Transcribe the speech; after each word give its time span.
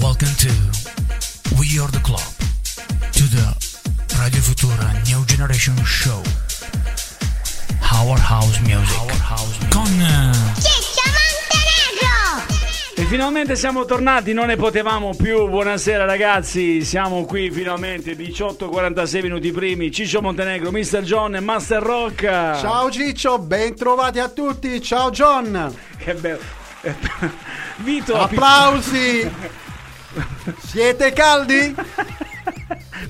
Welcome 0.00 0.34
to 0.38 0.52
We 1.58 1.78
Are 1.80 1.90
the 1.90 2.00
Club, 2.02 2.22
to 3.12 3.24
the 3.34 3.56
Radio 4.20 4.40
Futura 4.40 4.92
New 5.06 5.24
Generation 5.24 5.74
Show. 5.84 6.22
Our 7.92 8.16
House 8.16 8.60
Music. 8.60 9.00
Our 9.00 9.10
house 9.10 9.58
music. 9.58 9.72
Con 9.72 10.00
eh, 10.00 10.32
Ciccio 10.60 11.02
Montenegro! 11.10 12.46
E 12.94 13.04
finalmente 13.06 13.56
siamo 13.56 13.84
tornati, 13.86 14.32
non 14.32 14.46
ne 14.46 14.56
potevamo 14.56 15.14
più. 15.16 15.48
Buonasera 15.48 16.04
ragazzi, 16.04 16.84
siamo 16.84 17.24
qui 17.24 17.50
finalmente 17.50 18.14
18:46 18.16 19.22
minuti 19.22 19.50
primi. 19.50 19.90
Ciccio 19.90 20.20
Montenegro, 20.20 20.70
Mr. 20.70 21.02
John 21.02 21.34
e 21.34 21.40
Master 21.40 21.82
Rock. 21.82 22.22
Ciao 22.22 22.88
Ciccio, 22.90 23.38
ben 23.40 23.74
trovati 23.74 24.20
a 24.20 24.28
tutti. 24.28 24.80
Ciao 24.80 25.10
John. 25.10 25.74
Che 25.96 26.14
bello. 26.14 26.56
Vito 27.78 28.14
Applausi. 28.14 29.66
Siete 30.58 31.12
caldi? 31.12 31.74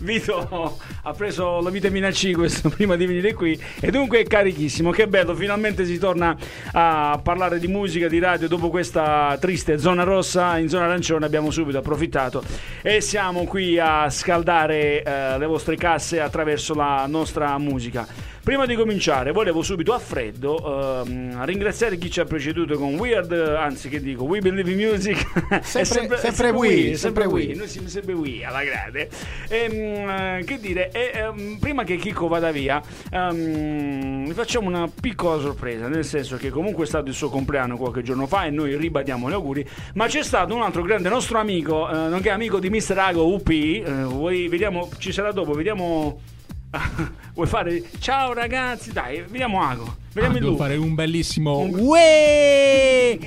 Vito 0.01 0.79
ha 1.02 1.12
preso 1.12 1.61
la 1.61 1.70
vitamina 1.70 2.11
C 2.11 2.33
questo 2.33 2.69
prima 2.70 2.97
di 2.97 3.06
venire 3.06 3.33
qui 3.33 3.59
e 3.80 3.91
dunque 3.91 4.20
è 4.20 4.25
carichissimo. 4.25 4.91
Che 4.91 5.09
bello, 5.09 5.34
finalmente 5.34 5.84
si 5.84 5.98
torna 5.98 6.37
a 6.73 7.19
parlare 7.23 7.59
di 7.59 7.66
musica, 7.66 8.09
di 8.09 8.19
radio 8.19 8.48
dopo 8.48 8.69
questa 8.69 9.37
triste 9.41 9.79
zona 9.79 10.03
rossa. 10.03 10.59
In 10.59 10.69
zona 10.69 10.84
arancione 10.84 11.25
abbiamo 11.25 11.51
subito 11.51 11.79
approfittato 11.79 12.42
e 12.83 13.01
siamo 13.01 13.45
qui 13.45 13.78
a 13.78 14.11
scaldare 14.11 15.03
eh, 15.03 15.39
le 15.39 15.47
vostre 15.47 15.77
casse 15.77 16.20
attraverso 16.20 16.75
la 16.75 17.06
nostra 17.06 17.56
musica. 17.59 18.06
Prima 18.48 18.65
di 18.65 18.77
cominciare, 18.77 19.30
volevo 19.30 19.61
subito 19.61 19.93
a 19.93 19.98
freddo 19.98 21.02
ehm, 21.02 21.45
ringraziare 21.45 21.98
chi 21.98 22.11
ci 22.11 22.20
ha 22.20 22.25
preceduto 22.25 22.79
con 22.79 22.95
Weird, 22.95 23.30
anzi 23.30 23.91
che 23.91 24.01
dico, 24.01 24.25
We 24.25 24.41
Believe 24.41 24.70
in 24.70 24.79
Music. 24.79 25.23
È 25.52 25.61
Sempre- 25.84 26.16
sempre 26.16 26.48
we, 26.48 26.97
sempre 26.97 27.27
we. 27.27 27.53
Noi 27.55 27.69
siamo 27.69 27.89
sempre 27.89 28.15
we 28.15 28.42
alla 28.47 28.65
grande. 28.65 29.11
Ehm, 29.50 30.08
eh, 30.08 30.45
che 30.47 30.58
dire, 30.61 30.91
ehm, 30.91 31.58
prima 31.61 31.84
che 31.84 31.97
Chicco 31.97 32.27
vada 32.27 32.50
via, 32.50 32.81
ehm, 33.11 34.25
vi 34.25 34.33
facciamo 34.33 34.67
una 34.67 34.89
piccola 34.98 35.39
sorpresa, 35.42 35.86
nel 35.86 36.06
senso 36.06 36.39
che 36.39 36.48
comunque 36.48 36.84
è 36.84 36.86
stato 36.86 37.08
il 37.08 37.14
suo 37.14 37.28
compleanno 37.28 37.77
qualche 37.77 38.01
giorno 38.01 38.27
fa 38.27 38.47
e 38.47 38.51
noi 38.51 38.78
ribadiamo 38.78 39.28
gli 39.28 39.34
auguri, 39.34 39.69
ma 39.92 40.06
c'è 40.06 40.23
stato 40.23 40.55
un 40.55 40.62
altro 40.62 40.80
grande 40.80 41.11
nostro 41.11 41.39
amico, 41.39 41.86
eh, 41.86 42.08
nonché 42.08 42.30
amico 42.30 42.58
di 42.58 42.70
Mr. 42.70 42.97
Ago 42.97 43.30
UP, 43.30 43.51
eh, 43.51 44.48
vediamo, 44.48 44.89
ci 44.97 45.12
sarà 45.12 45.33
dopo, 45.33 45.53
vediamo... 45.53 46.36
Vuoi 47.34 47.47
fare 47.47 47.83
ciao 47.98 48.33
ragazzi? 48.33 48.92
Dai, 48.92 49.24
vediamo 49.28 49.62
Ago. 49.62 49.97
Vediamo 50.12 50.36
Ah, 50.36 50.38
il 50.38 50.44
devo 50.44 50.56
fare 50.56 50.77
un 50.77 50.94
bellissimo 50.94 51.61
Uè! 51.61 53.19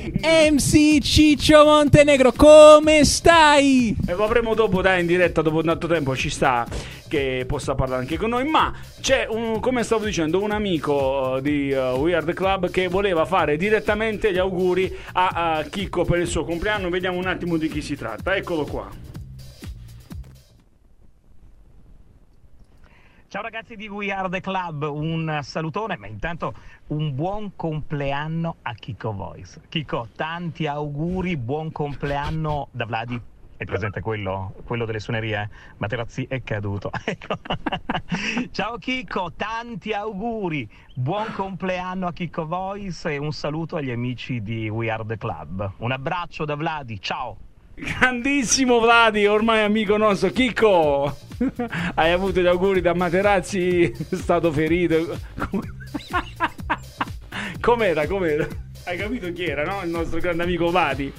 MC 0.51 0.99
Ciccio 0.99 1.63
Montenegro, 1.63 2.33
come 2.33 3.03
stai? 3.05 3.95
E 4.05 4.13
lo 4.13 4.25
avremo 4.25 4.53
dopo, 4.53 4.81
dai, 4.81 5.01
in 5.01 5.07
diretta 5.07 5.41
dopo 5.41 5.63
tanto 5.63 5.87
tempo, 5.87 6.15
ci 6.15 6.29
sta 6.29 6.67
che 7.07 7.45
possa 7.47 7.73
parlare 7.75 8.01
anche 8.01 8.17
con 8.17 8.29
noi. 8.29 8.47
Ma 8.47 8.73
c'è, 8.99 9.25
un, 9.29 9.59
come 9.59 9.83
stavo 9.83 10.05
dicendo, 10.05 10.41
un 10.41 10.51
amico 10.51 11.35
uh, 11.37 11.41
di 11.41 11.71
uh, 11.71 11.97
Weird 11.97 12.33
Club 12.33 12.69
che 12.69 12.87
voleva 12.87 13.25
fare 13.25 13.57
direttamente 13.57 14.31
gli 14.31 14.37
auguri 14.37 14.93
a, 15.13 15.57
a 15.57 15.63
Chicco 15.63 16.03
per 16.03 16.19
il 16.19 16.27
suo 16.27 16.45
compleanno. 16.45 16.89
Vediamo 16.89 17.17
un 17.17 17.27
attimo 17.27 17.57
di 17.57 17.69
chi 17.69 17.81
si 17.81 17.95
tratta. 17.95 18.35
Eccolo 18.35 18.65
qua. 18.65 19.10
Ciao 23.31 23.43
ragazzi 23.43 23.77
di 23.77 23.87
We 23.87 24.11
Are 24.11 24.27
The 24.27 24.41
Club, 24.41 24.83
un 24.83 25.39
salutone, 25.41 25.95
ma 25.95 26.05
intanto 26.05 26.53
un 26.87 27.15
buon 27.15 27.55
compleanno 27.55 28.57
a 28.63 28.73
Kiko 28.73 29.13
Voice. 29.13 29.61
Kiko, 29.69 30.09
tanti 30.17 30.67
auguri, 30.67 31.37
buon 31.37 31.71
compleanno 31.71 32.67
da 32.71 32.83
Vladi. 32.85 33.17
È 33.55 33.63
presente 33.63 34.01
quello, 34.01 34.53
quello 34.65 34.83
delle 34.83 34.99
suonerie? 34.99 35.49
Materazzi 35.77 36.25
è 36.27 36.43
caduto. 36.43 36.91
Ecco. 37.05 37.37
Ciao 38.51 38.77
Kiko, 38.77 39.31
tanti 39.37 39.93
auguri, 39.93 40.69
buon 40.93 41.31
compleanno 41.31 42.07
a 42.07 42.11
Kiko 42.11 42.45
Voice 42.45 43.11
e 43.11 43.17
un 43.17 43.31
saluto 43.31 43.77
agli 43.77 43.91
amici 43.91 44.41
di 44.41 44.67
We 44.67 44.91
Are 44.91 45.05
The 45.05 45.15
Club. 45.15 45.75
Un 45.77 45.91
abbraccio 45.93 46.43
da 46.43 46.55
Vladi, 46.55 46.99
ciao! 46.99 47.37
Grandissimo 47.73 48.79
Vladi, 48.79 49.25
ormai 49.25 49.63
amico 49.63 49.97
nostro. 49.97 50.29
Chicco, 50.31 51.17
hai 51.95 52.11
avuto 52.11 52.41
gli 52.41 52.45
auguri 52.47 52.81
da 52.81 52.93
Materazzi, 52.93 53.81
è 54.09 54.15
stato 54.15 54.51
ferito. 54.51 55.17
Com- 55.49 55.61
Com'era, 57.59 58.07
com'era? 58.07 58.47
Hai 58.85 58.97
capito 58.97 59.31
chi 59.31 59.45
era, 59.45 59.63
no? 59.63 59.81
Il 59.83 59.89
nostro 59.89 60.19
grande 60.19 60.43
amico 60.43 60.69
Vladi. 60.69 61.11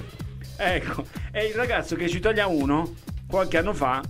Ecco, 0.56 1.04
è 1.30 1.40
il 1.40 1.54
ragazzo 1.54 1.96
che 1.96 2.08
ci 2.08 2.20
taglia 2.20 2.46
uno 2.46 2.94
qualche 3.26 3.58
anno 3.58 3.72
fa 3.72 4.02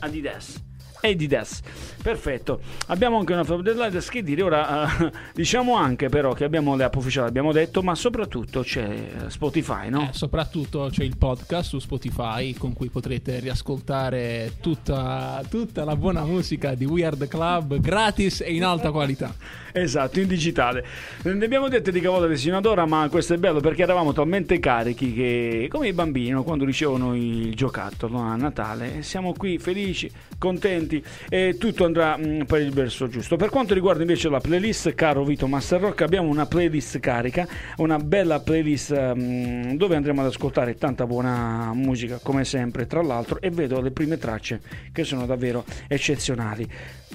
Adidas. 0.00 0.62
Adidas, 1.00 1.60
perfetto. 2.02 2.60
Abbiamo 2.86 3.18
anche 3.18 3.32
una 3.32 3.44
della 3.62 3.86
Adidas 3.86 4.08
che 4.08 4.22
dire 4.22 4.42
ora. 4.42 4.88
eh, 4.98 5.12
diciamo 5.34 5.76
anche 5.76 6.08
però 6.08 6.32
che 6.32 6.44
abbiamo 6.44 6.76
le 6.76 6.84
app 6.84 6.94
ufficiali, 6.96 7.28
abbiamo 7.28 7.52
detto, 7.52 7.82
ma 7.82 7.94
soprattutto 7.94 8.62
c'è 8.62 8.88
eh, 8.88 9.30
Spotify, 9.30 9.88
no? 9.88 10.02
Eh, 10.02 10.12
soprattutto 10.12 10.88
c'è 10.90 11.04
il 11.04 11.16
podcast 11.16 11.68
su 11.70 11.78
Spotify 11.78 12.54
con 12.54 12.72
cui 12.72 12.88
potrete 12.88 13.38
riascoltare 13.40 14.54
tutta, 14.60 15.42
tutta 15.48 15.84
la 15.84 15.96
buona 15.96 16.24
musica 16.24 16.74
di 16.74 16.84
We 16.84 17.04
Are 17.04 17.16
The 17.16 17.28
Club 17.28 17.78
gratis 17.78 18.40
e 18.40 18.54
in 18.54 18.64
alta 18.64 18.90
qualità. 18.90 19.34
Esatto, 19.72 20.20
in 20.20 20.26
digitale. 20.26 20.84
Ne 21.22 21.44
abbiamo 21.44 21.68
dette 21.68 21.92
di 21.92 22.00
cavolate 22.00 22.36
sino 22.36 22.56
ad 22.56 22.64
ora, 22.64 22.86
ma 22.86 23.08
questo 23.10 23.34
è 23.34 23.36
bello 23.36 23.60
perché 23.60 23.82
eravamo 23.82 24.14
talmente 24.14 24.58
carichi 24.58 25.12
che, 25.12 25.68
come 25.70 25.88
i 25.88 25.92
bambini, 25.92 26.42
quando 26.42 26.64
ricevono 26.64 27.14
il 27.14 27.54
giocattolo 27.54 28.18
a 28.18 28.36
Natale, 28.36 29.02
siamo 29.02 29.34
qui 29.34 29.58
felici, 29.58 30.10
contenti 30.38 30.85
e 31.28 31.56
tutto 31.58 31.84
andrà 31.84 32.16
mm, 32.16 32.42
per 32.42 32.60
il 32.60 32.72
verso 32.72 33.08
giusto. 33.08 33.36
Per 33.36 33.50
quanto 33.50 33.74
riguarda 33.74 34.02
invece 34.02 34.28
la 34.28 34.40
playlist, 34.40 34.94
caro 34.94 35.24
Vito 35.24 35.46
Master 35.46 35.80
Rock, 35.80 36.02
abbiamo 36.02 36.28
una 36.28 36.46
playlist 36.46 37.00
carica, 37.00 37.46
una 37.76 37.98
bella 37.98 38.40
playlist 38.40 39.14
mm, 39.14 39.72
dove 39.72 39.96
andremo 39.96 40.20
ad 40.20 40.28
ascoltare 40.28 40.76
tanta 40.76 41.06
buona 41.06 41.72
musica, 41.74 42.18
come 42.22 42.44
sempre, 42.44 42.86
tra 42.86 43.02
l'altro, 43.02 43.40
e 43.40 43.50
vedo 43.50 43.80
le 43.80 43.90
prime 43.90 44.18
tracce 44.18 44.60
che 44.92 45.04
sono 45.04 45.26
davvero 45.26 45.64
eccezionali. 45.88 46.68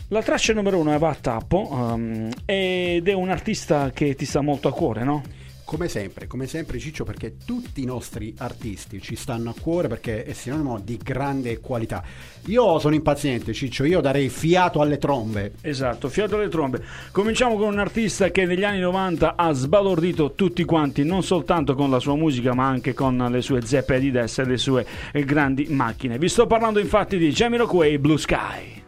La 0.09 0.21
traccia 0.21 0.53
numero 0.53 0.77
uno 0.77 0.93
è 0.93 0.97
Va 0.97 1.09
a 1.09 1.15
Tappo 1.15 1.69
um, 1.71 2.29
ed 2.45 3.07
è 3.07 3.13
un 3.13 3.29
artista 3.29 3.91
che 3.93 4.15
ti 4.15 4.25
sta 4.25 4.41
molto 4.41 4.67
a 4.67 4.73
cuore, 4.73 5.03
no? 5.03 5.23
Come 5.71 5.87
sempre, 5.87 6.27
come 6.27 6.47
sempre 6.47 6.79
Ciccio, 6.79 7.05
perché 7.05 7.37
tutti 7.45 7.81
i 7.81 7.85
nostri 7.85 8.33
artisti 8.39 9.01
ci 9.01 9.15
stanno 9.15 9.51
a 9.51 9.55
cuore 9.57 9.87
perché 9.87 10.25
è 10.25 10.33
sinonimo 10.33 10.81
di 10.81 10.97
grande 10.97 11.61
qualità. 11.61 12.03
Io 12.47 12.77
sono 12.77 12.93
impaziente 12.93 13.53
Ciccio, 13.53 13.85
io 13.85 14.01
darei 14.01 14.27
fiato 14.27 14.81
alle 14.81 14.97
trombe. 14.97 15.53
Esatto, 15.61 16.09
fiato 16.09 16.35
alle 16.35 16.49
trombe. 16.49 16.83
Cominciamo 17.13 17.55
con 17.55 17.69
un 17.69 17.79
artista 17.79 18.31
che 18.31 18.45
negli 18.45 18.65
anni 18.65 18.81
90 18.81 19.37
ha 19.37 19.53
sbalordito 19.53 20.33
tutti 20.33 20.65
quanti, 20.65 21.05
non 21.05 21.23
soltanto 21.23 21.73
con 21.73 21.89
la 21.89 21.99
sua 21.99 22.17
musica, 22.17 22.53
ma 22.53 22.67
anche 22.67 22.93
con 22.93 23.29
le 23.31 23.41
sue 23.41 23.65
zeppe 23.65 23.95
Adidas 23.95 24.39
e 24.39 24.43
le 24.43 24.57
sue 24.57 24.85
grandi 25.23 25.67
macchine. 25.69 26.17
Vi 26.17 26.27
sto 26.27 26.47
parlando 26.47 26.79
infatti 26.79 27.17
di 27.17 27.31
Jamiroquai 27.31 27.97
Blue 27.97 28.17
Sky. 28.17 28.80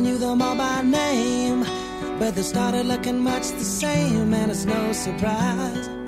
I 0.00 0.02
knew 0.02 0.16
them 0.16 0.40
all 0.40 0.56
by 0.56 0.80
name, 0.80 1.60
but 2.18 2.34
they 2.34 2.40
started 2.40 2.86
looking 2.86 3.20
much 3.20 3.50
the 3.50 3.64
same, 3.64 4.32
and 4.32 4.50
it's 4.50 4.64
no 4.64 4.92
surprise 4.94 5.99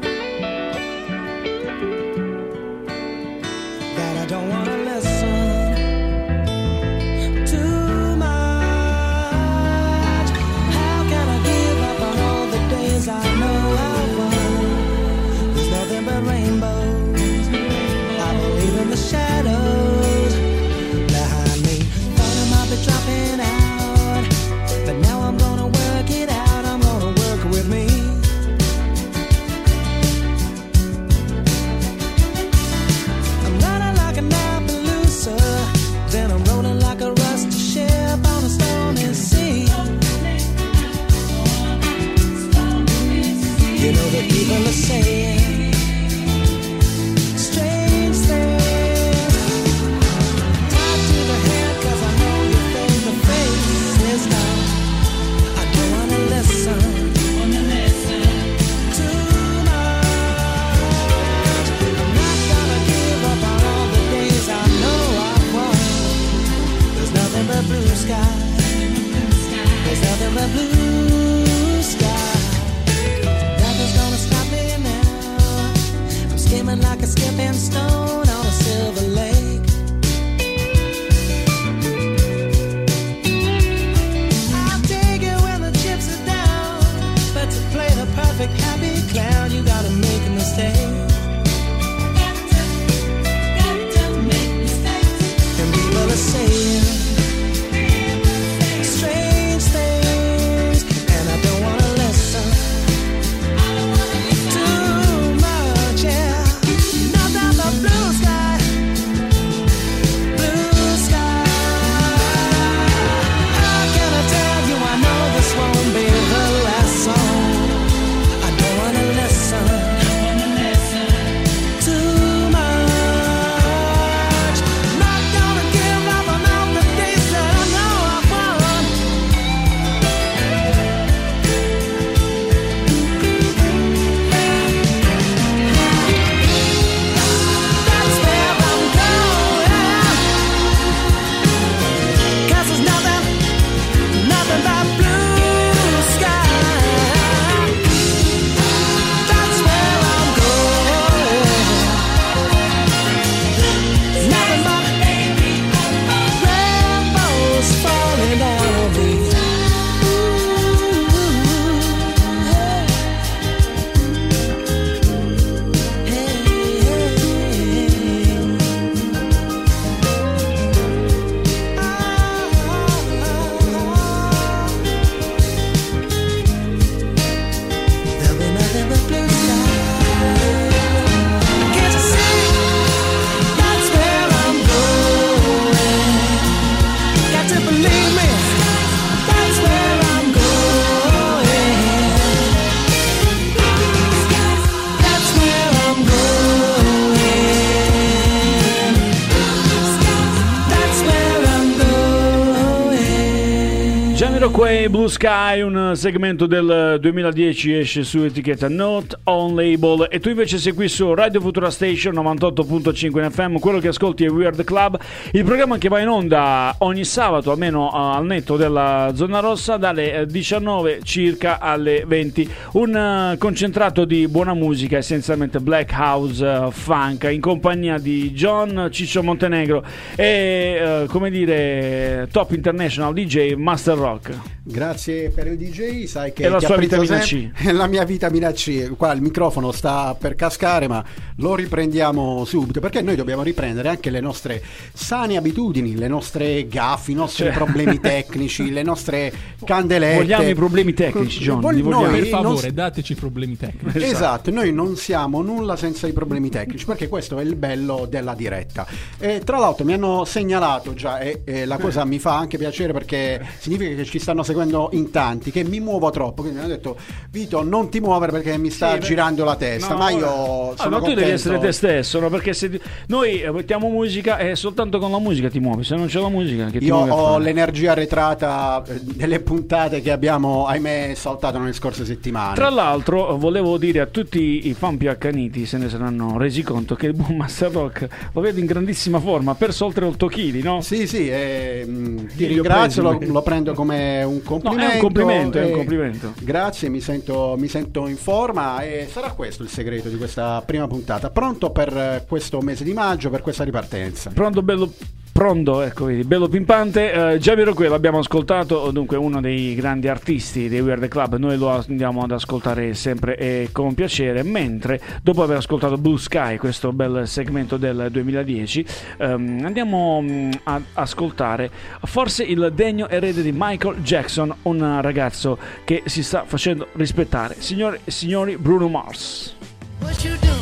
Blue 204.89 205.09
Sky, 205.09 205.61
un 205.61 205.93
segmento 205.95 206.47
del 206.47 206.99
2010 207.01 207.79
esce 207.79 208.05
su 208.05 208.19
etichetta 208.21 208.69
Not 208.69 209.21
On 209.25 209.55
Label 209.55 210.09
e 210.11 210.19
tu 210.19 210.31
invece 210.31 210.59
sei 210.59 210.73
qui 210.73 210.89
su 210.89 211.13
Radio 211.15 211.41
Futura 211.41 211.71
Station 211.71 212.15
98.5 212.15 213.23
in 213.23 213.31
FM, 213.31 213.57
quello 213.57 213.79
che 213.79 213.89
ascolti 213.89 214.25
è 214.25 214.31
Weird 214.31 214.65
Club, 214.65 214.99
il 215.33 215.45
programma 215.45 215.79
che 215.79 215.89
va 215.89 216.01
in 216.01 216.09
onda 216.09 216.75
ogni 216.79 217.05
sabato 217.05 217.51
almeno 217.51 217.91
eh, 217.93 218.17
al 218.17 218.25
netto 218.25 218.57
della 218.57 219.13
zona 219.15 219.41
rossa 219.41 219.77
dalle 219.77 220.21
eh, 220.21 220.27
19 220.27 221.01
circa 221.03 221.59
alle 221.61 222.05
20, 222.07 222.51
un 222.73 222.97
eh, 222.97 223.37
concentrato 223.39 224.05
di 224.05 224.27
buona 224.27 224.55
musica, 224.55 224.97
essenzialmente 224.97 225.61
black 225.61 225.93
house, 225.93 226.45
eh, 226.45 226.71
funk, 226.71 227.29
in 227.31 227.41
compagnia 227.41 227.99
di 227.99 228.33
John 228.33 228.89
Ciccio 228.91 229.23
Montenegro 229.23 229.85
e 230.17 230.25
eh, 230.25 231.07
come 231.09 231.31
dire 231.31 232.29
top 232.33 232.53
international 232.53 233.13
DJ 233.13 233.55
Master 233.55 233.97
Rock. 233.97 234.61
Grazie 234.73 235.29
per 235.29 235.47
il 235.49 235.59
DJ, 235.59 236.05
sai 236.07 236.33
che 236.33 236.45
E 236.45 236.49
la 236.49 236.59
ti 236.59 236.65
sua 236.65 236.77
vitamina 236.79 237.21
sempre. 237.21 237.53
È 237.69 237.71
la 237.77 237.87
mia 237.87 238.05
vitamina 238.05 238.51
C. 238.53 238.97
Qua 238.97 239.13
il 239.13 239.21
microfono 239.21 239.71
sta 239.71 240.17
per 240.19 240.35
cascare, 240.35 240.89
ma 240.89 241.05
lo 241.37 241.55
riprendiamo 241.55 242.45
subito 242.47 242.81
perché 242.81 243.03
noi 243.03 243.15
dobbiamo 243.17 243.43
riprendere 243.43 243.91
anche 243.91 244.09
le 244.09 244.21
nostre 244.21 244.63
sane 244.95 245.37
abitudini, 245.37 245.95
le 245.95 246.09
nostre 246.09 246.67
gaffe, 246.67 247.11
i 247.11 247.15
nostri 247.15 247.45
Cioè- 247.45 247.53
problemi 247.55 248.01
tecnici, 248.01 248.71
le 248.73 248.83
nostre 248.83 249.31
candelette. 249.63 250.17
Vogliamo 250.17 250.49
i 250.49 250.55
problemi 250.55 250.95
tecnici, 250.95 251.41
John, 251.41 251.61
Vol- 251.61 251.75
li 251.75 251.83
vogliamo. 251.83 252.07
noi 252.07 252.21
Per 252.21 252.31
non- 252.31 252.43
favore, 252.43 252.73
dateci 252.73 253.13
i 253.13 253.17
problemi 253.17 253.57
tecnici. 253.59 254.03
Esatto, 254.03 254.51
noi 254.51 254.73
non 254.73 254.97
siamo 254.97 255.43
nulla 255.43 255.77
senza 255.77 256.07
i 256.07 256.13
problemi 256.13 256.49
tecnici, 256.49 256.87
perché 256.87 257.09
questo 257.09 257.39
è 257.39 257.43
il 257.43 257.57
bello 257.57 258.07
della 258.09 258.35
diretta. 258.35 258.87
E 259.19 259.43
tra 259.45 259.59
l'altro 259.59 259.85
mi 259.85 259.93
hanno 259.93 260.25
segnalato 260.25 260.95
già, 260.95 261.19
e, 261.21 261.43
e 261.45 261.67
la 261.67 261.77
cosa 261.77 262.05
mi 262.07 262.19
fa 262.19 262.39
anche 262.39 262.57
piacere 262.57 262.93
perché 262.95 263.45
significa 263.59 263.95
che 263.97 264.05
ci 264.07 264.19
stanno 264.19 264.43
seguendo 264.43 264.61
in 264.93 265.11
tanti, 265.11 265.51
che 265.51 265.65
mi 265.65 265.81
muovo 265.81 266.11
troppo. 266.11 266.43
Quindi 266.43 266.59
mi 266.59 266.65
hanno 266.65 266.75
detto, 266.75 266.97
Vito, 267.31 267.63
non 267.63 267.89
ti 267.89 268.01
muovere 268.01 268.33
perché 268.33 268.59
mi 268.59 268.71
sta 268.71 268.93
Sì, 268.93 268.99
beh, 268.99 269.05
girando 269.05 269.45
la 269.45 269.57
testa. 269.57 269.93
No, 269.93 269.99
ma 269.99 270.11
io 270.11 270.19
guarda. 270.19 270.83
sono 270.83 270.97
Ah, 270.97 271.01
ma 271.01 271.07
tu 271.07 271.15
devi 271.15 271.31
essere 271.31 271.59
te 271.59 271.73
stesso, 271.73 272.21
no? 272.21 272.29
perché 272.29 272.53
se 272.53 272.81
noi 273.07 273.41
eh, 273.41 273.51
mettiamo 273.51 273.89
musica 273.89 274.39
e 274.39 274.55
soltanto 274.55 274.99
con 274.99 275.11
la 275.11 275.19
musica 275.19 275.49
ti 275.49 275.59
muovi, 275.59 275.85
se 275.85 275.97
non 275.97 276.07
c'è 276.07 276.21
la 276.21 276.29
musica 276.29 276.67
che 276.67 276.79
ti 276.79 276.85
Io 276.85 276.97
ho 276.97 277.39
l'energia 277.39 277.93
arretrata 277.93 278.83
eh, 278.87 279.01
delle 279.03 279.41
puntate 279.41 280.01
che 280.01 280.11
abbiamo, 280.11 280.67
ahimè, 280.67 281.13
saltato 281.15 281.59
nelle 281.59 281.73
scorse 281.73 282.05
settimane. 282.05 282.55
Tra 282.55 282.69
l'altro 282.71 283.37
volevo 283.37 283.79
dire 283.79 284.01
a 284.01 284.07
tutti 284.07 284.69
i 284.69 284.75
fan 284.75 284.97
più 284.97 285.09
accaniti 285.09 285.65
se 285.67 285.79
ne 285.79 285.89
saranno 285.89 286.37
resi 286.39 286.63
conto 286.63 286.95
che 286.95 287.07
il 287.07 287.15
buon 287.15 287.37
Master 287.37 287.71
Rock 287.71 288.09
lo 288.33 288.41
vedo 288.41 288.61
in 288.61 288.67
grandissima 288.67 289.19
forma, 289.21 289.53
ha 289.53 289.55
perso 289.55 289.87
oltre 289.87 290.05
8 290.05 290.27
kg, 290.27 290.63
no? 290.63 290.81
Sì, 290.83 291.07
sì, 291.07 291.29
eh, 291.29 291.85
mh, 291.87 292.37
ti 292.37 292.47
ringrazio, 292.47 293.03
lo, 293.03 293.19
lo 293.21 293.43
prendo 293.43 293.73
come 293.73 294.23
un 294.23 294.43
complimento. 294.61 294.87
No, 294.87 294.91
è 294.91 294.95
un 294.95 295.01
complimento, 295.01 295.59
è 295.59 295.65
un 295.65 295.71
e 295.71 295.73
complimento. 295.73 296.33
Grazie, 296.41 296.89
mi 296.89 297.01
sento, 297.01 297.55
mi 297.59 297.69
sento 297.69 298.07
in 298.07 298.17
forma 298.17 298.83
e 298.83 299.09
sarà 299.11 299.33
questo 299.33 299.63
il 299.63 299.69
segreto 299.69 300.09
di 300.09 300.17
questa 300.17 300.63
prima 300.65 300.87
puntata. 300.87 301.31
Pronto 301.31 301.71
per 301.71 301.97
eh, 301.97 302.25
questo 302.27 302.61
mese 302.61 302.85
di 302.85 302.93
maggio, 302.93 303.31
per 303.31 303.43
questa 303.43 303.65
ripartenza. 303.65 304.31
Pronto, 304.31 304.63
bello. 304.63 304.93
Pronto, 305.33 305.81
ecco, 305.81 306.05
vedi, 306.05 306.25
bello 306.25 306.47
pimpante. 306.47 307.33
Eh, 307.33 307.39
Giaviro 307.39 307.73
qui 307.73 307.89
l'abbiamo 307.89 308.19
ascoltato, 308.19 308.91
dunque 308.91 309.17
uno 309.17 309.41
dei 309.41 309.75
grandi 309.75 310.07
artisti 310.07 310.69
dei 310.69 310.81
Weird 310.81 311.09
Club. 311.09 311.37
Noi 311.37 311.57
lo 311.57 311.71
andiamo 311.71 312.23
ad 312.23 312.33
ascoltare 312.33 312.93
sempre 312.93 313.39
e 313.39 313.71
con 313.73 313.95
piacere. 313.95 314.43
Mentre, 314.43 315.01
dopo 315.23 315.43
aver 315.43 315.57
ascoltato 315.57 315.97
Blue 315.97 316.19
Sky, 316.19 316.59
questo 316.59 316.93
bel 316.93 317.27
segmento 317.27 317.79
del 317.79 318.09
2010, 318.11 318.85
ehm, 319.17 319.63
andiamo 319.65 320.21
mm, 320.21 320.51
ad 320.65 320.83
ascoltare 320.93 321.71
forse 322.05 322.45
il 322.45 322.71
degno 322.75 323.09
erede 323.09 323.41
di 323.41 323.53
Michael 323.57 324.03
Jackson, 324.03 324.55
un 324.63 325.01
ragazzo 325.01 325.57
che 325.85 326.03
si 326.05 326.23
sta 326.23 326.45
facendo 326.45 326.89
rispettare. 326.93 327.57
Signore 327.59 328.01
e 328.05 328.11
signori, 328.11 328.59
Bruno 328.59 328.87
Mars. 328.87 329.57
What 330.03 330.23
you 330.25 330.37
doing? 330.41 330.62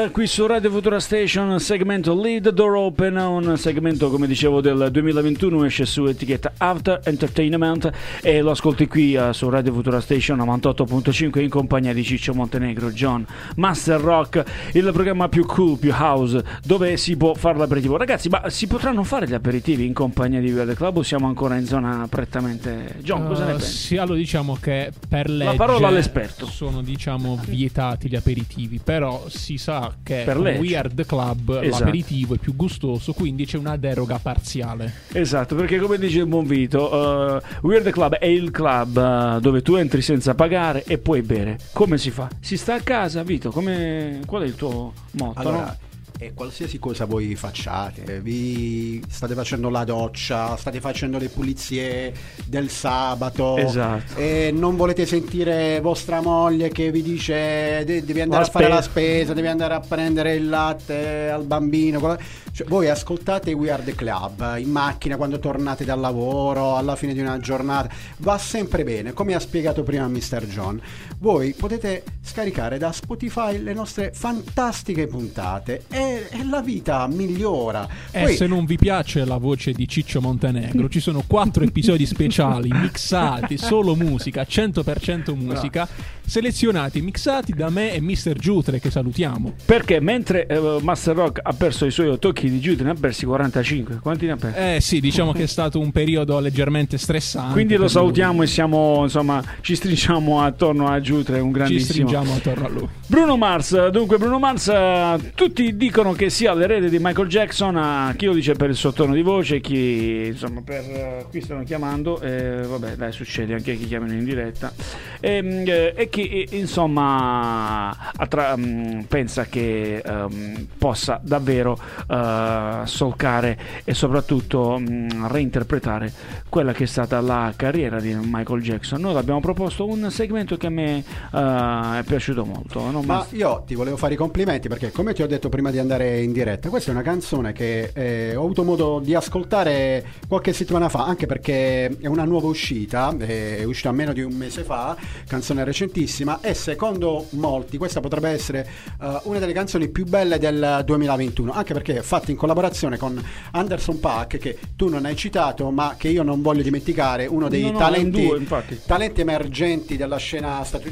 Eh, 0.00 0.10
qui 0.12 0.26
su 0.26 0.46
Radio 0.46 0.70
Futura 0.70 0.98
Station, 0.98 1.58
segmento 1.60 2.18
Lead 2.18 2.48
Door 2.50 2.76
Open, 2.76 3.16
un 3.16 3.58
segmento 3.58 4.08
come 4.08 4.26
dicevo 4.26 4.60
del 4.62 4.88
2021 4.90 5.64
esce 5.64 5.84
su 5.84 6.06
etichetta 6.06 6.52
After 6.56 7.00
Entertainment 7.04 7.90
e 8.22 8.40
lo 8.40 8.52
ascolti 8.52 8.86
qui 8.86 9.14
eh, 9.14 9.32
su 9.32 9.48
Radio 9.50 9.72
Futura 9.74 10.00
Station 10.00 10.38
98.5 10.38 11.40
in 11.40 11.50
compagnia 11.50 11.92
di 11.92 12.02
Ciccio 12.02 12.32
Montenegro, 12.32 12.90
John, 12.92 13.26
Master 13.56 14.00
Rock, 14.00 14.42
il 14.72 14.88
programma 14.92 15.28
più 15.28 15.44
cool, 15.44 15.76
più 15.76 15.92
house 15.92 16.42
dove 16.64 16.96
si 16.96 17.16
può 17.16 17.34
fare 17.34 17.58
l'aperitivo. 17.58 17.98
Ragazzi, 17.98 18.28
ma 18.28 18.48
si 18.48 18.66
potranno 18.68 19.02
fare 19.02 19.26
gli 19.26 19.34
aperitivi 19.34 19.84
in 19.84 19.92
compagnia 19.92 20.40
di 20.40 20.50
Verde 20.50 20.74
Club 20.76 20.98
o 20.98 21.02
siamo 21.02 21.26
ancora 21.26 21.56
in 21.56 21.66
zona 21.66 22.06
prettamente... 22.08 22.96
John, 23.00 23.26
cosa 23.26 23.44
ne 23.44 23.48
Uh, 23.50 23.56
pensi? 23.56 23.76
sì, 23.76 23.96
allora 23.96 24.16
diciamo 24.16 24.56
che 24.60 24.92
per 25.08 25.28
legge 25.28 25.56
parola 25.56 25.88
all'esperto. 25.88 26.46
sono 26.46 26.80
diciamo 26.80 27.38
vietati 27.46 28.08
gli 28.08 28.16
aperitivi, 28.16 28.80
però 28.82 29.24
si 29.28 29.58
sa 29.58 29.88
che 30.02 30.22
Per 30.24 30.34
con 30.34 30.44
legge. 30.44 30.58
We 30.58 30.76
Are 30.76 30.88
The 30.92 31.06
Club 31.06 31.60
Esatto. 31.62 31.84
l'aperitivo 31.84 32.34
è 32.34 32.38
più 32.38 32.54
gustoso, 32.56 33.12
quindi 33.12 33.46
c'è 33.46 33.58
una 33.58 33.76
deroga 33.76 34.18
parziale. 34.18 34.92
Esatto, 35.12 35.54
perché 35.54 35.78
come 35.78 35.98
dice 35.98 36.20
il 36.20 36.26
buon 36.26 36.46
Vito, 36.46 36.94
uh, 36.94 37.66
Weird 37.66 37.90
Club 37.90 38.14
è 38.16 38.26
il 38.26 38.50
club 38.50 38.96
uh, 38.96 39.40
dove 39.40 39.62
tu 39.62 39.74
entri 39.74 40.02
senza 40.02 40.34
pagare 40.34 40.84
e 40.84 40.98
puoi 40.98 41.22
bere. 41.22 41.58
Come 41.72 41.98
si 41.98 42.10
fa? 42.10 42.28
Si 42.40 42.56
sta 42.56 42.74
a 42.74 42.80
casa, 42.80 43.22
Vito? 43.22 43.50
Come... 43.50 44.20
Qual 44.26 44.42
è 44.42 44.46
il 44.46 44.56
tuo 44.56 44.92
motto? 45.12 45.38
Allora, 45.38 45.64
no? 45.64 45.76
E 46.22 46.34
qualsiasi 46.34 46.78
cosa 46.78 47.06
voi 47.06 47.34
facciate, 47.34 48.20
vi 48.20 49.02
state 49.08 49.32
facendo 49.34 49.70
la 49.70 49.84
doccia, 49.84 50.54
state 50.58 50.78
facendo 50.78 51.16
le 51.16 51.30
pulizie 51.30 52.12
del 52.44 52.68
sabato 52.68 53.56
Esatto. 53.56 54.16
e 54.16 54.50
non 54.54 54.76
volete 54.76 55.06
sentire 55.06 55.80
vostra 55.80 56.20
moglie 56.20 56.68
che 56.68 56.90
vi 56.90 57.00
dice 57.02 57.84
"De- 57.86 58.04
devi 58.04 58.20
andare 58.20 58.42
La 58.42 58.48
a 58.48 58.50
fare 58.50 58.68
la 58.68 58.82
spesa." 58.82 59.32
devi 59.32 59.46
andare 59.48 59.72
a 59.72 59.80
prendere 59.80 60.34
il 60.34 60.46
latte 60.48 61.30
al 61.30 61.44
bambino. 61.44 62.18
cioè, 62.52 62.66
voi 62.66 62.88
ascoltate 62.90 63.52
We 63.52 63.70
Are 63.70 63.82
The 63.82 63.94
Club 63.94 64.56
in 64.58 64.70
macchina 64.70 65.16
quando 65.16 65.38
tornate 65.38 65.86
dal 65.86 66.00
lavoro, 66.00 66.76
alla 66.76 66.96
fine 66.96 67.14
di 67.14 67.20
una 67.20 67.38
giornata, 67.38 67.88
va 68.18 68.36
sempre 68.36 68.84
bene, 68.84 69.14
come 69.14 69.34
ha 69.34 69.40
spiegato 69.40 69.82
prima 69.84 70.06
Mr. 70.06 70.44
John. 70.46 70.78
Voi 71.22 71.52
potete 71.52 72.02
scaricare 72.22 72.78
da 72.78 72.92
Spotify 72.92 73.60
le 73.60 73.74
nostre 73.74 74.10
fantastiche 74.14 75.06
puntate 75.06 75.82
e, 75.90 76.28
e 76.30 76.44
la 76.48 76.62
vita 76.62 77.06
migliora. 77.08 77.86
E 78.10 78.22
Poi- 78.22 78.36
se 78.36 78.46
non 78.46 78.64
vi 78.64 78.78
piace 78.78 79.26
la 79.26 79.36
voce 79.36 79.72
di 79.72 79.86
Ciccio 79.86 80.22
Montenegro, 80.22 80.88
ci 80.88 80.98
sono 80.98 81.22
quattro 81.26 81.62
episodi 81.62 82.06
speciali 82.06 82.70
mixati, 82.72 83.58
solo 83.58 83.94
musica, 83.94 84.46
100% 84.48 85.34
musica, 85.34 85.86
selezionati, 86.24 87.02
mixati 87.02 87.52
da 87.52 87.68
me 87.68 87.92
e 87.92 88.00
Mr. 88.00 88.34
Giutre 88.38 88.80
che 88.80 88.90
salutiamo. 88.90 89.54
Perché 89.64 90.00
mentre 90.00 90.46
eh, 90.46 90.78
Master 90.80 91.16
Rock 91.16 91.40
ha 91.42 91.52
perso 91.52 91.84
i 91.84 91.90
suoi 91.90 92.18
tocchi 92.18 92.48
di 92.48 92.60
giù, 92.60 92.74
ne 92.80 92.90
ha 92.90 92.94
persi 92.94 93.26
45. 93.26 93.96
Quanti 93.96 94.26
ne 94.26 94.32
ha 94.32 94.36
persi? 94.36 94.58
Eh 94.58 94.80
sì, 94.80 95.00
diciamo 95.00 95.32
che 95.32 95.42
è 95.42 95.46
stato 95.46 95.80
un 95.80 95.90
periodo 95.90 96.38
leggermente 96.38 96.96
stressante. 96.96 97.52
Quindi 97.52 97.74
lo 97.74 97.84
per 97.84 97.92
lui. 97.92 98.00
salutiamo 98.00 98.42
e 98.42 98.46
siamo, 98.46 99.02
insomma, 99.02 99.42
ci 99.60 99.74
stringiamo 99.74 100.40
attorno 100.40 100.86
a 100.86 101.00
Giutre, 101.00 101.09
un 101.14 101.24
Ci 101.24 101.50
grandissimo... 101.50 101.84
stringiamo 101.84 102.34
attorno 102.34 102.66
a 102.66 102.68
lui. 102.68 102.88
Bruno 103.06 103.36
Mars, 103.36 103.88
dunque 103.88 104.18
Bruno 104.18 104.38
Mars, 104.38 104.68
eh, 104.68 105.32
tutti 105.34 105.76
dicono 105.76 106.12
che 106.12 106.30
sia 106.30 106.54
l'erede 106.54 106.88
di 106.88 106.98
Michael 107.00 107.28
Jackson, 107.28 107.76
eh, 107.76 108.16
chi 108.16 108.26
lo 108.26 108.32
dice 108.32 108.54
per 108.54 108.70
il 108.70 108.76
suo 108.76 108.92
tono 108.92 109.14
di 109.14 109.22
voce, 109.22 109.60
chi 109.60 110.26
insomma 110.26 110.60
per... 110.62 110.80
eh, 110.80 111.26
qui 111.30 111.40
stanno 111.40 111.64
chiamando, 111.64 112.20
eh, 112.20 112.62
vabbè 112.62 112.96
dai 112.96 113.12
succede 113.12 113.54
anche 113.54 113.72
a 113.72 113.74
chi 113.74 113.86
chiamano 113.86 114.12
in 114.12 114.24
diretta, 114.24 114.72
Ehm, 115.20 115.64
eh, 115.66 115.92
e 115.94 116.08
chi 116.08 116.46
insomma 116.52 117.90
attra- 118.16 118.56
mm, 118.56 119.00
pensa 119.02 119.44
che 119.44 119.98
ehm, 120.04 120.66
possa 120.78 121.20
davvero 121.22 121.78
eh, 122.08 122.80
solcare 122.84 123.58
e 123.84 123.92
soprattutto 123.92 124.78
mm, 124.78 125.26
reinterpretare 125.26 126.12
quella 126.48 126.72
che 126.72 126.84
è 126.84 126.86
stata 126.86 127.20
la 127.20 127.52
carriera 127.54 128.00
di 128.00 128.16
Michael 128.18 128.62
Jackson. 128.62 129.00
Noi 129.00 129.16
abbiamo 129.16 129.40
proposto 129.40 129.86
un 129.86 130.10
segmento 130.10 130.56
che 130.56 130.66
a 130.66 130.70
me 130.70 130.99
eh, 131.32 131.98
è 131.98 132.02
piaciuto 132.04 132.44
molto. 132.44 132.90
no? 132.90 133.02
Ma 133.02 133.26
io 133.30 133.62
ti 133.66 133.74
volevo 133.74 133.96
fare 133.96 134.14
i 134.14 134.16
complimenti 134.16 134.68
perché, 134.68 134.90
come 134.90 135.12
ti 135.12 135.22
ho 135.22 135.26
detto 135.26 135.48
prima 135.48 135.70
di 135.70 135.78
andare 135.78 136.20
in 136.20 136.32
diretta, 136.32 136.68
questa 136.68 136.90
è 136.90 136.94
una 136.94 137.02
canzone 137.02 137.52
che 137.52 137.90
eh, 137.94 138.34
ho 138.36 138.44
avuto 138.44 138.64
modo 138.64 139.00
di 139.02 139.14
ascoltare 139.14 140.04
qualche 140.28 140.52
settimana 140.52 140.88
fa, 140.88 141.04
anche 141.04 141.26
perché 141.26 141.86
è 141.98 142.06
una 142.06 142.24
nuova 142.24 142.48
uscita, 142.48 143.14
è 143.16 143.64
uscita 143.64 143.92
meno 143.92 144.12
di 144.12 144.22
un 144.22 144.32
mese 144.32 144.62
fa, 144.62 144.96
canzone 145.26 145.64
recentissima 145.64 146.40
e 146.40 146.54
secondo 146.54 147.26
molti 147.30 147.78
questa 147.78 148.00
potrebbe 148.00 148.30
essere 148.30 148.68
eh, 149.00 149.20
una 149.24 149.38
delle 149.38 149.52
canzoni 149.52 149.88
più 149.88 150.04
belle 150.04 150.38
del 150.38 150.82
2021, 150.84 151.52
anche 151.52 151.72
perché 151.72 151.98
è 151.98 152.02
fatta 152.02 152.30
in 152.30 152.36
collaborazione 152.36 152.96
con 152.96 153.22
Anderson 153.52 154.00
Paak, 154.00 154.38
che 154.38 154.58
tu 154.76 154.88
non 154.88 155.04
hai 155.04 155.16
citato, 155.16 155.70
ma 155.70 155.94
che 155.96 156.08
io 156.08 156.22
non 156.22 156.42
voglio 156.42 156.62
dimenticare, 156.62 157.26
uno 157.26 157.48
dei 157.48 157.62
No, 157.62 157.72
no, 157.72 157.78
talenti 157.78 158.22
infatti. 158.24 158.80
talenti 158.86 159.20
emergenti 159.20 159.96
della 159.96 160.16
scena 160.16 160.62
statunitense, 160.64 160.89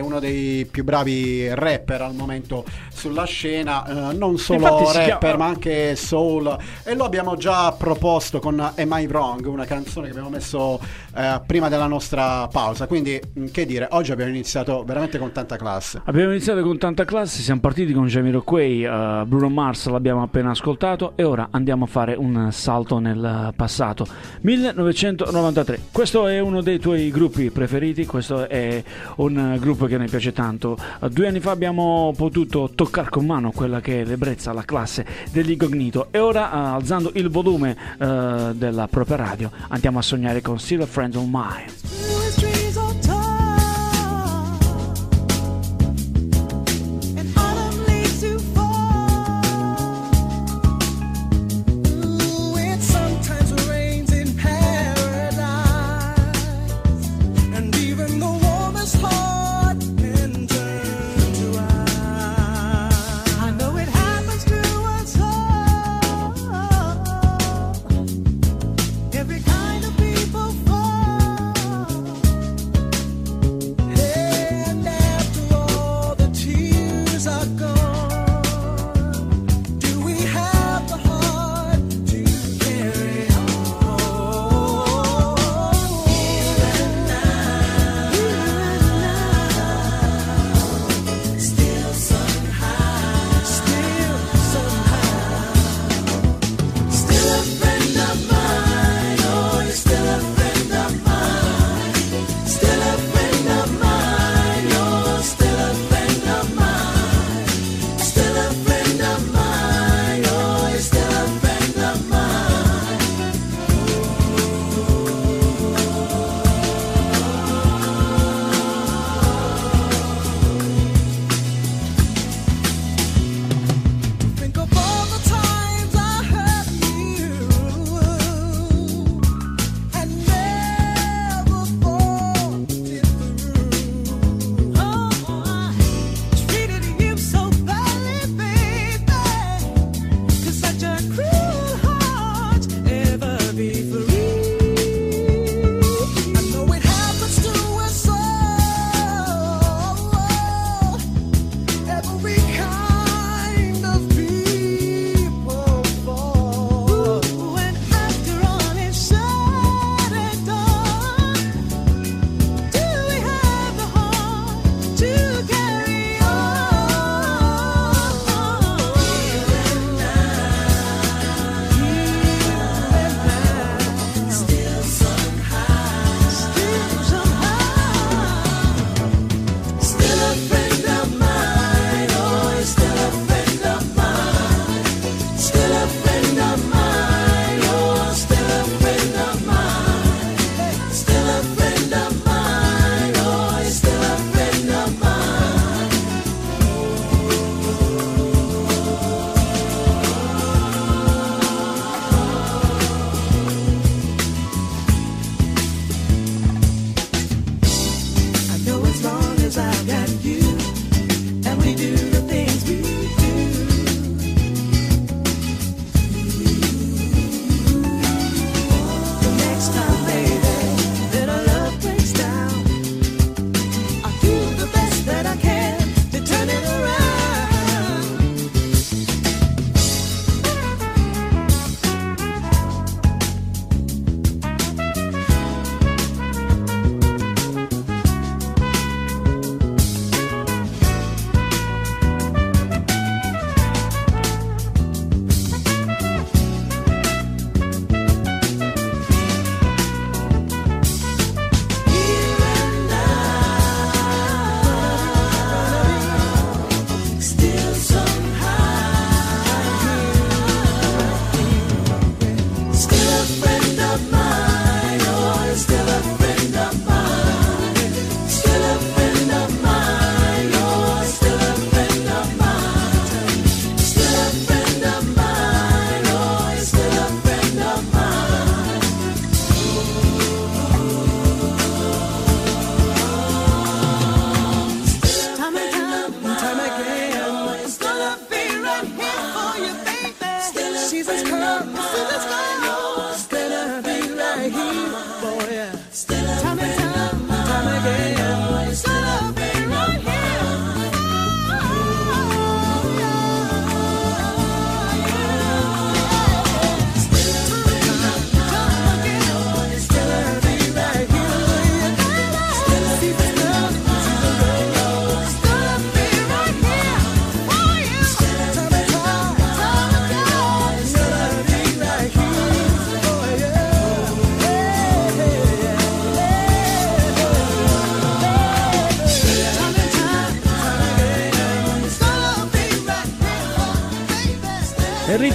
uno 0.00 0.20
dei 0.20 0.66
più 0.70 0.84
bravi 0.84 1.52
rapper 1.54 2.02
al 2.02 2.14
momento 2.14 2.64
sulla 2.92 3.24
scena, 3.24 4.10
eh, 4.10 4.14
non 4.14 4.38
solo 4.38 4.60
Infatti 4.60 4.98
rapper 4.98 5.18
chiama- 5.18 5.36
ma 5.36 5.46
anche 5.46 5.96
soul 5.96 6.56
e 6.84 6.94
lo 6.94 7.04
abbiamo 7.04 7.36
già 7.36 7.72
proposto 7.72 8.38
con 8.38 8.60
Am 8.60 8.96
I 8.98 9.06
Wrong, 9.06 9.44
una 9.46 9.64
canzone 9.64 10.06
che 10.06 10.12
abbiamo 10.12 10.30
messo 10.30 10.80
eh, 11.16 11.40
prima 11.46 11.68
della 11.68 11.86
nostra 11.86 12.48
pausa, 12.48 12.86
quindi 12.86 13.20
mh, 13.32 13.46
che 13.46 13.66
dire, 13.66 13.88
oggi 13.90 14.12
abbiamo 14.12 14.30
iniziato 14.30 14.84
veramente 14.84 15.18
con 15.18 15.32
tanta 15.32 15.56
classe. 15.56 16.02
Abbiamo 16.04 16.30
iniziato 16.30 16.62
con 16.62 16.78
tanta 16.78 17.04
classe, 17.04 17.40
siamo 17.42 17.60
partiti 17.60 17.92
con 17.92 18.06
Jamiroquai, 18.06 18.84
uh, 18.84 19.24
Bruno 19.26 19.48
Mars 19.48 19.86
l'abbiamo 19.88 20.22
appena 20.22 20.50
ascoltato 20.50 21.12
e 21.16 21.24
ora 21.24 21.48
andiamo 21.50 21.84
a 21.84 21.88
fare 21.88 22.14
un 22.14 22.48
salto 22.52 22.98
nel 22.98 23.52
passato. 23.56 24.06
1993, 24.40 25.80
questo 25.92 26.26
è 26.26 26.38
uno 26.40 26.62
dei 26.62 26.78
tuoi 26.78 27.10
gruppi 27.10 27.50
preferiti, 27.50 28.06
questo 28.06 28.48
è 28.48 28.82
un 29.16 29.54
eh, 29.54 29.58
gruppo 29.58 29.86
che 29.86 29.98
mi 29.98 30.08
piace 30.08 30.32
tanto. 30.32 30.76
Uh, 31.00 31.08
due 31.08 31.28
anni 31.28 31.40
fa 31.40 31.50
abbiamo 31.50 32.12
potuto 32.16 32.70
toccare 32.74 33.08
con 33.10 33.26
mano 33.26 33.50
quella 33.50 33.80
che 33.80 34.02
è 34.02 34.04
l'ebbrezza, 34.04 34.52
la 34.52 34.64
classe 34.64 35.06
dell'incognito 35.30 36.08
e 36.10 36.18
ora 36.18 36.50
uh, 36.50 36.74
alzando 36.74 37.10
il 37.14 37.28
volume 37.30 37.76
uh, 37.98 38.52
della 38.52 38.88
propria 38.88 39.16
radio 39.16 39.50
andiamo 39.68 39.98
a 39.98 40.02
sognare 40.02 40.40
con 40.42 40.58
Still 40.58 40.82
a 40.82 40.86
Friend 40.86 41.14
of 41.16 41.24
Mine. 41.28 42.53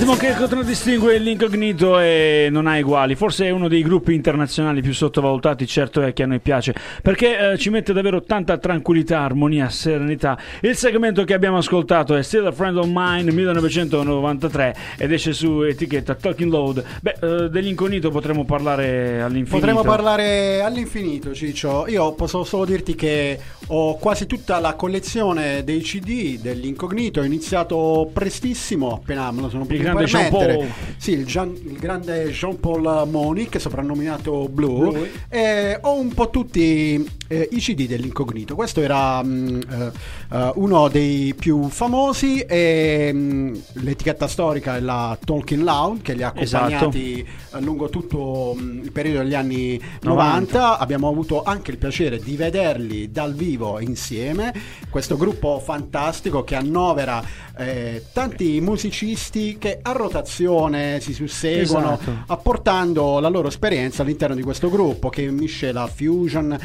Il 0.10 0.16
ritmo 0.16 0.28
che 0.28 0.40
contraddistingue 0.40 1.20
l'incognito 1.20 2.00
e 2.00 2.48
non 2.50 2.66
ha 2.66 2.80
uguali. 2.80 3.14
Forse 3.14 3.46
è 3.46 3.52
uno 3.52 3.68
dei 3.68 3.84
gruppi 3.84 4.16
internazionali 4.16 4.82
più 4.82 4.92
sottovalutati, 4.92 5.68
certo 5.68 6.02
è 6.02 6.14
che 6.14 6.24
a 6.24 6.26
noi 6.26 6.40
piace, 6.40 6.74
perché 7.04 7.52
eh, 7.52 7.58
ci 7.60 7.70
mette 7.70 7.94
davvero 7.94 8.24
tanta 8.24 8.58
tranquillità, 8.58 9.20
armonia, 9.20 9.70
serenità. 9.70 10.36
Il 10.62 10.76
segmento 10.76 11.24
che 11.26 11.36
abbiamo 11.36 11.58
ascoltato 11.58 12.16
è 12.16 12.24
Still 12.24 12.48
a 12.48 12.52
Friend 12.52 12.78
of 12.78 12.88
Mine 12.92 13.32
1993 13.32 14.76
ed 14.98 15.12
esce 15.12 15.32
su 15.32 15.62
etichetta 15.62 16.16
Talking 16.16 16.52
Load. 16.52 16.84
Beh, 17.02 17.16
eh, 17.22 17.50
dell'incognito 17.52 18.10
potremmo 18.10 18.46
parlare 18.46 19.22
all'infinito. 19.22 19.58
Potremmo 19.58 19.84
parlare 19.84 20.62
all'infinito, 20.64 21.36
Ciccio. 21.36 21.86
Io 21.88 22.14
posso 22.14 22.44
solo 22.46 22.66
dirti 22.66 22.96
che 22.96 23.40
ho 23.68 23.96
quasi 23.98 24.26
tutta 24.26 24.60
la 24.60 24.74
collezione 24.74 25.64
dei 25.64 25.82
CD 25.82 26.40
dell'incognito. 26.40 27.20
Ho 27.20 27.24
iniziato 27.24 28.10
prestissimo, 28.12 28.96
appena 28.96 29.32
me 29.32 29.42
lo 29.42 29.50
sono 29.50 29.66
potuto 29.66 29.98
grande 29.99 29.99
permettere. 30.06 30.54
Jean-Paul. 30.54 30.74
Sì, 30.98 31.12
il, 31.12 31.26
Gian- 31.26 31.60
il 31.64 31.78
grande 31.78 32.30
Jean-Paul 32.30 33.08
Monique, 33.10 33.60
soprannominato 33.60 34.48
Blue. 34.50 34.90
Blue. 34.90 35.12
E 35.30 35.78
ho 35.82 36.00
un 36.00 36.14
po' 36.14 36.30
tutti 36.30 37.08
eh, 37.30 37.48
i 37.52 37.60
CD 37.60 37.88
dell'incognito. 37.88 38.56
Questo 38.56 38.82
era 38.82 39.24
mm, 39.24 39.62
eh, 39.70 39.92
eh, 40.32 40.52
uno 40.56 40.88
dei 40.90 41.34
più 41.36 41.70
famosi. 41.70 42.42
E, 42.42 43.12
mm, 43.14 43.56
l'etichetta 43.74 44.28
storica 44.28 44.76
è 44.76 44.80
la 44.80 45.18
Talking 45.24 45.64
Loud, 45.64 46.02
che 46.02 46.14
li 46.14 46.24
ha 46.24 46.34
Esatto. 46.36 46.66
accompagnati 46.66 47.20
eh, 47.54 47.62
lungo 47.62 47.90
tutto 47.90 48.56
mm, 48.60 48.84
il 48.84 48.92
periodo 48.92 49.20
degli 49.20 49.36
anni 49.36 49.80
90. 50.02 50.58
90. 50.58 50.78
Abbiamo 50.80 51.08
avuto 51.08 51.44
anche 51.44 51.72
il 51.72 51.78
piacere 51.78 52.20
di 52.20 52.36
vederli 52.36 53.12
dal 53.12 53.34
vivo 53.34 53.80
insieme. 53.80 54.54
Questo 54.90 55.16
gruppo 55.16 55.62
fantastico 55.64 56.44
che 56.44 56.56
annovera 56.56 57.24
eh, 57.58 58.06
tanti 58.12 58.60
musicisti 58.62 59.58
che 59.60 59.80
a 59.82 59.92
rotazione 59.92 61.00
si 61.00 61.14
susseguono, 61.14 61.94
Esatto. 61.94 62.24
apportando 62.28 63.20
la 63.20 63.28
loro 63.28 63.50
esperienza 63.50 64.02
all'interno 64.02 64.36
di 64.36 64.42
questo 64.42 64.70
gruppo 64.70 65.10
che 65.10 65.30
miscela 65.30 65.86
fusion, 65.88 66.58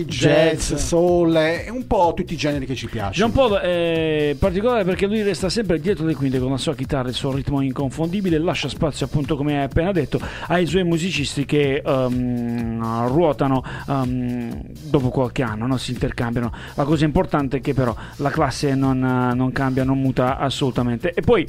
acid 0.00 0.08
jazz, 0.08 0.70
Jazz. 0.70 0.74
soul 0.74 1.38
un 1.70 1.86
po' 1.86 2.12
tutti 2.14 2.34
i 2.34 2.36
generi 2.36 2.66
che 2.66 2.74
ci 2.74 2.86
piacciono. 2.86 3.12
Jean 3.12 3.32
Paul 3.32 3.58
è 3.58 4.36
particolare 4.38 4.84
perché 4.84 5.06
lui 5.06 5.22
resta 5.22 5.48
sempre 5.48 5.80
dietro 5.80 6.06
le 6.06 6.14
quinte 6.14 6.38
con 6.38 6.50
la 6.50 6.56
sua 6.56 6.74
chitarra 6.74 7.06
e 7.06 7.10
il 7.10 7.16
suo 7.16 7.32
ritmo 7.32 7.60
inconfondibile, 7.60 8.38
lascia 8.38 8.68
spazio 8.68 9.06
appunto 9.06 9.36
come 9.36 9.58
hai 9.58 9.64
appena 9.64 9.92
detto 9.92 10.20
ai 10.48 10.66
suoi 10.66 10.84
musicisti 10.84 11.44
che 11.44 11.82
ehm, 11.84 13.08
ruotano 13.08 13.62
ehm, 13.88 14.62
dopo 14.88 15.08
qualche 15.08 15.42
anno, 15.42 15.66
no? 15.66 15.76
si 15.76 15.92
intercambiano. 15.92 16.52
La 16.74 16.84
cosa 16.84 17.04
importante 17.04 17.58
è 17.58 17.60
che 17.60 17.74
però 17.74 17.94
la 18.16 18.30
classe 18.30 18.74
non, 18.74 18.98
non 18.98 19.52
cambia, 19.52 19.84
non 19.84 19.98
muta 20.00 20.38
assolutamente. 20.38 21.12
E 21.12 21.20
poi 21.20 21.46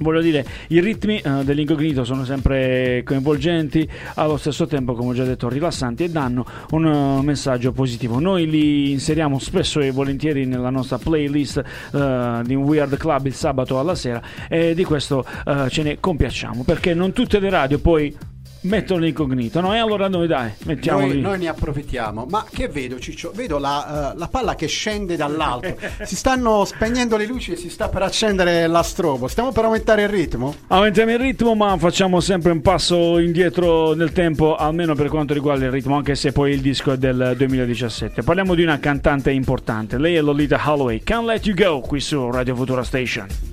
Voglio 0.00 0.20
dire, 0.20 0.46
i 0.68 0.80
ritmi 0.80 1.18
eh, 1.18 1.44
dell'incognito 1.44 2.04
sono 2.04 2.24
sempre 2.24 3.02
coinvolgenti, 3.04 3.88
allo 4.14 4.36
stesso 4.36 4.66
tempo, 4.66 4.94
come 4.94 5.10
ho 5.10 5.14
già 5.14 5.24
detto, 5.24 5.48
rilassanti 5.48 6.04
e 6.04 6.10
danno 6.10 6.46
un 6.70 6.86
eh, 6.86 7.22
messaggio 7.22 7.72
positivo. 7.72 8.20
Noi 8.20 8.48
li 8.48 8.92
inseriamo 8.92 9.38
spesso 9.38 9.80
e 9.80 9.90
volentieri 9.90 10.46
nella 10.46 10.70
nostra 10.70 10.98
playlist 10.98 11.62
eh, 11.92 12.40
di 12.44 12.54
Weird 12.54 12.96
Club 12.96 13.26
il 13.26 13.34
sabato 13.34 13.78
alla 13.78 13.94
sera 13.94 14.22
e 14.48 14.74
di 14.74 14.84
questo 14.84 15.24
ce 15.68 15.82
ne 15.82 15.98
compiacciamo 15.98 16.62
perché 16.64 16.94
non 16.94 17.12
tutte 17.12 17.38
le 17.38 17.50
radio 17.50 17.78
poi 17.78 18.14
mettono 18.62 19.00
l'incognito, 19.00 19.60
no? 19.60 19.74
E 19.74 19.78
allora 19.78 20.08
noi 20.08 20.26
dai, 20.26 20.52
mettiamo 20.64 21.00
Noi, 21.00 21.20
noi 21.20 21.38
ne 21.38 21.48
approfittiamo. 21.48 22.26
Ma 22.28 22.44
che 22.50 22.68
vedo, 22.68 22.98
Ciccio? 22.98 23.32
Vedo 23.34 23.58
la, 23.58 24.12
eh, 24.12 24.18
la 24.18 24.28
palla 24.28 24.54
che 24.54 24.66
scende 24.66 25.16
dall'alto. 25.16 25.76
si 26.02 26.16
stanno 26.16 26.64
spegnendo 26.64 27.16
le 27.16 27.26
luci 27.26 27.52
e 27.52 27.56
si 27.56 27.70
sta 27.70 27.88
per 27.88 28.02
accendere 28.02 28.66
la 28.66 28.82
strobo. 28.82 29.28
Stiamo 29.28 29.52
per 29.52 29.64
aumentare 29.64 30.02
il 30.02 30.08
ritmo? 30.08 30.54
Aumentiamo 30.68 31.12
il 31.12 31.18
ritmo, 31.18 31.54
ma 31.54 31.76
facciamo 31.78 32.20
sempre 32.20 32.52
un 32.52 32.60
passo 32.60 33.18
indietro 33.18 33.94
nel 33.94 34.12
tempo, 34.12 34.56
almeno 34.56 34.94
per 34.94 35.08
quanto 35.08 35.34
riguarda 35.34 35.66
il 35.66 35.70
ritmo, 35.70 35.96
anche 35.96 36.14
se 36.14 36.32
poi 36.32 36.52
il 36.52 36.60
disco 36.60 36.92
è 36.92 36.96
del 36.96 37.34
2017. 37.36 38.22
Parliamo 38.22 38.54
di 38.54 38.62
una 38.62 38.78
cantante 38.78 39.30
importante, 39.30 39.98
lei 39.98 40.16
è 40.16 40.20
Lolita 40.20 40.60
Holloway. 40.64 41.02
Can't 41.02 41.26
Let 41.26 41.46
You 41.46 41.56
Go 41.56 41.80
qui 41.80 42.00
su 42.00 42.30
Radio 42.30 42.54
Futura 42.54 42.82
Station. 42.82 43.47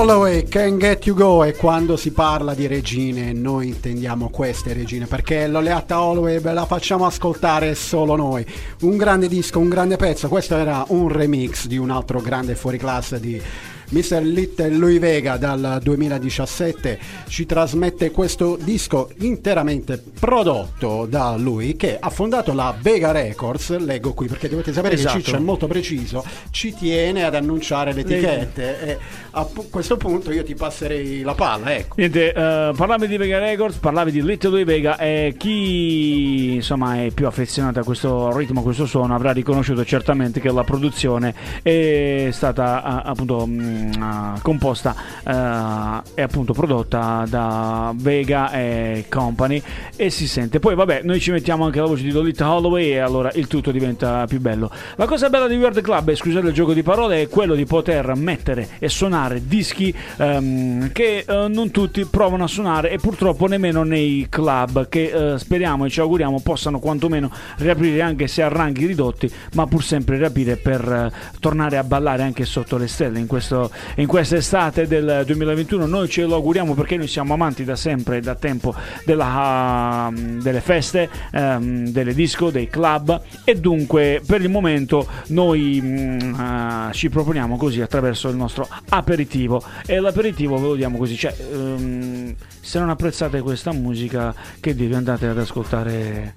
Holloway, 0.00 0.44
Can 0.44 0.78
Get 0.78 1.04
You 1.04 1.14
Go 1.14 1.44
e 1.44 1.54
quando 1.54 1.94
si 1.98 2.10
parla 2.10 2.54
di 2.54 2.66
regine 2.66 3.34
noi 3.34 3.68
intendiamo 3.68 4.30
queste 4.30 4.72
regine 4.72 5.04
perché 5.04 5.46
Loleatta 5.46 6.00
Holloway 6.00 6.40
ve 6.40 6.54
la 6.54 6.64
facciamo 6.64 7.04
ascoltare 7.04 7.74
solo 7.74 8.16
noi. 8.16 8.42
Un 8.80 8.96
grande 8.96 9.28
disco, 9.28 9.58
un 9.58 9.68
grande 9.68 9.96
pezzo, 9.96 10.28
questo 10.28 10.56
era 10.56 10.86
un 10.88 11.08
remix 11.08 11.66
di 11.66 11.76
un 11.76 11.90
altro 11.90 12.22
grande 12.22 12.54
fuoriclasse 12.54 13.20
di 13.20 13.42
Mr. 13.90 14.22
Little 14.22 14.70
Louis 14.70 14.98
Vega 14.98 15.36
dal 15.36 15.80
2017 15.82 16.98
ci 17.28 17.46
trasmette 17.46 18.10
questo 18.10 18.56
disco 18.60 19.10
interamente 19.18 20.02
prodotto 20.18 21.06
da 21.06 21.36
lui 21.36 21.76
che 21.76 21.96
ha 21.98 22.10
fondato 22.10 22.52
la 22.52 22.74
Vega 22.80 23.10
Records, 23.10 23.76
leggo 23.78 24.12
qui 24.14 24.26
perché 24.28 24.48
dovete 24.48 24.72
sapere 24.72 24.94
Esatto. 24.94 25.16
che 25.16 25.22
Ciccio 25.22 25.36
è 25.36 25.40
molto 25.40 25.66
preciso, 25.66 26.24
ci 26.50 26.74
tiene 26.74 27.24
ad 27.24 27.34
annunciare 27.34 27.92
le 27.92 28.00
etichette 28.02 28.80
e 28.80 28.98
a 29.32 29.46
questo 29.70 29.96
punto 29.96 30.32
io 30.32 30.42
ti 30.44 30.54
passerei 30.54 31.22
la 31.22 31.34
palla, 31.34 31.74
ecco. 31.74 31.94
Niente, 31.98 32.28
eh, 32.32 32.72
parlavi 32.76 33.06
di 33.06 33.16
Vega 33.16 33.38
Records, 33.38 33.76
parlavi 33.76 34.10
di 34.12 34.22
Little 34.22 34.50
Louis 34.50 34.64
Vega 34.66 34.98
e 34.98 35.34
chi 35.36 36.54
insomma 36.54 37.02
è 37.04 37.10
più 37.10 37.26
affezionato 37.26 37.80
a 37.80 37.84
questo 37.84 38.36
ritmo, 38.36 38.60
a 38.60 38.62
questo 38.62 38.86
suono 38.86 39.14
avrà 39.14 39.32
riconosciuto 39.32 39.84
certamente 39.84 40.40
che 40.40 40.50
la 40.50 40.64
produzione 40.64 41.34
è 41.62 42.28
stata 42.30 43.02
appunto 43.04 43.46
eh, 43.88 44.40
composta 44.42 44.94
eh, 45.24 46.10
e 46.14 46.22
appunto 46.22 46.52
prodotta 46.52 47.24
da 47.28 47.92
Vega 47.94 48.52
e 48.52 49.06
Company 49.08 49.62
e 49.96 50.10
si 50.10 50.26
sente. 50.26 50.60
Poi 50.60 50.74
vabbè, 50.74 51.02
noi 51.04 51.20
ci 51.20 51.30
mettiamo 51.30 51.64
anche 51.64 51.80
la 51.80 51.86
voce 51.86 52.02
di 52.02 52.10
Lolita 52.10 52.52
Holloway 52.52 52.90
e 52.90 52.98
allora 52.98 53.30
il 53.34 53.46
tutto 53.46 53.70
diventa 53.70 54.26
più 54.26 54.40
bello. 54.40 54.70
La 54.96 55.06
cosa 55.06 55.28
bella 55.28 55.46
di 55.46 55.56
Weird 55.56 55.80
Club, 55.80 56.08
e 56.08 56.16
scusate 56.16 56.48
il 56.48 56.52
gioco 56.52 56.72
di 56.72 56.82
parole, 56.82 57.22
è 57.22 57.28
quello 57.28 57.54
di 57.54 57.64
poter 57.64 58.14
mettere 58.14 58.68
e 58.78 58.88
suonare 58.88 59.46
dischi 59.46 59.94
ehm, 60.16 60.92
che 60.92 61.24
eh, 61.26 61.48
non 61.48 61.70
tutti 61.70 62.04
provano 62.04 62.44
a 62.44 62.46
suonare 62.46 62.90
e 62.90 62.98
purtroppo 62.98 63.46
nemmeno 63.46 63.82
nei 63.82 64.26
club 64.28 64.88
che 64.88 65.32
eh, 65.34 65.38
speriamo 65.38 65.84
e 65.84 65.90
ci 65.90 66.00
auguriamo 66.00 66.40
possano 66.40 66.78
quantomeno 66.78 67.30
riaprire 67.58 68.02
anche 68.02 68.26
se 68.26 68.42
a 68.42 68.48
ranghi 68.48 68.86
ridotti, 68.86 69.30
ma 69.54 69.66
pur 69.66 69.82
sempre 69.82 70.16
riaprire 70.18 70.56
per 70.56 70.80
eh, 70.92 71.38
tornare 71.38 71.76
a 71.76 71.84
ballare 71.84 72.22
anche 72.22 72.44
sotto 72.44 72.76
le 72.76 72.88
stelle 72.88 73.18
in, 73.18 73.26
questo, 73.26 73.69
in 73.96 74.06
questa 74.06 74.36
estate 74.36 74.86
del 74.86 75.22
2021. 75.26 75.86
Noi 75.86 76.08
ce 76.08 76.24
lo 76.24 76.34
auguriamo 76.34 76.74
perché 76.74 76.96
noi 76.96 77.08
siamo 77.08 77.34
amanti 77.34 77.64
da 77.64 77.76
sempre, 77.76 78.20
da 78.20 78.34
tempo 78.34 78.74
della, 79.04 79.26
ah, 79.26 80.12
delle 80.12 80.60
feste, 80.60 81.08
ehm, 81.32 81.88
delle 81.88 82.14
disco, 82.14 82.50
dei 82.50 82.68
club. 82.68 83.20
E 83.44 83.58
dunque 83.58 84.20
per 84.26 84.40
il 84.40 84.50
momento 84.50 85.06
noi 85.28 85.80
mm, 85.82 86.34
ah, 86.36 86.90
ci 86.92 87.08
proponiamo 87.08 87.56
così 87.56 87.80
attraverso 87.80 88.28
il 88.28 88.36
nostro 88.36 88.68
aperitivo. 88.88 89.62
E 89.86 89.98
l'aperitivo 90.00 90.56
ve 90.56 90.66
lo 90.66 90.74
diamo 90.74 90.98
così, 90.98 91.16
cioè 91.16 91.34
ehm, 91.52 92.34
se 92.60 92.78
non 92.78 92.90
apprezzate 92.90 93.40
questa 93.40 93.72
musica 93.72 94.34
che 94.60 94.74
dire 94.74 94.94
andate 94.94 95.26
ad 95.26 95.38
ascoltare 95.38 96.34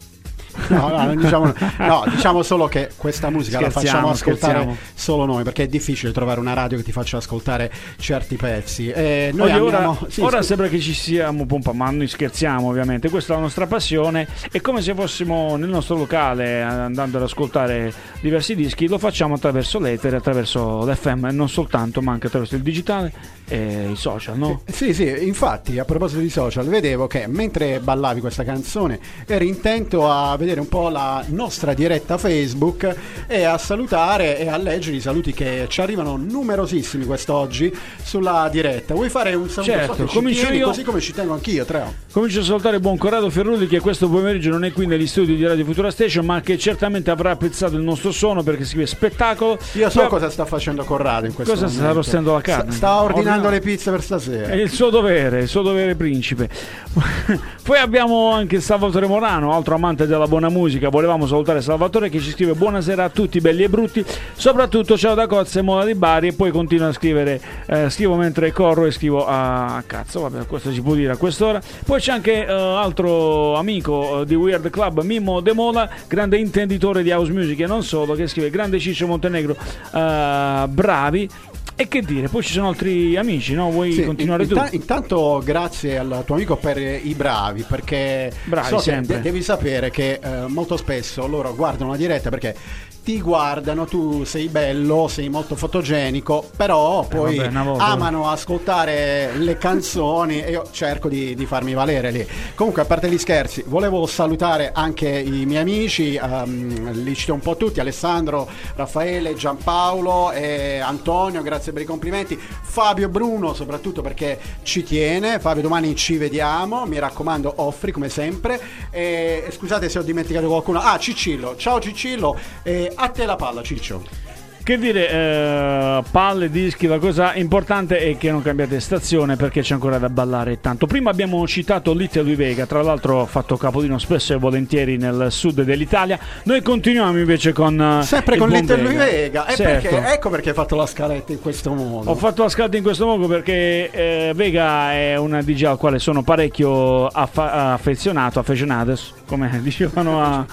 No, 0.67 0.87
no, 0.87 1.03
non 1.05 1.15
diciamo, 1.17 1.53
no, 1.79 2.03
diciamo 2.07 2.43
solo 2.43 2.67
che 2.67 2.89
questa 2.95 3.29
musica 3.29 3.59
la 3.59 3.69
facciamo 3.69 4.09
ascoltare 4.09 4.53
scherziamo. 4.53 4.77
solo 4.93 5.25
noi 5.25 5.43
perché 5.43 5.63
è 5.63 5.67
difficile 5.67 6.11
trovare 6.11 6.39
una 6.39 6.53
radio 6.53 6.77
che 6.77 6.83
ti 6.83 6.91
faccia 6.91 7.17
ascoltare 7.17 7.71
certi 7.97 8.35
pezzi. 8.35 8.89
E 8.89 9.31
noi 9.33 9.51
Oddio, 9.51 9.67
abbiamo- 9.67 9.97
ora, 9.99 10.09
sì, 10.09 10.21
ora 10.21 10.41
sembra 10.41 10.67
che 10.67 10.79
ci 10.79 10.93
siamo 10.93 11.45
pompa, 11.45 11.73
ma 11.73 11.89
noi 11.89 12.07
scherziamo 12.07 12.67
ovviamente, 12.69 13.09
questa 13.09 13.33
è 13.33 13.35
la 13.35 13.41
nostra 13.41 13.67
passione. 13.67 14.27
E 14.51 14.61
come 14.61 14.81
se 14.81 14.93
fossimo 14.93 15.55
nel 15.55 15.69
nostro 15.69 15.95
locale 15.95 16.59
eh, 16.59 16.61
andando 16.61 17.17
ad 17.17 17.23
ascoltare 17.23 17.91
diversi 18.21 18.55
dischi, 18.55 18.87
lo 18.87 18.97
facciamo 18.97 19.35
attraverso 19.35 19.79
l'etere, 19.79 20.17
attraverso 20.17 20.85
l'FM 20.85 21.25
e 21.25 21.31
non 21.31 21.49
soltanto, 21.49 22.01
ma 22.01 22.11
anche 22.13 22.27
attraverso 22.27 22.55
il 22.55 22.61
digitale 22.61 23.11
e 23.47 23.89
i 23.91 23.95
social, 23.95 24.37
no? 24.37 24.61
Sì, 24.71 24.93
sì, 24.93 25.03
infatti 25.27 25.77
a 25.79 25.85
proposito 25.85 26.19
di 26.21 26.29
social, 26.29 26.65
vedevo 26.67 27.07
che 27.07 27.25
mentre 27.27 27.79
ballavi 27.79 28.21
questa 28.21 28.43
canzone 28.43 28.99
eri 29.27 29.47
intento 29.47 30.09
a 30.09 30.35
vedere 30.37 30.59
un 30.59 30.67
po' 30.69 30.89
la 30.89 31.23
nostra 31.27 31.73
diretta 31.73 32.17
Facebook 32.17 32.95
e 33.27 33.43
a 33.43 33.57
salutare 33.57 34.39
e 34.39 34.47
a 34.47 34.57
leggere 34.57 34.95
i 34.95 35.01
saluti 35.01 35.33
che 35.33 35.65
ci 35.69 35.81
arrivano 35.81 36.15
numerosissimi 36.17 37.05
quest'oggi 37.05 37.71
sulla 38.01 38.47
diretta. 38.51 38.93
Vuoi 38.93 39.09
fare 39.09 39.33
un 39.33 39.49
saluto? 39.49 39.71
Certo, 39.71 40.07
So 40.07 40.13
comincio 40.17 40.41
tieni, 40.41 40.57
io. 40.57 40.67
così 40.67 40.83
come 40.83 40.99
ci 40.99 41.13
tengo 41.13 41.33
anch'io, 41.33 41.65
Treo. 41.65 41.93
Comincio 42.11 42.39
a 42.39 42.43
salutare 42.43 42.79
buon 42.79 42.97
Corrado 42.97 43.29
Ferrulli 43.29 43.67
che 43.67 43.79
questo 43.79 44.07
pomeriggio 44.09 44.49
non 44.51 44.63
è 44.63 44.71
qui 44.71 44.85
negli 44.85 45.07
studi 45.07 45.35
di 45.35 45.45
Radio 45.45 45.65
Futura 45.65 45.91
Station 45.91 46.25
ma 46.25 46.41
che 46.41 46.57
certamente 46.57 47.09
avrà 47.11 47.31
apprezzato 47.31 47.75
il 47.75 47.81
nostro 47.81 48.11
suono 48.11 48.43
perché 48.43 48.65
scrive 48.65 48.85
spettacolo. 48.85 49.57
Io 49.73 49.89
so 49.89 49.99
Poi- 50.01 50.09
cosa 50.09 50.29
sta 50.29 50.45
facendo 50.45 50.83
Corrado 50.83 51.25
in 51.25 51.33
questo 51.33 51.53
Cosa 51.53 51.65
sta 51.67 51.75
momento. 51.77 51.99
arrostendo 51.99 52.33
la 52.33 52.41
carne? 52.41 52.71
Sta, 52.71 52.77
sta 52.77 53.01
ordinando 53.01 53.31
Ordina- 53.37 53.49
le 53.53 53.59
pizze 53.59 53.91
per 53.91 54.01
stasera. 54.01 54.47
È 54.47 54.55
il 54.55 54.69
suo 54.69 54.89
dovere, 54.89 55.41
il 55.41 55.47
suo 55.47 55.61
dovere 55.61 55.95
principe. 55.95 56.49
Poi 57.63 57.77
abbiamo 57.77 58.31
anche 58.31 58.59
Salvatore 58.59 59.07
Morano, 59.07 59.53
altro 59.53 59.75
amante 59.75 60.05
della 60.05 60.27
buona 60.27 60.49
musica. 60.49 60.89
Volevamo 60.89 61.25
salutare 61.27 61.61
Salvatore 61.61 62.09
che 62.09 62.19
ci 62.19 62.31
scrive 62.31 62.53
buonasera 62.53 63.03
a 63.03 63.09
tutti 63.09 63.39
belli 63.39 63.63
e 63.63 63.69
brutti, 63.69 64.03
soprattutto 64.35 64.97
ciao 64.97 65.15
da 65.15 65.27
Cozze 65.27 65.59
e 65.59 65.61
Mola 65.61 65.85
di 65.85 65.95
Bari 65.95 66.27
e 66.27 66.33
poi 66.33 66.51
continua 66.51 66.87
a 66.87 66.93
scrivere, 66.93 67.39
eh, 67.65 67.89
scrivo 67.89 68.15
mentre 68.15 68.51
corro 68.51 68.85
e 68.85 68.91
scrivo 68.91 69.25
a, 69.25 69.77
a 69.77 69.83
cazzo, 69.83 70.21
vabbè 70.21 70.45
questo 70.45 70.71
si 70.71 70.81
può 70.81 70.93
dire 70.93 71.13
a 71.13 71.17
quest'ora. 71.17 71.61
Poi 71.85 71.99
c'è 71.99 72.11
anche 72.11 72.45
eh, 72.45 72.51
altro 72.51 73.55
amico 73.55 74.21
eh, 74.21 74.25
di 74.25 74.35
Weird 74.35 74.69
Club, 74.69 75.01
Mimmo 75.01 75.39
De 75.39 75.53
Mola, 75.53 75.89
grande 76.07 76.37
intenditore 76.37 77.01
di 77.01 77.11
house 77.11 77.31
music 77.31 77.59
e 77.61 77.65
non 77.65 77.83
solo, 77.83 78.13
che 78.13 78.27
scrive 78.27 78.49
grande 78.49 78.79
Ciccio 78.79 79.07
Montenegro, 79.07 79.55
eh, 79.93 80.65
bravi. 80.67 81.29
E 81.75 81.87
che 81.87 82.01
dire, 82.01 82.27
poi 82.27 82.43
ci 82.43 82.53
sono 82.53 82.67
altri 82.67 83.15
amici, 83.17 83.53
no? 83.55 83.71
Vuoi 83.71 83.93
Sì, 83.93 84.03
continuare 84.03 84.43
in- 84.43 84.49
tu? 84.49 84.55
inta- 84.55 84.69
Intanto 84.71 85.41
grazie 85.43 85.97
al 85.97 86.21
tuo 86.25 86.35
amico 86.35 86.55
per 86.55 86.77
i 86.77 87.13
bravi, 87.15 87.63
perché 87.67 88.31
Bravi 88.45 88.67
so 88.67 88.79
devi 89.21 89.41
sapere 89.41 89.89
che 89.89 90.19
eh, 90.21 90.45
molto 90.47 90.77
spesso 90.77 91.25
loro 91.25 91.55
guardano 91.55 91.91
la 91.91 91.97
diretta 91.97 92.29
perché 92.29 92.55
ti 93.03 93.19
guardano, 93.19 93.85
tu 93.85 94.23
sei 94.23 94.47
bello, 94.47 95.09
sei 95.09 95.27
molto 95.27 95.55
fotogenico, 95.55 96.49
però 96.55 97.05
poi 97.05 97.35
Eh, 97.35 97.49
vabbè, 97.49 97.77
amano 97.77 98.29
ascoltare 98.29 99.31
le 99.35 99.57
canzoni 99.57 100.41
e 100.41 100.51
io 100.51 100.63
cerco 100.71 101.09
di, 101.09 101.35
di 101.35 101.45
farmi 101.45 101.73
valere 101.73 102.11
lì. 102.11 102.25
Comunque, 102.55 102.81
a 102.81 102.85
parte 102.85 103.09
gli 103.09 103.17
scherzi, 103.17 103.61
volevo 103.67 104.05
salutare 104.05 104.71
anche 104.73 105.09
i 105.09 105.45
miei 105.45 105.61
amici, 105.61 106.15
ehm, 106.15 107.03
li 107.03 107.13
cito 107.13 107.33
un 107.33 107.41
po' 107.41 107.57
tutti, 107.57 107.81
Alessandro, 107.81 108.49
Raffaele, 108.75 109.35
Giampaolo 109.35 110.31
e 110.31 110.79
Antonio, 110.79 111.41
grazie 111.41 111.73
per 111.73 111.81
i 111.81 111.85
complimenti, 111.85 112.39
Fabio 112.39 113.09
Bruno 113.09 113.53
soprattutto 113.53 114.01
perché 114.01 114.39
ci 114.63 114.83
tiene, 114.83 115.39
Fabio 115.39 115.61
domani 115.61 115.93
ci 115.97 116.15
vediamo, 116.15 116.85
mi 116.85 116.99
raccomando 116.99 117.55
offri 117.57 117.91
come 117.91 118.07
sempre. 118.07 118.61
E 118.91 119.45
scusate 119.51 119.89
se 119.89 119.99
ho 119.99 120.03
dimenticato 120.03 120.47
qualcuno, 120.47 120.79
ah 120.79 120.97
Cicillo, 120.97 121.57
ciao 121.57 121.81
Cicillo, 121.81 122.37
e 122.63 122.91
a 122.95 123.09
te 123.09 123.25
la 123.25 123.35
palla 123.35 123.61
Ciccio. 123.61 124.31
Che 124.63 124.77
dire, 124.77 125.09
eh, 125.09 126.03
palle, 126.09 126.49
dischi, 126.49 126.87
la 126.87 126.97
cosa 126.97 127.35
importante 127.35 127.97
è 127.99 128.17
che 128.17 128.31
non 128.31 128.41
cambiate 128.41 128.79
stazione 128.79 129.35
perché 129.35 129.59
c'è 129.59 129.73
ancora 129.73 129.97
da 129.97 130.07
ballare 130.07 130.61
tanto. 130.61 130.85
Prima 130.87 131.09
abbiamo 131.09 131.45
citato 131.45 131.91
Little 131.93 132.21
Louis 132.21 132.37
Vega, 132.37 132.65
tra 132.65 132.81
l'altro 132.81 133.19
ha 133.19 133.25
fatto 133.25 133.57
capolino 133.57 133.99
spesso 133.99 134.31
e 134.31 134.37
volentieri 134.37 134.95
nel 134.95 135.27
sud 135.31 135.63
dell'italia. 135.63 136.17
Noi 136.43 136.61
continuiamo 136.61 137.19
invece 137.19 137.51
con... 137.51 137.77
eh, 137.99 138.03
Sempre 138.03 138.35
il 138.35 138.39
con 138.39 138.49
Little 138.51 138.81
Louis 138.81 138.95
Vega, 138.95 139.47
e 139.47 139.55
Certo. 139.57 139.89
perché, 139.89 140.13
ecco 140.13 140.29
perché 140.29 140.49
hai 140.49 140.55
fatto 140.55 140.77
la 140.77 140.85
scaletta 140.85 141.33
in 141.33 141.41
questo 141.41 141.73
modo. 141.73 142.09
Ho 142.09 142.15
fatto 142.15 142.43
la 142.43 142.49
scalata 142.49 142.77
in 142.77 142.83
questo 142.83 143.05
modo 143.05 143.27
perché 143.27 143.91
eh, 143.91 144.31
Vega 144.33 144.93
è 144.93 145.17
una 145.17 145.41
DJ 145.41 145.63
al 145.65 145.77
quale 145.77 145.99
sono 145.99 146.23
parecchio 146.23 147.07
affa- 147.07 147.73
affezionato, 147.73 148.39
affezionados, 148.39 149.13
come 149.25 149.59
dicevano 149.61 150.23
a- 150.23 150.45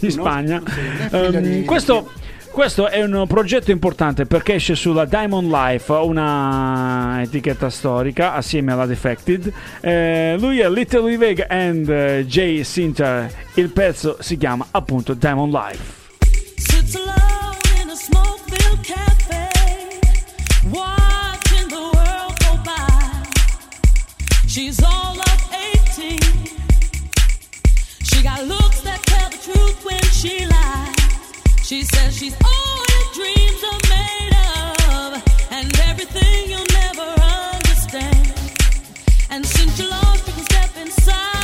in 0.00 0.10
Spagna. 0.10 0.62
di- 1.40 1.64
questo, 1.64 2.10
questo 2.50 2.88
è 2.88 3.02
un 3.02 3.26
progetto 3.28 3.70
importante 3.70 4.24
perché 4.24 4.54
esce 4.54 4.74
sulla 4.74 5.04
Diamond 5.04 5.50
Life, 5.50 5.92
una 5.92 7.20
etichetta 7.22 7.68
storica 7.68 8.32
assieme 8.34 8.72
alla 8.72 8.86
Defected. 8.86 9.52
Eh, 9.80 10.36
lui 10.38 10.60
è 10.60 10.68
Little 10.70 11.00
Louis 11.00 11.18
Vega 11.18 11.46
and 11.48 11.88
eh, 11.88 12.24
Jay 12.26 12.64
Sinter. 12.64 13.30
Il 13.54 13.68
pezzo 13.70 14.16
si 14.20 14.36
chiama 14.38 14.66
appunto 14.70 15.12
Diamond 15.14 15.52
Life. 15.52 15.82
Sits 16.56 16.94
alone 16.94 17.56
in 17.82 17.90
a 17.90 17.94
smoke-filled 17.94 18.80
cafe, 18.80 19.48
watching 20.70 21.68
the 21.68 21.90
world 21.92 22.38
go 22.38 22.58
by. 22.64 23.28
She's 24.46 24.82
all 24.82 25.18
of 25.18 25.48
18. 25.94 26.18
She 28.02 28.22
got 28.22 28.46
looks 28.46 28.75
truth 29.46 29.84
when 29.84 30.02
she 30.20 30.44
lies. 30.46 30.96
She 31.62 31.82
says 31.82 32.16
she's 32.16 32.36
all 32.44 32.82
your 32.94 33.06
dreams 33.18 33.60
are 33.70 33.82
made 33.96 34.34
of, 34.98 35.10
and 35.52 35.68
everything 35.90 36.50
you'll 36.50 36.72
never 36.82 37.08
understand. 37.54 38.32
And 39.30 39.46
since 39.46 39.78
you're 39.78 39.90
lost, 39.90 40.26
you 40.26 40.32
can 40.32 40.44
step 40.44 40.70
inside 40.84 41.35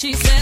She 0.00 0.14
says, 0.14 0.39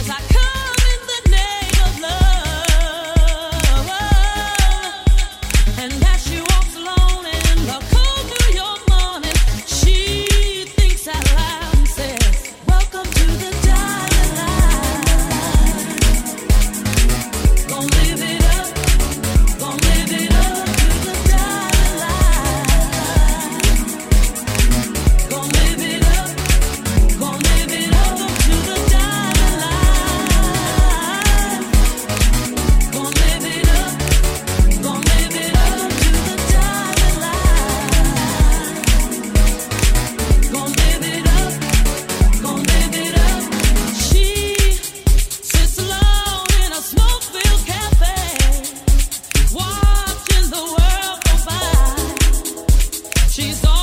She's 53.38 53.64
all 53.64 53.77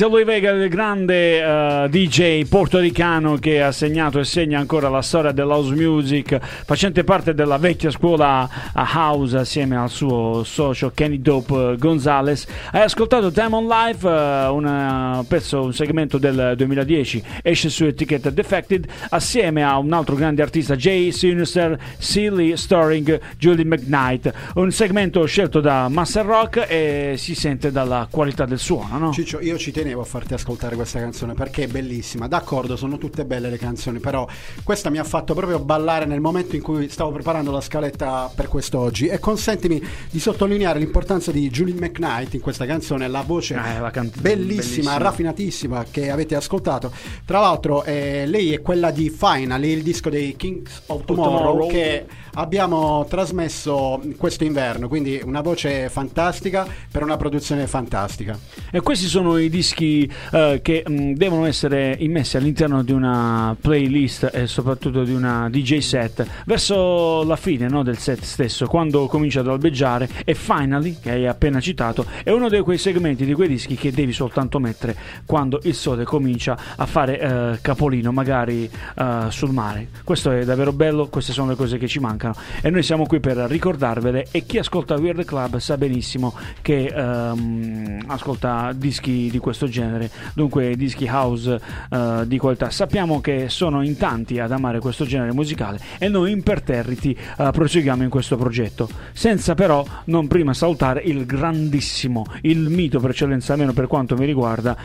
Lui 0.00 0.24
Vega, 0.24 0.50
il 0.50 0.68
grande 0.70 1.42
eh, 1.42 1.88
DJ 1.90 2.46
portoricano 2.46 3.36
che 3.36 3.62
ha 3.62 3.72
segnato 3.72 4.18
e 4.18 4.24
segna 4.24 4.58
ancora 4.58 4.88
la 4.88 5.02
storia 5.02 5.32
dell'house 5.32 5.74
music, 5.74 6.38
facente 6.64 7.04
parte 7.04 7.34
della 7.34 7.58
vecchia 7.58 7.90
scuola 7.90 8.48
a 8.74 8.84
house 8.84 9.36
assieme 9.36 9.76
al 9.76 9.90
suo 9.90 10.42
socio 10.44 10.90
Kenny 10.94 11.20
Dope 11.20 11.76
Gonzalez. 11.78 12.46
Hai 12.70 12.82
ascoltato 12.82 13.32
on 13.50 13.66
Life, 13.66 14.06
eh, 14.06 14.46
un 14.48 14.66
eh, 14.66 15.24
pezzo, 15.26 15.62
un 15.62 15.72
segmento 15.72 16.18
del 16.18 16.54
2010, 16.56 17.22
esce 17.42 17.68
su 17.68 17.84
etichetta 17.84 18.30
Defected, 18.30 18.86
assieme 19.10 19.62
a 19.62 19.78
un 19.78 19.92
altro 19.92 20.14
grande 20.14 20.42
artista, 20.42 20.76
Jay 20.76 21.12
Sinister, 21.12 21.78
Silly 21.98 22.56
Storing 22.56 23.20
Julie 23.38 23.64
McKnight. 23.64 24.32
Un 24.54 24.70
segmento 24.70 25.24
scelto 25.24 25.60
da 25.60 25.88
Master 25.88 26.24
Rock 26.24 26.66
e 26.68 27.14
si 27.18 27.34
sente 27.34 27.70
dalla 27.70 28.08
qualità 28.10 28.44
del 28.44 28.58
suono, 28.58 28.98
no? 28.98 29.12
Ciccio, 29.12 29.40
io 29.40 29.58
ci 29.58 29.72
tenevo 29.72 30.00
a 30.00 30.04
farti 30.04 30.34
ascoltare 30.34 30.76
questa 30.76 30.98
canzone 30.98 31.34
perché 31.34 31.64
è 31.64 31.66
bellissima. 31.66 32.28
D'accordo, 32.28 32.76
sono 32.76 32.98
tutte 32.98 33.24
belle 33.24 33.50
le 33.50 33.58
canzoni, 33.58 33.98
però 33.98 34.26
questa 34.62 34.90
mi 34.90 34.98
ha 34.98 35.04
fatto 35.04 35.34
proprio 35.34 35.58
ballare 35.58 36.06
nel 36.06 36.20
momento 36.20 36.56
in 36.56 36.62
cui 36.62 36.88
stavo 36.88 37.10
preparando 37.10 37.50
la 37.50 37.60
scaletta 37.60 38.30
per 38.34 38.48
quest'oggi. 38.66 39.08
E 39.08 39.18
consentimi 39.18 39.82
di 40.10 40.20
sottolineare 40.20 40.78
l'importanza 40.78 41.32
di 41.32 41.50
Julie 41.50 41.74
McKnight 41.74 42.34
in 42.34 42.40
questa 42.40 42.64
canzone, 42.64 43.08
la 43.08 43.22
voce 43.26 43.54
Eh, 43.54 43.80
la 43.80 43.90
can- 43.90 44.10
bellissima, 44.20 44.44
bellissima. 44.62 44.96
raffinatissima 44.98 45.84
che 45.90 46.10
avete 46.10 46.36
ascoltato. 46.36 46.92
Tra 47.24 47.40
l'altro, 47.40 47.82
eh, 47.82 48.24
lei 48.26 48.52
è 48.52 48.60
quella 48.62 48.90
di 48.92 49.10
Finally, 49.10 49.70
il 49.72 49.82
disco 49.82 50.08
dei 50.08 50.36
Kings 50.36 50.82
of 50.86 51.04
Tomorrow, 51.04 51.38
Tomorrow. 51.38 51.68
che 51.70 52.06
abbiamo 52.34 53.04
trasmesso 53.08 54.00
questo 54.16 54.44
inverno. 54.44 54.88
Quindi 54.88 55.20
una 55.24 55.40
voce 55.40 55.88
fantastica 55.88 56.66
per 56.90 57.02
una 57.02 57.16
produzione 57.16 57.66
fantastica. 57.66 58.38
E 58.70 58.80
questi 58.80 59.06
sono 59.06 59.36
i 59.36 59.48
dischi 59.48 60.10
eh, 60.32 60.60
che 60.62 60.84
mh, 60.86 61.12
devono 61.12 61.46
essere 61.46 61.96
immessi 61.98 62.36
all'interno 62.36 62.82
di 62.82 62.92
una 62.92 63.56
playlist 63.60 64.30
e 64.32 64.46
soprattutto 64.46 65.04
di 65.04 65.12
una 65.12 65.48
DJ 65.50 65.78
set 65.78 66.26
verso 66.46 67.22
la 67.24 67.36
fine 67.36 67.68
no, 67.68 67.82
del 67.82 67.98
set 67.98 68.22
stesso, 68.22 68.66
quando 68.66 69.06
comincia 69.06 69.40
ad 69.40 69.48
albeggiare 69.48 70.08
e 70.24 70.34
Finally, 70.34 70.96
che 71.00 71.10
hai 71.10 71.26
appena 71.26 71.60
citato, 71.60 72.06
è 72.22 72.30
uno 72.30 72.48
di 72.48 72.60
quei 72.60 72.78
segmenti 72.78 73.24
di 73.24 73.34
quei 73.34 73.48
dischi 73.48 73.74
che 73.74 73.92
devi 73.92 74.12
soltanto 74.12 74.58
mettere 74.58 74.96
quando 75.26 75.60
il 75.64 75.74
sole 75.74 76.04
comincia 76.04 76.56
a 76.76 76.86
fare 76.86 77.20
eh, 77.20 77.58
capolino, 77.60 78.12
magari 78.12 78.70
eh, 78.96 79.26
sul 79.28 79.50
mare. 79.50 79.88
Questo 80.04 80.30
è 80.30 80.44
davvero 80.44 80.72
bello, 80.72 81.08
queste 81.08 81.32
sono 81.32 81.50
le 81.50 81.56
cose 81.56 81.78
che 81.78 81.88
ci 81.88 81.98
mancano 81.98 82.21
e 82.60 82.70
noi 82.70 82.82
siamo 82.82 83.06
qui 83.06 83.18
per 83.18 83.36
ricordarvele 83.36 84.28
e 84.30 84.44
chi 84.46 84.58
ascolta 84.58 84.94
Weird 84.94 85.24
Club 85.24 85.58
sa 85.58 85.76
benissimo 85.76 86.34
che 86.60 86.86
ehm, 86.86 88.04
ascolta 88.06 88.72
dischi 88.74 89.28
di 89.30 89.38
questo 89.38 89.66
genere, 89.66 90.10
dunque 90.34 90.76
dischi 90.76 91.08
house 91.08 91.60
eh, 91.90 92.22
di 92.26 92.38
qualità. 92.38 92.70
Sappiamo 92.70 93.20
che 93.20 93.48
sono 93.48 93.82
in 93.82 93.96
tanti 93.96 94.38
ad 94.38 94.52
amare 94.52 94.78
questo 94.78 95.04
genere 95.04 95.32
musicale 95.32 95.80
e 95.98 96.08
noi 96.08 96.30
imperterriti 96.30 97.16
eh, 97.38 97.50
proseguiamo 97.52 98.02
in 98.02 98.10
questo 98.10 98.36
progetto, 98.36 98.88
senza 99.12 99.54
però 99.54 99.84
non 100.04 100.28
prima 100.28 100.54
salutare 100.54 101.02
il 101.02 101.26
grandissimo, 101.26 102.24
il 102.42 102.68
mito 102.68 103.00
per 103.00 103.10
eccellenza, 103.10 103.52
almeno 103.54 103.72
per 103.72 103.86
quanto 103.86 104.16
mi 104.16 104.26
riguarda, 104.26 104.76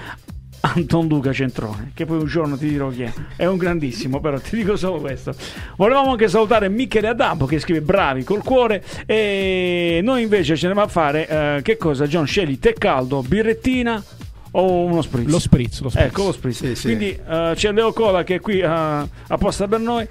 Anton 0.60 1.08
Luca 1.08 1.32
Centrone, 1.32 1.92
che 1.94 2.06
poi 2.06 2.18
un 2.18 2.26
giorno 2.26 2.58
ti 2.58 2.68
dirò 2.68 2.90
chi 2.90 3.04
è. 3.04 3.14
È 3.36 3.46
un 3.46 3.58
grandissimo, 3.58 4.20
però 4.20 4.40
ti 4.40 4.56
dico 4.56 4.76
solo 4.76 5.00
questo. 5.00 5.34
Volevamo 5.76 6.12
anche 6.12 6.28
salutare 6.28 6.70
Michele 6.70 7.08
Adampo 7.08 7.46
che 7.46 7.60
scrive 7.60 7.82
bravi 7.82 8.24
col 8.24 8.44
cuore 8.44 8.84
e 9.06 10.00
noi 10.04 10.24
invece 10.24 10.56
ce 10.56 10.68
ne 10.68 10.74
va 10.74 10.84
a 10.84 10.88
fare 10.88 11.28
eh, 11.28 11.62
che 11.62 11.78
cosa? 11.78 12.08
John 12.08 12.26
scegli 12.26 12.60
tè 12.60 12.74
caldo, 12.74 13.22
birrettina 13.22 14.04
o 14.52 14.84
uno 14.84 15.02
spritz? 15.02 15.30
Lo 15.30 15.40
spritz, 15.40 15.82
lo 15.82 15.90
spritz. 15.90 16.06
Ecco 16.06 16.24
lo 16.24 16.32
spritz. 16.32 16.58
Sì, 16.58 16.76
sì. 16.76 16.86
Quindi 16.86 17.10
eh, 17.10 17.52
c'è 17.56 17.72
Leo 17.72 17.94
Cola 17.94 18.24
che 18.24 18.36
è 18.36 18.40
qui 18.40 18.60
eh, 18.60 18.68
apposta 18.68 19.68
per 19.68 19.80
noi. 19.80 20.08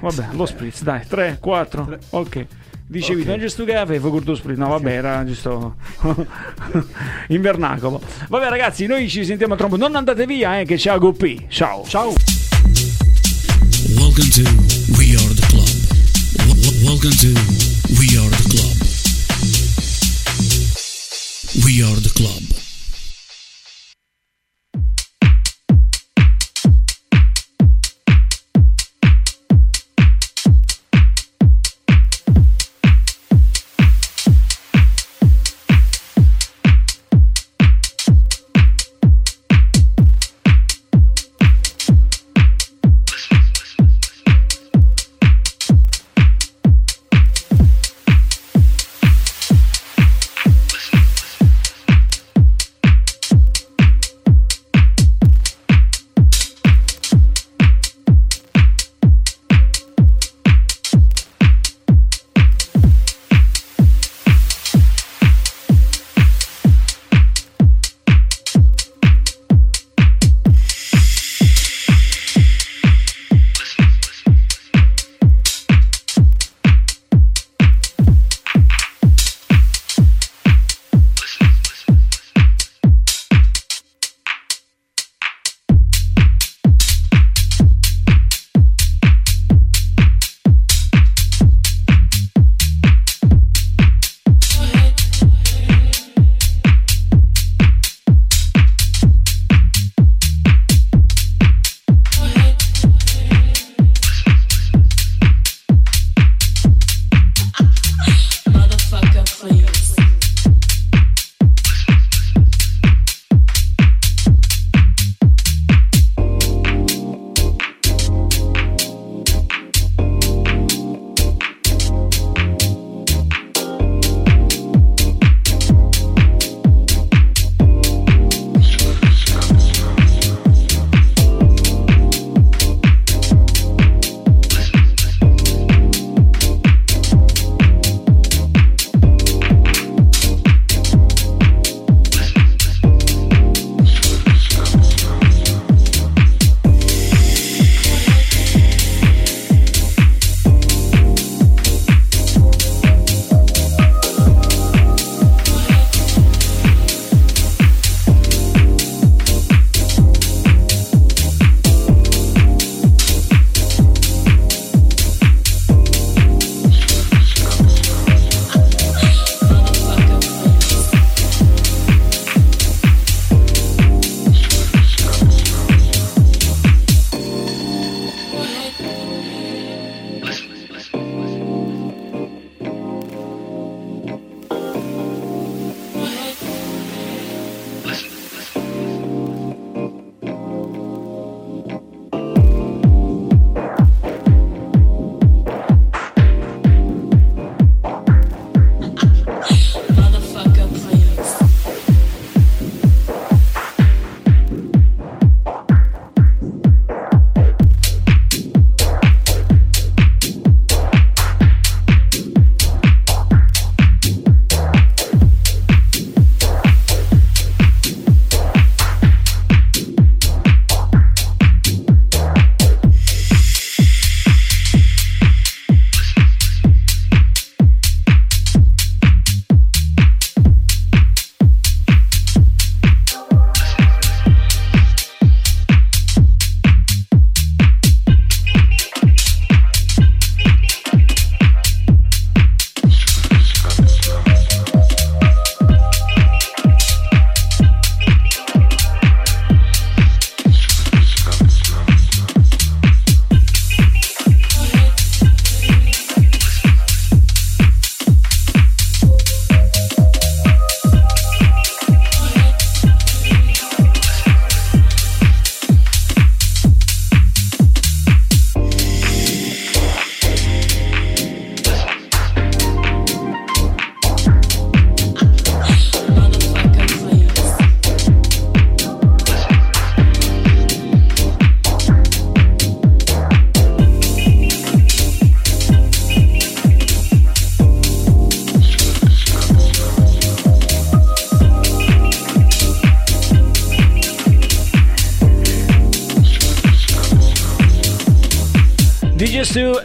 Vabbè, 0.00 0.28
lo 0.32 0.46
spritz, 0.46 0.82
dai, 0.82 1.06
3, 1.06 1.38
4, 1.40 1.98
ok. 2.10 2.46
Dicevi, 2.92 3.22
Ok. 3.22 3.26
non 3.26 3.36
è 3.36 3.40
giusto 3.40 3.64
che 3.64 3.74
avevo 3.74 4.10
curto 4.10 4.34
spritz. 4.34 4.58
No, 4.58 4.68
vabbè, 4.68 4.92
era 4.92 5.24
giusto 5.24 5.76
in 7.28 7.40
vernacolo. 7.40 7.98
Vabbè, 8.28 8.50
ragazzi, 8.50 8.84
noi 8.84 9.08
ci 9.08 9.24
sentiamo 9.24 9.56
tra 9.56 9.64
un 9.64 9.70
po'. 9.70 9.76
Non 9.78 9.96
andate 9.96 10.26
via, 10.26 10.60
eh, 10.60 10.66
che 10.66 10.76
c'è 10.76 10.90
Ago 10.90 11.12
P. 11.12 11.46
Ciao. 11.48 11.86
Ciao! 11.88 12.12
Welcome 13.96 14.28
to 14.28 14.42
We 14.98 15.14
Are 15.16 15.34
the 15.34 15.46
Club. 15.48 15.70
Welcome 16.84 17.14
to 17.16 17.32
We 17.96 18.14
Are 18.18 18.28
the 18.28 18.48
Club. 18.50 18.76
We 21.64 21.82
Are 21.82 21.98
the 21.98 22.10
Club. 22.12 22.61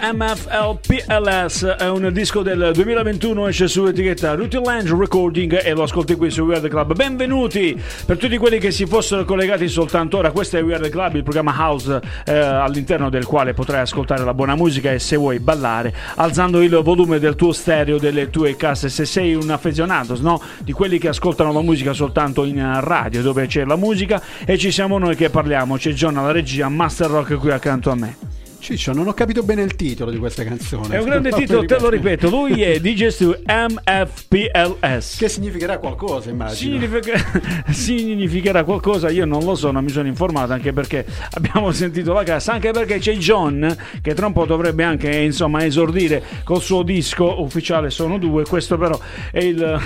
MFLPLS 0.10 1.66
è 1.66 1.90
un 1.90 2.10
disco 2.14 2.42
del 2.42 2.72
2021, 2.74 3.48
esce 3.48 3.68
su 3.68 3.86
etichetta 3.86 4.36
Ruty 4.36 4.64
Lange 4.64 4.96
Recording 4.96 5.60
e 5.62 5.74
lo 5.74 5.84
ascolti 5.84 6.16
qui 6.16 6.32
su 6.32 6.44
Weird 6.44 6.70
Club. 6.70 6.94
Benvenuti 6.96 7.78
per 8.06 8.16
tutti 8.16 8.38
quelli 8.38 8.58
che 8.58 8.72
si 8.72 8.86
fossero 8.86 9.26
collegati 9.26 9.68
soltanto 9.68 10.20
ora. 10.20 10.32
Questo 10.32 10.56
è 10.56 10.64
Weird 10.64 10.88
Club, 10.90 11.16
il 11.16 11.24
programma 11.24 11.54
house 11.58 12.00
eh, 12.26 12.34
all'interno 12.34 13.10
del 13.10 13.26
quale 13.26 13.54
potrai 13.54 13.82
ascoltare 13.82 14.24
la 14.24 14.34
buona 14.34 14.56
musica 14.56 14.94
e 14.94 15.00
se 15.00 15.18
vuoi 15.18 15.40
ballare, 15.40 15.94
alzando 16.16 16.62
il 16.62 16.80
volume 16.82 17.20
del 17.20 17.36
tuo 17.36 17.52
stereo, 17.52 17.98
delle 17.98 18.30
tue 18.30 18.56
casse. 18.56 18.88
Se 18.88 19.04
sei 19.04 19.36
un 19.36 19.50
affezionato, 19.50 20.16
no? 20.22 20.42
Di 20.60 20.72
quelli 20.72 21.00
che 21.00 21.10
ascoltano 21.10 21.52
la 21.52 21.62
musica 21.62 21.92
soltanto 21.92 22.46
in 22.46 22.80
radio, 22.82 23.22
dove 23.22 23.46
c'è 23.48 23.66
la 23.66 23.76
musica 23.76 24.22
e 24.46 24.58
ci 24.58 24.72
siamo 24.72 24.98
noi 25.00 25.18
che 25.18 25.30
parliamo. 25.30 25.76
C'è 25.76 25.92
John 25.92 26.16
alla 26.16 26.32
regia, 26.32 26.70
Master 26.70 27.10
Rock 27.10 27.36
qui 27.36 27.52
accanto 27.52 27.92
a 27.92 27.96
me. 27.96 28.27
Ciccio, 28.60 28.92
non 28.94 29.08
ho 29.08 29.14
capito 29.14 29.44
bene 29.44 29.62
il 29.62 29.76
titolo 29.76 30.12
di 30.12 30.18
questa 30.18 30.44
canzone. 30.44 30.96
È 30.96 31.00
un 31.00 31.06
grande 31.06 31.32
titolo, 31.32 31.66
te 31.66 31.80
lo 31.80 31.90
ripeto. 31.90 32.30
Lui 32.30 32.62
è 32.62 32.80
DJ2 32.80 33.42
MFPLS. 33.46 35.18
Che 35.18 35.30
significherà 35.30 35.78
qualcosa, 35.78 36.30
immagino. 36.30 36.80
Significa- 36.80 37.42
significherà 37.72 38.64
qualcosa, 38.64 39.10
io 39.10 39.26
non 39.26 39.44
lo 39.44 39.56
so, 39.56 39.72
non 39.72 39.84
mi 39.84 39.90
sono 39.90 40.08
informato 40.08 40.54
anche 40.54 40.74
perché 40.74 41.06
abbiamo 41.32 41.72
sentito 41.72 42.14
la 42.14 42.24
cassa, 42.24 42.54
anche 42.54 42.72
perché 42.72 42.98
c'è 43.00 43.16
John 43.16 43.76
che 44.02 44.14
tra 44.14 44.28
un 44.28 44.34
po' 44.34 44.46
dovrebbe 44.46 44.84
anche 44.84 45.16
insomma 45.16 45.64
esordire 45.64 46.24
col 46.44 46.62
suo 46.62 46.84
disco 46.84 47.42
ufficiale, 47.42 47.90
sono 47.90 48.18
due, 48.18 48.44
questo 48.44 48.78
però 48.78 49.00
è 49.32 49.40
il... 49.40 49.80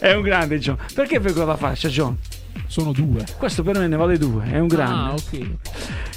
è 0.00 0.12
un 0.12 0.22
grande 0.22 0.58
John. 0.58 0.76
Perché 0.94 1.20
fai 1.20 1.32
quella 1.32 1.56
faccia 1.56 1.88
John? 1.88 2.16
Sono 2.66 2.92
due. 2.92 3.24
Questo 3.38 3.62
per 3.62 3.78
me 3.78 3.86
ne 3.86 3.96
vale 3.96 4.18
due, 4.18 4.50
è 4.50 4.58
un 4.58 4.66
grande. 4.66 4.94
Ah, 4.94 5.12
ok. 5.12 5.48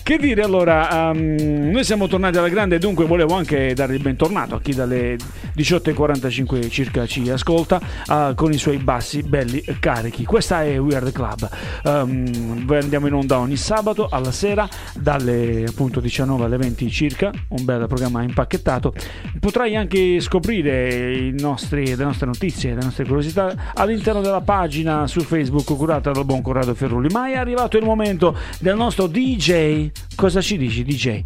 Che 0.08 0.18
dire 0.18 0.42
allora, 0.42 1.10
ehm, 1.10 1.70
noi 1.70 1.84
siamo 1.84 2.08
tornati 2.08 2.38
alla 2.38 2.48
grande, 2.48 2.80
dunque 2.80 3.06
volevo 3.06 3.36
anche 3.36 3.74
dare 3.74 3.94
il 3.94 4.02
bentornato 4.02 4.56
a 4.56 4.62
chi 4.62 4.74
dalle 4.74 5.18
18.45 5.54 6.70
circa 6.70 7.06
ci 7.06 7.30
ascolta 7.30 7.82
ah, 8.06 8.34
con 8.34 8.54
i 8.54 8.58
suoi 8.58 8.78
bassi 8.78 9.22
belli 9.22 9.62
carichi. 9.82 10.24
Questa 10.24 10.64
è 10.64 10.80
Weird 10.80 11.12
Club, 11.12 11.50
voi 12.64 12.78
andiamo 12.78 13.08
in 13.08 13.16
onda 13.16 13.38
ogni 13.40 13.58
sabato 13.58 14.08
alla 14.10 14.32
sera 14.32 14.66
dalle 14.94 15.66
appunto 15.68 16.00
19 16.00 16.46
alle 16.46 16.56
20 16.56 16.90
circa, 16.90 17.30
un 17.50 17.66
bel 17.66 17.86
programma 17.88 18.22
impacchettato. 18.22 18.94
Potrai 19.42 19.76
anche 19.76 20.22
scoprire 20.22 21.32
nostri, 21.32 21.98
le 21.98 22.04
nostre 22.06 22.28
notizie, 22.28 22.76
le 22.76 22.82
nostre 22.82 23.04
curiosità 23.04 23.74
all'interno 23.74 24.22
della 24.22 24.40
pagina 24.40 25.06
su 25.06 25.20
Facebook 25.20 25.76
curata 25.76 26.12
dal 26.12 26.24
buon 26.24 26.42
Corrado 26.42 26.74
Ferrulli. 26.74 27.10
Ma 27.10 27.28
è 27.28 27.36
arrivato 27.36 27.78
il 27.78 27.84
momento 27.84 28.38
del 28.60 28.78
nostro 28.78 29.08
DJ. 29.08 29.97
Cosa 30.18 30.42
ci 30.42 30.58
dici, 30.58 30.84
DJ? 30.84 31.22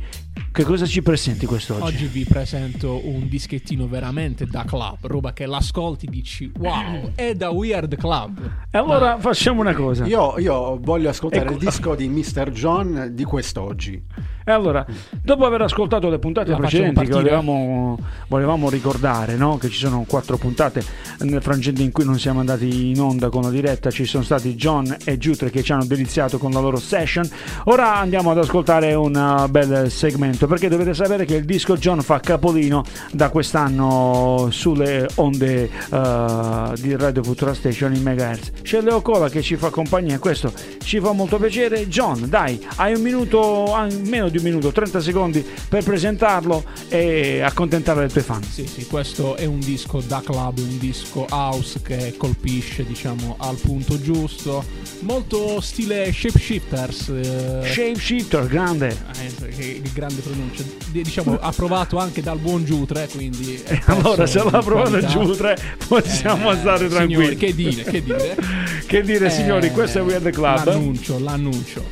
Che 0.51 0.63
cosa 0.63 0.85
ci 0.85 1.01
presenti 1.01 1.45
quest'oggi? 1.45 1.81
Oggi 1.81 2.07
vi 2.07 2.25
presento 2.25 3.07
un 3.07 3.29
dischettino 3.29 3.87
veramente 3.87 4.45
da 4.45 4.65
club, 4.65 4.97
roba 5.03 5.31
che 5.31 5.45
l'ascolti 5.45 6.07
dici 6.07 6.51
wow, 6.59 7.11
è 7.15 7.35
da 7.35 7.51
Weird 7.51 7.95
Club. 7.95 8.51
E 8.69 8.77
allora 8.77 9.17
facciamo 9.17 9.61
una 9.61 9.73
cosa. 9.73 10.05
Io, 10.05 10.37
io 10.39 10.77
voglio 10.81 11.07
ascoltare 11.07 11.43
Ecco. 11.43 11.53
il 11.53 11.59
disco 11.59 11.95
di 11.95 12.09
Mr. 12.09 12.51
John 12.51 13.11
di 13.13 13.23
quest'oggi. 13.23 14.03
E 14.43 14.51
allora, 14.51 14.83
dopo 15.21 15.45
aver 15.45 15.61
ascoltato 15.61 16.09
le 16.09 16.17
puntate 16.17 16.49
La 16.49 16.57
precedenti 16.57 17.05
che 17.05 17.11
volevamo, 17.11 17.97
volevamo 18.27 18.69
ricordare 18.69 19.35
no? 19.35 19.57
che 19.57 19.69
ci 19.69 19.77
sono 19.77 20.03
quattro 20.07 20.37
puntate 20.37 20.83
nel 21.19 21.43
frangente 21.43 21.83
in 21.83 21.91
cui 21.91 22.03
non 22.03 22.17
siamo 22.17 22.39
andati 22.39 22.89
in 22.89 22.99
onda 22.99 23.29
con 23.29 23.43
la 23.43 23.51
diretta, 23.51 23.91
ci 23.91 24.03
sono 24.03 24.23
stati 24.23 24.55
John 24.55 24.97
e 25.05 25.17
Giutre 25.19 25.51
che 25.51 25.61
ci 25.61 25.71
hanno 25.71 25.85
deliziato 25.85 26.39
con 26.39 26.51
la 26.51 26.59
loro 26.59 26.77
session. 26.77 27.29
Ora 27.65 27.95
andiamo 27.97 28.31
ad 28.31 28.39
ascoltare 28.39 28.95
un 28.95 29.15
uh, 29.15 29.47
bel 29.47 29.91
segmento 29.91 30.30
perché 30.37 30.67
dovete 30.67 30.93
sapere 30.93 31.25
che 31.25 31.35
il 31.35 31.45
disco 31.45 31.77
John 31.77 32.01
fa 32.01 32.19
capolino 32.19 32.83
da 33.11 33.29
quest'anno 33.29 34.49
sulle 34.51 35.07
onde 35.15 35.69
uh, 35.89 36.73
di 36.79 36.95
Radio 36.95 37.23
Futura 37.23 37.53
Station 37.53 37.93
in 37.93 38.01
MHz. 38.01 38.61
C'è 38.61 38.81
Leo 38.81 39.01
Cola 39.01 39.29
che 39.29 39.41
ci 39.41 39.55
fa 39.55 39.69
compagnia 39.69 40.15
e 40.15 40.19
questo 40.19 40.51
ci 40.83 40.99
fa 40.99 41.11
molto 41.11 41.37
piacere. 41.37 41.87
John, 41.87 42.27
dai, 42.29 42.63
hai 42.75 42.93
un 42.93 43.01
minuto, 43.01 43.75
meno 44.05 44.29
di 44.29 44.37
un 44.37 44.43
minuto, 44.43 44.71
30 44.71 45.01
secondi 45.01 45.45
per 45.67 45.83
presentarlo 45.83 46.63
e 46.89 47.41
accontentare 47.41 48.01
le 48.01 48.09
tue 48.09 48.21
fan. 48.21 48.43
Sì, 48.43 48.65
sì, 48.65 48.85
questo 48.85 49.35
è 49.35 49.45
un 49.45 49.59
disco 49.59 50.01
da 50.01 50.21
club, 50.23 50.59
un 50.59 50.77
disco 50.77 51.25
house 51.29 51.81
che 51.81 52.13
colpisce, 52.17 52.83
diciamo, 52.85 53.35
al 53.39 53.57
punto 53.57 53.99
giusto. 54.01 54.63
Molto 55.01 55.61
stile 55.61 56.11
Shapeshifters. 56.11 57.09
Eh, 57.09 57.61
Shapeshifter, 57.63 58.47
grande. 58.47 58.95
eh, 59.19 59.47
che 59.47 59.81
grande 60.11 60.21
pronuncia. 60.21 60.63
Diciamo, 60.87 61.37
approvato 61.39 61.97
anche 61.97 62.21
dal 62.21 62.37
buon 62.37 62.63
Giutre, 62.65 63.07
quindi... 63.11 63.61
Allora, 63.85 64.25
se 64.25 64.43
l'ha 64.43 64.59
di 64.59 64.65
provato 64.65 64.89
qualità. 64.89 65.07
Giutre, 65.07 65.57
possiamo 65.87 66.51
Eh, 66.51 66.57
stare 66.57 66.87
tranquilli. 66.89 67.23
signori, 67.23 67.35
che 67.37 67.55
dire, 67.55 67.83
che 67.83 68.03
dire. 68.03 68.37
Che 68.91 69.01
dire, 69.03 69.29
signori, 69.29 69.67
Eh, 69.67 69.71
questo 69.71 69.99
è 69.99 70.01
Weird 70.01 70.29
Club. 70.31 70.65
L'annuncio, 70.65 71.19
l'annuncio. 71.19 71.83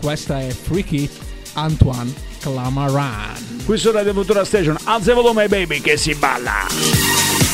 Questa 0.00 0.40
è 0.40 0.48
Freaky 0.48 1.08
Antoine 1.54 2.12
Clamaran. 2.40 3.62
Qui 3.64 3.76
su 3.76 3.90
Radio 3.90 4.12
Futura 4.12 4.44
Station, 4.44 4.76
alza 4.84 5.10
il 5.10 5.16
volume 5.16 5.48
baby 5.48 5.80
che 5.80 5.96
si 5.96 6.14
balla. 6.14 7.45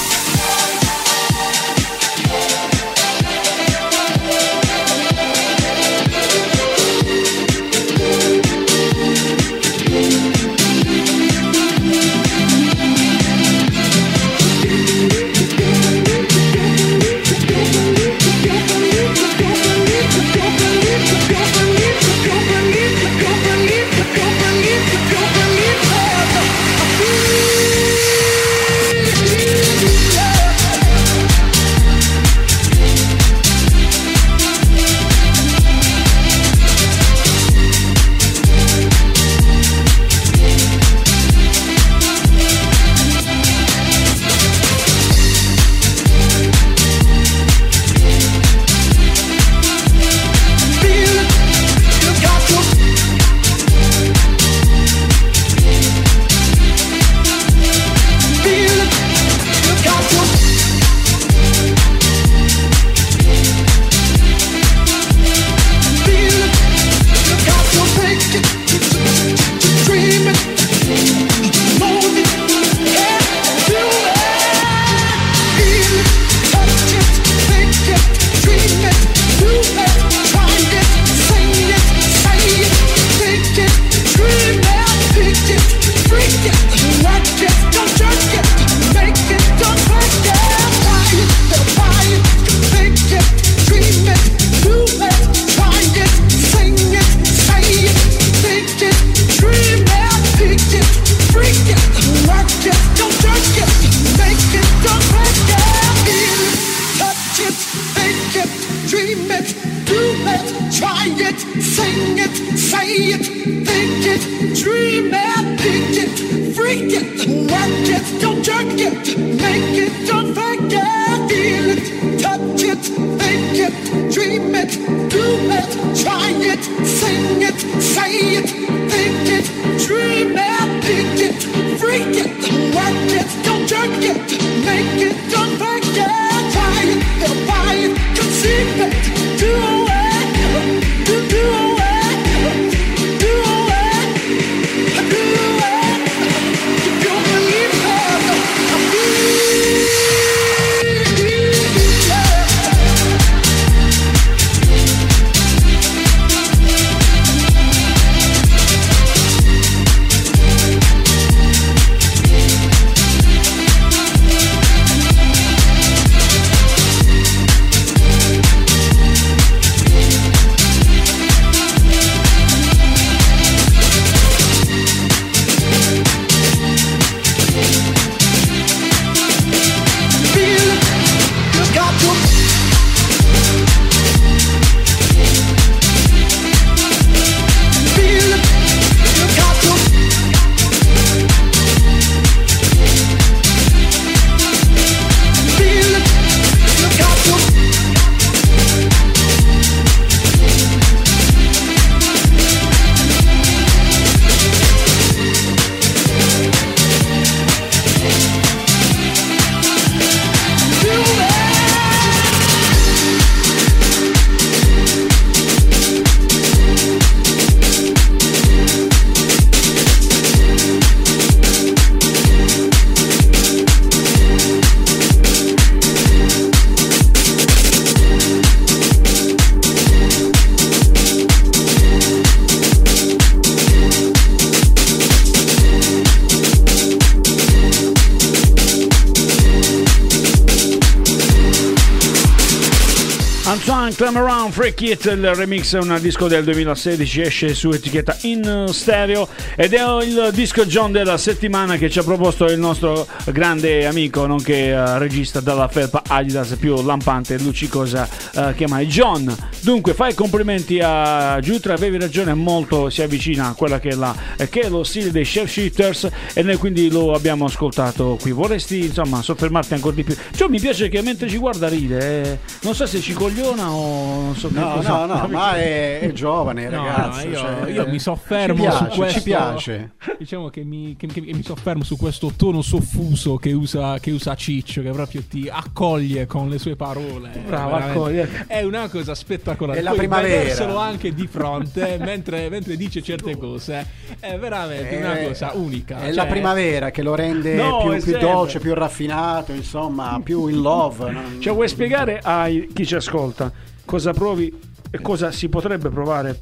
Climb 244.03 244.17
Around 244.17 244.53
Freak 244.53 244.81
It, 244.81 245.05
il 245.05 245.33
remix 245.33 245.77
è 245.77 245.79
un 245.79 245.97
disco 246.01 246.27
del 246.27 246.43
2016, 246.43 247.21
esce 247.21 247.55
su 247.55 247.71
etichetta 247.71 248.17
in 248.23 248.67
stereo 248.71 249.29
ed 249.55 249.75
è 249.75 250.03
il 250.03 250.31
disco 250.33 250.67
John 250.67 250.91
della 250.91 251.17
settimana 251.17 251.77
che 251.77 251.89
ci 251.89 252.01
ha 252.01 252.03
proposto 252.03 252.47
il 252.47 252.59
nostro 252.59 253.07
grande 253.27 253.87
amico, 253.87 254.27
nonché 254.27 254.71
eh, 254.71 254.99
regista 254.99 255.39
della 255.39 255.69
felpa 255.69 256.03
Adidas 256.05 256.57
più 256.59 256.83
lampante 256.83 257.35
e 257.35 257.39
luccicosa 257.39 258.09
eh, 258.35 258.55
che 258.57 258.67
mai 258.67 258.87
John. 258.87 259.33
Dunque 259.61 259.95
fai 259.95 260.15
complimenti 260.15 260.81
a 260.83 261.39
Jutra, 261.39 261.75
avevi 261.75 261.97
ragione, 261.97 262.35
molto 262.35 262.91
si 262.91 263.03
avvicina 263.03 263.51
a 263.51 263.55
quella 263.55 263.79
che 263.79 263.91
è, 263.91 263.95
la, 263.95 264.13
eh, 264.37 264.49
che 264.49 264.63
è 264.63 264.69
lo 264.69 264.83
stile 264.83 265.13
dei 265.13 265.23
Chef 265.23 265.49
Shifters 265.49 266.09
e 266.33 266.43
noi 266.43 266.57
quindi 266.57 266.91
lo 266.91 267.13
abbiamo 267.13 267.45
ascoltato 267.45 268.19
qui. 268.21 268.33
Vorresti 268.33 268.87
insomma 268.87 269.23
soffermarti 269.23 269.75
ancora 269.75 269.95
di 269.95 270.03
più? 270.03 270.17
Cioè 270.35 270.49
mi 270.49 270.59
piace 270.59 270.89
che 270.89 271.01
mentre 271.03 271.29
ci 271.29 271.37
guarda 271.37 271.69
ride, 271.69 272.23
eh, 272.23 272.39
non 272.63 272.75
so 272.75 272.85
se 272.85 273.01
ci 273.01 273.13
cogliona 273.13 273.71
o 273.71 273.92
non 273.93 274.35
so 274.37 274.49
No, 274.51 274.73
cosa. 274.75 275.05
no, 275.07 275.15
no, 275.21 275.29
ma 275.29 275.55
è, 275.57 276.01
è 276.01 276.13
giovane, 276.13 276.69
No, 276.69 276.85
ragazzo. 276.87 277.27
io, 277.29 277.37
cioè, 277.37 277.71
io 277.71 277.87
mi 277.89 277.99
soffermo 277.99 278.55
ci 278.57 278.61
piace, 278.63 278.91
su 278.91 278.97
questo. 278.99 279.19
Ci 279.19 279.25
piace. 279.25 279.93
Diciamo 280.19 280.49
che 280.49 280.65
mi, 280.65 280.95
che- 280.99 281.07
che- 281.07 281.21
che 281.23 281.33
mi 281.33 281.43
soffermo 281.43 281.85
su 281.85 281.97
questo 281.97 282.33
tono 282.37 282.63
soffuso 282.63 283.37
che 283.37 283.53
usa, 283.53 283.99
che 283.99 284.11
usa 284.11 284.35
Ciccio, 284.35 284.83
che 284.83 284.91
proprio 284.91 285.23
ti 285.29 285.49
accoglie 285.51 286.27
con 286.27 286.49
le 286.49 286.59
sue 286.59 286.77
parole. 286.77 287.31
Bravo, 287.47 287.75
accoglie. 287.77 288.45
È 288.47 288.63
una 288.63 288.89
cosa 288.89 289.15
spettacolare. 289.15 289.79
È 289.79 289.83
la 289.83 289.91
Poi 289.91 289.99
primavera. 289.99 290.39
vederselo 290.41 290.77
anche 290.79 291.13
di 291.15 291.27
fronte 291.27 291.97
mentre, 292.03 292.49
mentre 292.49 292.77
dice 292.77 293.03
certe 293.03 293.37
cose 293.37 293.87
è 294.21 294.37
veramente 294.39 294.97
una 294.97 295.19
Eh, 295.19 295.27
cosa 295.29 295.53
unica. 295.55 295.99
È 295.99 296.05
Cioè, 296.07 296.13
la 296.13 296.27
primavera 296.27 296.91
che 296.91 297.03
lo 297.03 297.15
rende 297.15 297.55
No, 297.55 297.79
più, 297.83 297.91
è 297.91 298.01
più 298.01 298.13
sempre. 298.13 298.21
dolce, 298.31 298.59
più 298.61 298.75
raffinato, 298.75 299.53
insomma, 299.53 300.21
più 300.23 300.47
in 300.49 300.61
love. 300.61 301.11
non- 301.11 301.37
Cioè, 301.41 301.53
vuoi 301.53 301.69
spiegare 301.69 302.21
a 302.23 302.47
chi 302.47 302.87
ci 302.87 302.95
ascolta 302.95 303.51
cosa 303.85 304.13
provi 304.13 304.53
e 304.91 305.01
cosa 305.01 305.31
si 305.31 305.49
potrebbe 305.49 305.89
provare 305.89 306.41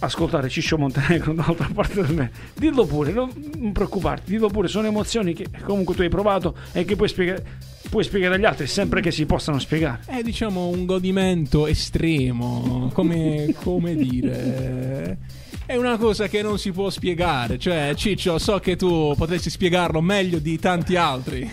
ascoltare 0.00 0.48
Ciccio 0.48 0.76
Montenegro 0.76 1.32
dall'altra 1.32 1.68
parte 1.72 2.02
del 2.02 2.14
me? 2.14 2.30
Dillo 2.54 2.84
pure, 2.86 3.12
non, 3.12 3.30
preoccuparti, 3.72 4.30
dillo 4.30 4.48
pure, 4.48 4.68
sono 4.68 4.86
emozioni 4.86 5.34
che 5.34 5.46
comunque 5.64 5.94
tu 5.94 6.02
hai 6.02 6.08
provato 6.08 6.54
e 6.72 6.84
che 6.84 6.96
puoi 6.96 7.08
spiegare, 7.08 7.42
puoi 7.88 8.04
spiegare 8.04 8.34
agli 8.34 8.44
altri 8.44 8.66
sempre 8.66 9.00
che 9.00 9.10
si 9.10 9.26
possano 9.26 9.58
spiegare. 9.58 10.00
È 10.06 10.22
diciamo 10.22 10.68
un 10.68 10.84
godimento 10.84 11.66
estremo, 11.66 12.90
come, 12.92 13.54
come 13.62 13.94
dire. 13.94 15.18
È 15.66 15.76
una 15.76 15.96
cosa 15.96 16.28
che 16.28 16.42
non 16.42 16.58
si 16.58 16.72
può 16.72 16.90
spiegare. 16.90 17.58
Cioè, 17.58 17.94
Ciccio, 17.96 18.38
so 18.38 18.58
che 18.58 18.76
tu 18.76 19.14
potresti 19.16 19.48
spiegarlo 19.48 20.02
meglio 20.02 20.38
di 20.38 20.58
tanti 20.58 20.96
altri. 20.96 21.50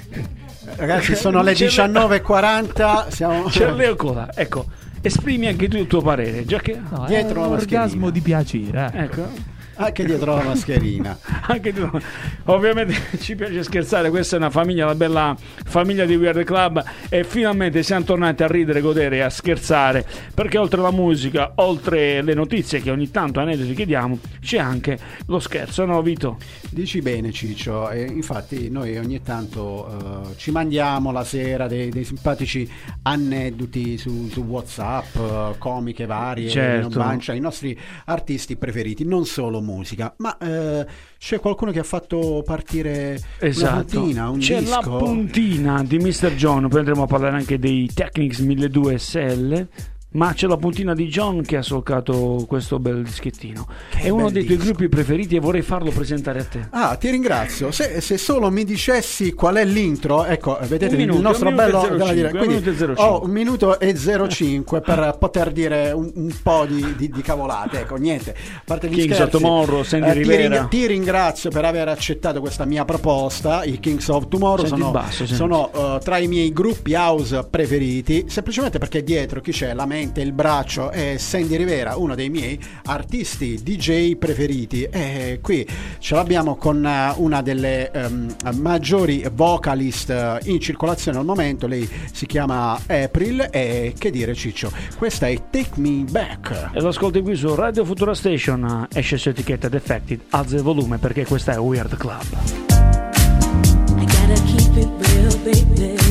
Ragazzi, 0.76 1.16
sono 1.16 1.42
le 1.42 1.54
C'è- 1.54 1.68
19.40. 1.68 3.08
Siamo... 3.10 3.44
C'è 3.44 3.72
Leo 3.72 3.96
Cola, 3.96 4.30
ecco, 4.36 4.66
esprimi 5.02 5.48
anche 5.48 5.68
tu 5.68 5.78
il 5.78 5.88
tuo 5.88 6.02
parere, 6.02 6.46
già 6.46 6.60
che... 6.60 6.80
No, 6.90 7.06
Dietro 7.08 7.40
è 7.40 7.42
la 7.42 7.48
un 7.48 7.54
orgasmo 7.54 8.10
di 8.10 8.20
piacere. 8.22 8.92
eh. 8.94 9.04
Ecco, 9.04 9.28
Anche 9.86 10.06
dietro 10.06 10.36
la 10.36 10.44
mascherina. 10.44 11.18
anche 11.48 11.74
tu. 11.74 11.90
Ovviamente 12.46 12.96
ci 13.20 13.36
piace 13.36 13.64
scherzare, 13.64 14.10
questa 14.10 14.36
è 14.36 14.40
una 14.40 14.50
famiglia, 14.50 14.86
la 14.86 14.96
bella 14.96 15.36
famiglia 15.66 16.06
di 16.06 16.16
Weird 16.16 16.44
Club 16.44 16.84
e 17.10 17.24
finalmente 17.24 17.84
siamo 17.84 18.06
tornati 18.06 18.44
a 18.44 18.48
ridere, 18.48 18.82
godere 18.82 19.18
e 19.18 19.22
a 19.22 19.30
scherzare 19.30 20.06
perché 20.34 20.58
oltre 20.58 20.80
alla 20.80 20.92
musica, 20.92 21.54
oltre 21.56 22.22
le 22.22 22.34
notizie 22.34 22.82
che 22.82 22.92
ogni 22.92 23.10
tanto 23.12 23.40
aneddoti 23.40 23.74
chiediamo, 23.74 24.20
c'è 24.40 24.60
anche 24.60 25.00
lo 25.28 25.40
scherzo, 25.40 25.86
no 25.86 26.02
Vito? 26.02 26.38
Dici 26.70 27.02
bene 27.02 27.32
Ciccio, 27.32 27.90
e 27.90 28.04
infatti 28.04 28.70
noi 28.70 28.98
ogni 28.98 29.22
tanto 29.22 29.88
eh, 30.32 30.38
ci 30.38 30.52
mandiamo 30.52 31.12
la 31.12 31.24
sera 31.24 31.68
dei, 31.68 31.90
dei 31.90 32.04
simpatici 32.04 32.70
aneddoti 33.04 33.98
su, 33.98 34.30
su 34.30 34.42
Whatsapp, 34.42 35.16
eh, 35.16 35.56
comiche 35.58 36.06
varie, 36.06 36.50
Certo. 36.50 36.88
in 36.88 36.94
bancia, 36.94 37.34
i 37.34 37.40
nostri 37.40 37.78
artisti 38.06 38.56
preferiti, 38.56 39.06
non 39.06 39.26
solo 39.26 39.60
musica, 39.60 39.71
ma 40.18 40.38
eh, 40.38 40.86
c'è 41.18 41.40
qualcuno 41.40 41.72
che 41.72 41.80
ha 41.80 41.84
fatto 41.84 42.44
partire 42.46 43.20
una 43.40 43.50
Esatto, 43.50 44.00
puntina, 44.00 44.30
un 44.30 44.40
c'è 44.40 44.60
disco. 44.60 44.80
la 44.80 44.98
puntina 44.98 45.84
di 45.84 45.98
Mr. 45.98 46.34
John, 46.36 46.68
poi 46.68 46.80
andremo 46.80 47.04
a 47.04 47.08
parlare 47.08 47.38
anche 47.38 47.58
dei 47.60 47.90
Technics 47.94 48.40
1200 48.40 48.98
SL. 48.98 49.68
Ma 50.14 50.34
c'è 50.34 50.46
la 50.46 50.58
puntina 50.58 50.94
di 50.94 51.08
John 51.08 51.42
che 51.42 51.56
ha 51.56 51.62
solcato 51.62 52.44
questo 52.46 52.80
bel 52.80 53.02
dischettino. 53.02 53.66
Che 53.92 54.00
È 54.00 54.10
uno 54.10 54.30
dei 54.30 54.44
tuoi 54.44 54.58
disco. 54.58 54.72
gruppi 54.72 54.90
preferiti 54.90 55.38
e 55.38 55.40
vorrei 55.40 55.62
farlo 55.62 55.90
presentare 55.92 56.40
a 56.40 56.44
te. 56.44 56.68
Ah, 56.72 56.98
ti 56.98 57.10
ringrazio. 57.10 57.72
Se, 57.72 58.02
se 58.02 58.18
solo 58.18 58.52
mi 58.52 58.66
dicessi 58.66 59.32
qual 59.32 59.56
è 59.56 59.64
l'intro, 59.64 60.26
ecco, 60.26 60.58
vedete 60.64 60.98
minuto, 60.98 61.18
il 61.18 61.24
nostro 61.24 61.52
bello. 61.54 61.78
e 61.78 61.88
05, 61.88 61.98
devo 61.98 62.12
dire, 62.12 62.28
un 62.28 62.38
quindi 62.38 62.56
minuto 62.56 62.70
e 62.70 62.76
05. 62.96 63.04
ho 63.04 63.24
un 63.24 63.30
minuto 63.32 63.80
e 63.80 63.96
05 64.30 64.82
per 64.82 65.16
poter 65.18 65.52
dire 65.54 65.92
un, 65.92 66.12
un 66.14 66.34
po' 66.44 66.66
di, 66.68 66.94
di- 66.98 67.10
di 67.10 67.22
cavolate. 67.22 67.80
Ecco, 67.80 67.96
niente. 67.96 68.32
A 68.32 68.62
parte 68.66 68.90
gli 68.90 68.96
Kings 68.96 69.14
scherzi, 69.16 69.36
of 69.36 69.42
Tomorrow, 69.42 69.84
Sandy 69.84 70.12
ti, 70.12 70.18
Rivera. 70.18 70.66
ti 70.66 70.88
ringrazio 70.88 71.50
per 71.52 71.64
aver 71.64 71.88
accettato 71.88 72.42
questa 72.42 72.66
mia 72.66 72.84
proposta. 72.84 73.64
I 73.64 73.80
Kings 73.80 74.10
of 74.10 74.28
Tomorrow 74.28 74.66
Senti 74.66 74.82
sono, 74.82 74.92
basso, 74.92 75.26
sono, 75.26 75.72
eh, 75.74 76.00
tra 76.04 76.18
i 76.18 76.28
miei 76.28 76.52
gruppi 76.52 76.96
house 76.96 77.48
preferiti, 77.50 78.26
semplicemente 78.28 78.78
perché 78.78 79.04
dietro 79.04 79.40
chi 79.40 79.52
c'è 79.54 79.74
la 79.74 79.86
mente, 80.02 80.22
il 80.22 80.32
braccio 80.32 80.90
è 80.90 81.18
Sandy 81.18 81.56
Rivera, 81.58 81.96
uno 81.96 82.16
dei 82.16 82.30
miei 82.30 82.60
artisti 82.86 83.62
DJ 83.62 84.16
preferiti. 84.16 84.84
E 84.84 85.40
qui 85.42 85.68
ce 86.00 86.16
l'abbiamo 86.16 86.56
con 86.56 86.84
eh, 86.84 87.14
una 87.18 87.44
delle 87.44 87.92
ehm, 87.92 88.36
maggiori 88.56 89.24
vocalist 89.32 90.10
eh, 90.10 90.40
in 90.46 90.60
circolazione 90.60 91.20
al 91.20 91.26
momento. 91.26 91.68
Lei 91.68 91.88
si 92.12 92.26
chiama 92.26 92.80
April. 92.88 93.48
E 93.52 93.94
che 93.96 94.10
dire, 94.10 94.34
Ciccio? 94.34 94.72
Questa 94.98 95.28
è 95.28 95.36
Take 95.52 95.80
Me 95.80 96.04
Back. 96.10 96.72
E 96.74 96.82
lo 96.82 96.88
ascolti 96.88 97.22
qui 97.22 97.36
su 97.36 97.54
Radio 97.54 97.86
Futura 97.86 98.16
Station, 98.16 98.88
eh, 98.90 99.00
esce 99.00 99.18
su 99.18 99.30
etichetta 99.30 99.70
Defected, 99.70 100.22
alza 100.30 100.56
il 100.56 100.64
volume 100.64 100.98
perché 100.98 101.26
questa 101.26 101.54
è 101.54 101.60
Weird 101.60 101.96
Club. 101.98 102.26
I 103.98 104.06
gotta 104.06 104.42
keep 104.46 104.78
it 104.78 104.90
real, 105.08 105.38
baby. 105.44 106.02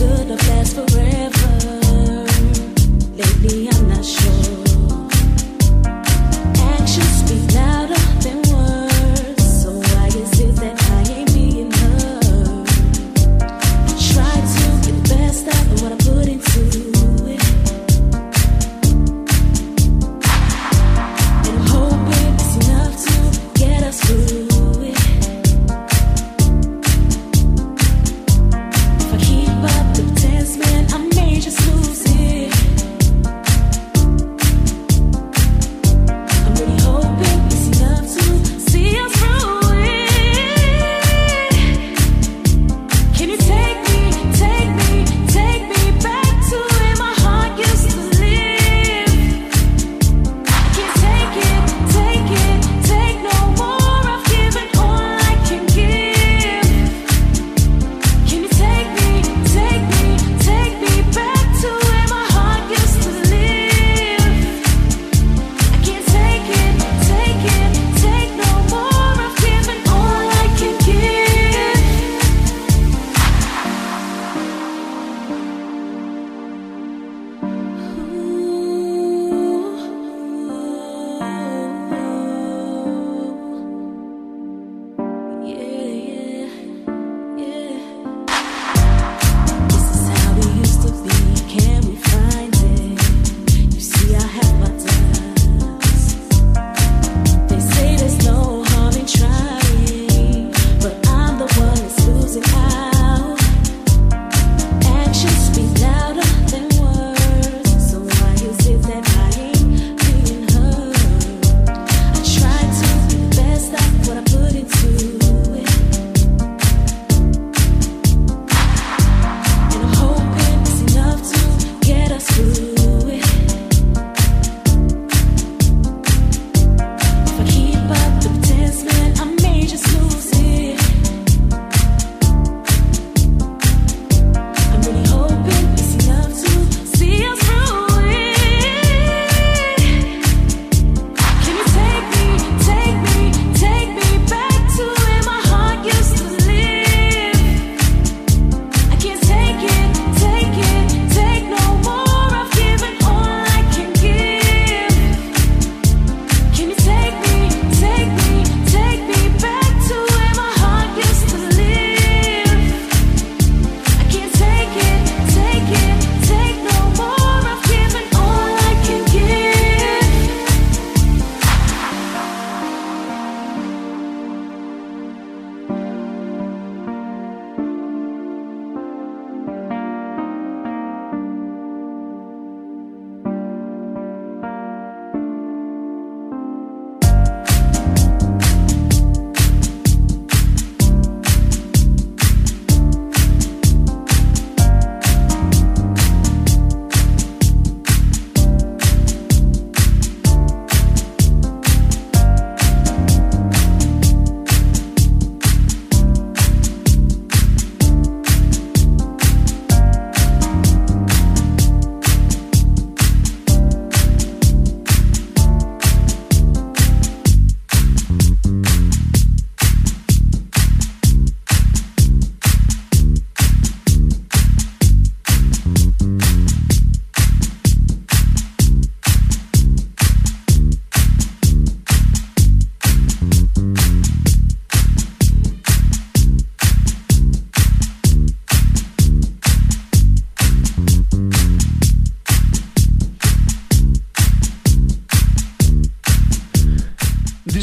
could 0.00 0.30
have 0.30 0.48
last 0.48 0.74
forever. 0.76 1.50
Lately 3.18 3.68
I'm 3.68 3.89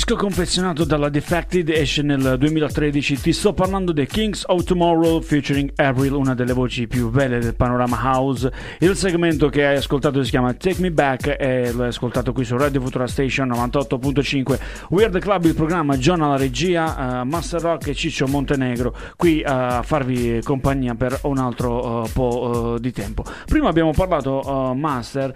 disco 0.08 0.24
confezionato 0.24 0.86
dalla 0.86 1.10
Defected 1.10 1.68
esce 1.68 2.02
nel 2.02 2.38
2013. 2.38 3.20
Ti 3.20 3.34
sto 3.34 3.52
parlando 3.52 3.92
di 3.92 4.06
Kings 4.06 4.44
of 4.48 4.64
Tomorrow 4.64 5.20
featuring 5.20 5.70
Avril, 5.76 6.14
una 6.14 6.34
delle 6.34 6.54
voci 6.54 6.88
più 6.88 7.10
belle 7.10 7.40
del 7.40 7.56
panorama 7.56 8.00
house. 8.02 8.50
Il 8.80 8.96
segmento 8.96 9.50
che 9.50 9.66
hai 9.66 9.76
ascoltato 9.76 10.24
si 10.24 10.30
chiama 10.30 10.54
Take 10.54 10.80
Me 10.80 10.92
Back 10.92 11.36
e 11.38 11.74
l'hai 11.74 11.88
ascoltato 11.88 12.32
qui 12.32 12.46
su 12.46 12.56
Radio 12.56 12.80
Futura 12.80 13.06
Station 13.06 13.50
98.5. 13.50 14.60
Weird 14.92 15.20
Club, 15.20 15.44
il 15.44 15.56
programma 15.56 15.98
John 15.98 16.22
alla 16.22 16.38
regia, 16.38 17.20
eh, 17.20 17.24
Master 17.26 17.60
Rock 17.60 17.88
e 17.88 17.94
Ciccio 17.94 18.28
Montenegro 18.28 18.96
qui 19.18 19.42
eh, 19.42 19.44
a 19.46 19.82
farvi 19.82 20.40
compagnia 20.42 20.96
per 20.96 21.20
un 21.24 21.38
altro 21.38 22.06
eh, 22.06 22.10
po' 22.14 22.76
eh, 22.76 22.80
di 22.80 22.94
tempo. 22.94 23.26
Prima 23.46 23.68
abbiamo 23.68 23.92
parlato, 23.92 24.74
Master, 24.74 25.36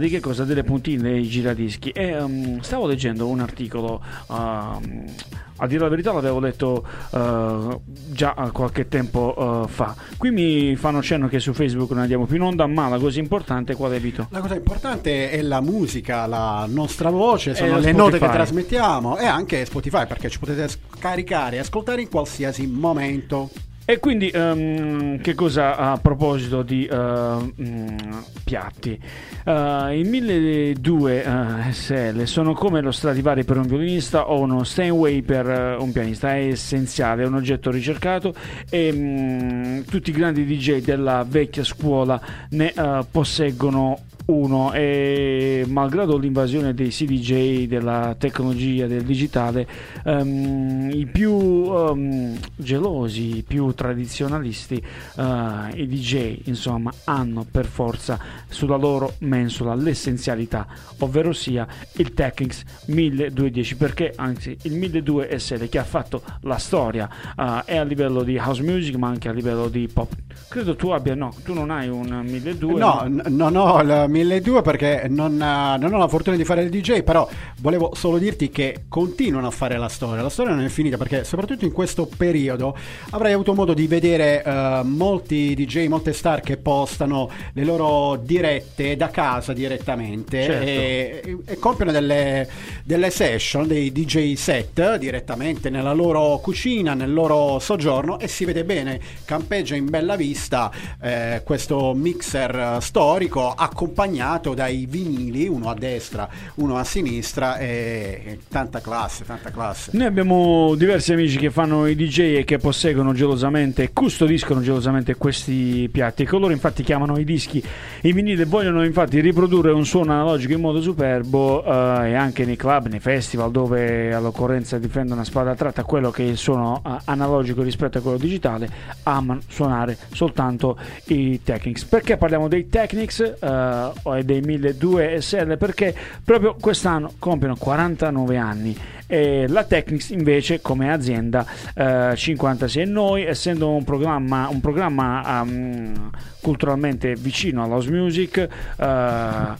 di 0.00 0.08
che 0.08 0.18
cosa? 0.18 0.42
Delle 0.42 0.64
puntine 0.64 1.02
dei 1.02 1.22
giradischi 1.22 1.90
e 1.90 2.08
ehm, 2.08 2.60
stavo 2.60 2.86
leggendo 2.88 3.28
un 3.28 3.38
articolo 3.38 4.06
a 4.28 5.66
dire 5.66 5.80
la 5.80 5.88
verità 5.88 6.12
l'avevo 6.12 6.38
letto 6.40 6.86
eh, 7.12 7.80
già 8.10 8.34
qualche 8.52 8.88
tempo 8.88 9.64
eh, 9.64 9.68
fa 9.68 9.94
qui 10.16 10.30
mi 10.30 10.76
fanno 10.76 11.02
cenno 11.02 11.28
che 11.28 11.40
su 11.40 11.52
Facebook 11.52 11.90
non 11.90 12.02
andiamo 12.02 12.26
più 12.26 12.36
in 12.36 12.42
onda 12.42 12.66
ma 12.66 12.88
la 12.88 12.98
cosa 12.98 13.18
importante 13.18 13.74
qual 13.74 13.92
è 13.92 14.00
Vito? 14.00 14.28
La 14.30 14.40
cosa 14.40 14.54
importante 14.54 15.30
è 15.30 15.42
la 15.42 15.60
musica, 15.60 16.26
la 16.26 16.66
nostra 16.68 17.10
voce, 17.10 17.54
sono 17.54 17.74
lo 17.74 17.78
le 17.78 17.92
note 17.92 18.12
che 18.12 18.16
Spotify. 18.18 18.36
trasmettiamo 18.36 19.18
e 19.18 19.26
anche 19.26 19.64
Spotify 19.64 20.06
perché 20.06 20.28
ci 20.28 20.38
potete 20.38 20.68
scaricare 20.68 21.56
e 21.56 21.58
ascoltare 21.60 22.02
in 22.02 22.08
qualsiasi 22.08 22.66
momento. 22.66 23.50
E 23.90 24.00
quindi 24.00 24.28
ehm, 24.28 25.18
che 25.22 25.34
cosa 25.34 25.78
a 25.78 25.96
proposito 25.96 26.60
di 26.60 26.84
eh, 26.84 27.52
mm, 27.58 27.96
piatti? 28.44 29.00
Eh, 29.42 29.98
il 29.98 30.06
1200 30.06 31.68
eh, 31.68 31.72
SL 31.72 32.24
sono 32.24 32.52
come 32.52 32.82
lo 32.82 32.90
Stradivari 32.92 33.44
per 33.44 33.56
un 33.56 33.66
violinista 33.66 34.28
o 34.28 34.40
uno 34.40 34.62
Steinway 34.62 35.22
per 35.22 35.48
eh, 35.48 35.76
un 35.76 35.90
pianista, 35.90 36.34
è 36.34 36.48
essenziale, 36.48 37.22
è 37.22 37.26
un 37.26 37.36
oggetto 37.36 37.70
ricercato 37.70 38.34
e 38.68 38.92
mm, 38.92 39.80
tutti 39.88 40.10
i 40.10 40.12
grandi 40.12 40.44
DJ 40.44 40.82
della 40.82 41.24
vecchia 41.26 41.64
scuola 41.64 42.20
ne 42.50 42.74
posseggono 43.10 44.00
uno 44.28 44.72
e 44.72 45.64
malgrado 45.68 46.16
l'invasione 46.18 46.74
dei 46.74 46.88
CDJ, 46.88 47.66
della 47.66 48.14
tecnologia, 48.18 48.86
del 48.86 49.02
digitale, 49.02 49.66
ehm, 50.04 50.90
i 50.92 51.06
più 51.06 51.32
ehm, 51.32 52.38
gelosi, 52.56 53.38
i 53.38 53.42
più 53.42 53.72
tradizionalisti, 53.72 54.76
eh, 55.16 55.70
i 55.74 55.86
DJ, 55.86 56.40
insomma, 56.44 56.92
hanno 57.04 57.46
per 57.50 57.66
forza 57.66 58.18
sulla 58.48 58.76
loro 58.76 59.14
mensola 59.20 59.74
l'essenzialità, 59.74 60.66
ovvero 60.98 61.32
sia 61.32 61.66
il 61.94 62.12
Technics 62.12 62.64
1210, 62.86 63.76
perché 63.76 64.12
anzi 64.14 64.56
il 64.62 64.74
1200 64.74 65.38
SL 65.38 65.68
che 65.68 65.78
ha 65.78 65.84
fatto 65.84 66.22
la 66.42 66.58
storia 66.58 67.08
eh, 67.36 67.62
è 67.64 67.76
a 67.76 67.84
livello 67.84 68.22
di 68.22 68.36
house 68.36 68.62
music 68.62 68.96
ma 68.96 69.08
anche 69.08 69.28
a 69.28 69.32
livello 69.32 69.68
di 69.68 69.88
pop. 69.92 70.12
Credo 70.48 70.76
tu 70.76 70.90
abbia, 70.90 71.14
no, 71.14 71.32
tu 71.44 71.52
non 71.54 71.70
hai 71.70 71.88
un 71.88 72.22
1200. 72.24 72.76
No, 72.76 73.02
n- 73.06 73.22
non 73.28 73.56
ho 73.56 73.80
il 73.80 74.06
1200 74.24 74.62
perché 74.62 75.06
non, 75.08 75.34
eh, 75.34 75.78
non 75.78 75.92
ho 75.92 75.98
la 75.98 76.08
fortuna 76.08 76.36
di 76.36 76.44
fare 76.44 76.62
il 76.62 76.70
DJ, 76.70 77.02
però 77.02 77.28
volevo 77.60 77.92
solo 77.94 78.18
dirti 78.18 78.50
che 78.50 78.84
continuano 78.88 79.46
a 79.46 79.50
fare 79.50 79.76
la 79.78 79.88
storia. 79.88 80.22
La 80.22 80.28
storia 80.28 80.54
non 80.54 80.64
è 80.64 80.68
finita 80.68 80.96
perché 80.96 81.24
soprattutto 81.24 81.64
in 81.64 81.72
questo 81.72 82.06
periodo 82.06 82.76
avrai 83.10 83.32
avuto 83.32 83.54
modo 83.54 83.74
di 83.74 83.86
vedere 83.86 84.42
eh, 84.42 84.80
molti 84.84 85.54
DJ, 85.54 85.86
molte 85.86 86.12
star 86.12 86.40
che 86.40 86.56
postano 86.56 87.30
le 87.52 87.64
loro 87.64 88.16
dirette 88.16 88.96
da 88.96 89.08
casa 89.08 89.52
direttamente 89.52 90.42
Certo. 90.42 90.66
e, 90.66 91.38
e 91.44 91.58
compiono 91.58 91.92
delle, 91.92 92.48
delle 92.84 93.10
session, 93.10 93.66
dei 93.66 93.92
DJ 93.92 94.34
set 94.34 94.96
direttamente 94.96 95.70
nella 95.70 95.92
loro 95.92 96.38
cucina, 96.38 96.94
nel 96.94 97.12
loro 97.12 97.58
soggiorno 97.58 98.18
e 98.18 98.28
si 98.28 98.44
vede 98.44 98.64
bene, 98.64 99.00
campeggia 99.24 99.74
in 99.74 99.88
bella 99.88 100.16
vista 100.16 100.70
eh, 101.00 101.42
questo 101.44 101.94
mixer 101.94 102.54
eh, 102.54 102.80
storico 102.80 103.52
accompagnato 103.56 104.07
dai 104.54 104.86
vinili, 104.88 105.46
uno 105.46 105.68
a 105.70 105.74
destra, 105.74 106.28
uno 106.56 106.76
a 106.76 106.84
sinistra 106.84 107.58
e, 107.58 108.40
tanta 108.48 108.80
classe, 108.80 109.24
tanta 109.24 109.50
classe. 109.50 109.90
Noi 109.94 110.06
abbiamo 110.06 110.74
diversi 110.74 111.12
amici 111.12 111.36
che 111.38 111.50
fanno 111.50 111.86
i 111.86 111.94
DJ 111.94 112.36
e 112.38 112.44
che 112.44 112.58
posseggono 112.58 113.12
gelosamente 113.12 113.92
custodiscono 113.92 114.60
gelosamente 114.60 115.14
questi 115.16 115.88
piatti. 115.90 116.24
Coloro 116.24 116.52
infatti 116.52 116.82
chiamano 116.82 117.18
i 117.18 117.24
dischi 117.24 117.62
i 118.02 118.12
vinili 118.12 118.42
e 118.42 118.44
vogliono 118.44 118.84
infatti 118.84 119.20
riprodurre 119.20 119.72
un 119.72 119.84
suono 119.84 120.12
analogico 120.12 120.52
in 120.52 120.60
modo 120.60 120.80
superbo 120.80 121.64
eh, 121.64 122.10
e 122.10 122.14
anche 122.14 122.44
nei 122.44 122.56
club, 122.56 122.86
nei 122.86 123.00
festival 123.00 123.50
dove 123.50 124.14
all'occorrenza 124.14 124.78
difendono 124.78 125.20
a 125.20 125.24
spada 125.24 125.54
tratta 125.54 125.84
quello 125.84 126.10
che 126.10 126.24
è 126.24 126.26
il 126.26 126.36
suono 126.36 126.82
eh, 126.84 126.90
analogico 127.04 127.62
rispetto 127.62 127.98
a 127.98 128.00
quello 128.00 128.18
digitale, 128.18 128.68
amano 129.04 129.40
suonare 129.48 129.96
soltanto 130.12 130.78
i 131.06 131.40
Technics. 131.42 131.84
Perché 131.84 132.16
parliamo 132.16 132.48
dei 132.48 132.68
Technics 132.68 133.20
eh, 133.20 133.92
e 134.16 134.24
dei 134.24 134.40
1200 134.40 135.20
SL? 135.20 135.56
Perché 135.58 135.94
proprio 136.24 136.56
quest'anno 136.58 137.12
compiono 137.18 137.56
49 137.56 138.36
anni 138.36 138.76
e 139.10 139.48
la 139.48 139.64
Technics 139.64 140.10
invece 140.10 140.60
come 140.60 140.92
azienda 140.92 141.46
eh, 141.74 142.12
56 142.14 142.86
noi 142.86 143.24
essendo 143.24 143.70
un 143.70 143.82
programma, 143.82 144.48
un 144.48 144.60
programma 144.60 145.40
um, 145.40 146.10
culturalmente 146.42 147.14
vicino 147.14 147.64
all'house 147.64 147.90
music 147.90 148.36
eh, 148.36 148.46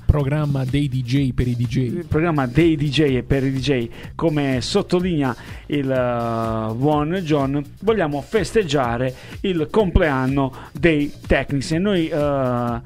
Programma 0.05 0.65
dei 0.65 0.89
DJ 0.89 1.33
per 1.33 1.49
i 1.49 1.57
DJ. 1.57 2.05
programma 2.07 2.47
dei 2.47 2.77
DJ 2.77 3.17
e 3.17 3.23
per 3.23 3.43
i 3.43 3.51
DJ 3.51 3.89
come 4.15 4.61
sottolinea 4.61 5.35
il 5.67 5.91
eh, 5.91 6.75
buon 6.75 7.15
John 7.23 7.65
vogliamo 7.81 8.21
festeggiare 8.21 9.15
il 9.41 9.69
compleanno 9.71 10.53
dei 10.73 11.11
Technics 11.27 11.73
e 11.73 11.79
noi 11.79 12.09
eh, 12.09 12.81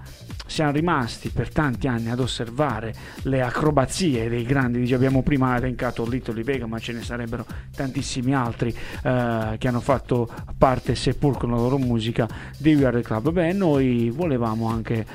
siamo 0.46 0.72
rimasti 0.72 1.30
per 1.30 1.50
tanti 1.50 1.86
anni 1.86 2.10
ad 2.10 2.20
osservare 2.20 2.94
le 3.22 3.42
acrobazie 3.42 4.28
dei 4.28 4.44
grandi 4.44 4.82
DJ. 4.82 4.92
Abbiamo 4.92 5.22
prima 5.22 5.56
elencato 5.56 6.06
Little 6.06 6.42
Vega, 6.42 6.66
ma 6.66 6.78
ce 6.78 6.92
ne 6.92 7.02
sarebbero 7.02 7.46
tantissimi 7.74 8.34
altri 8.34 8.68
eh, 9.02 9.56
che 9.58 9.68
hanno 9.68 9.80
fatto 9.80 10.28
parte, 10.56 10.94
seppur 10.94 11.38
con 11.38 11.50
la 11.50 11.56
loro 11.56 11.78
musica, 11.78 12.28
di 12.58 12.74
We 12.74 12.84
Are 12.84 12.96
The 12.96 13.02
Club. 13.02 13.30
Beh, 13.30 13.52
noi 13.52 14.10
volevamo 14.10 14.68
anche 14.68 15.00
eh, 15.04 15.06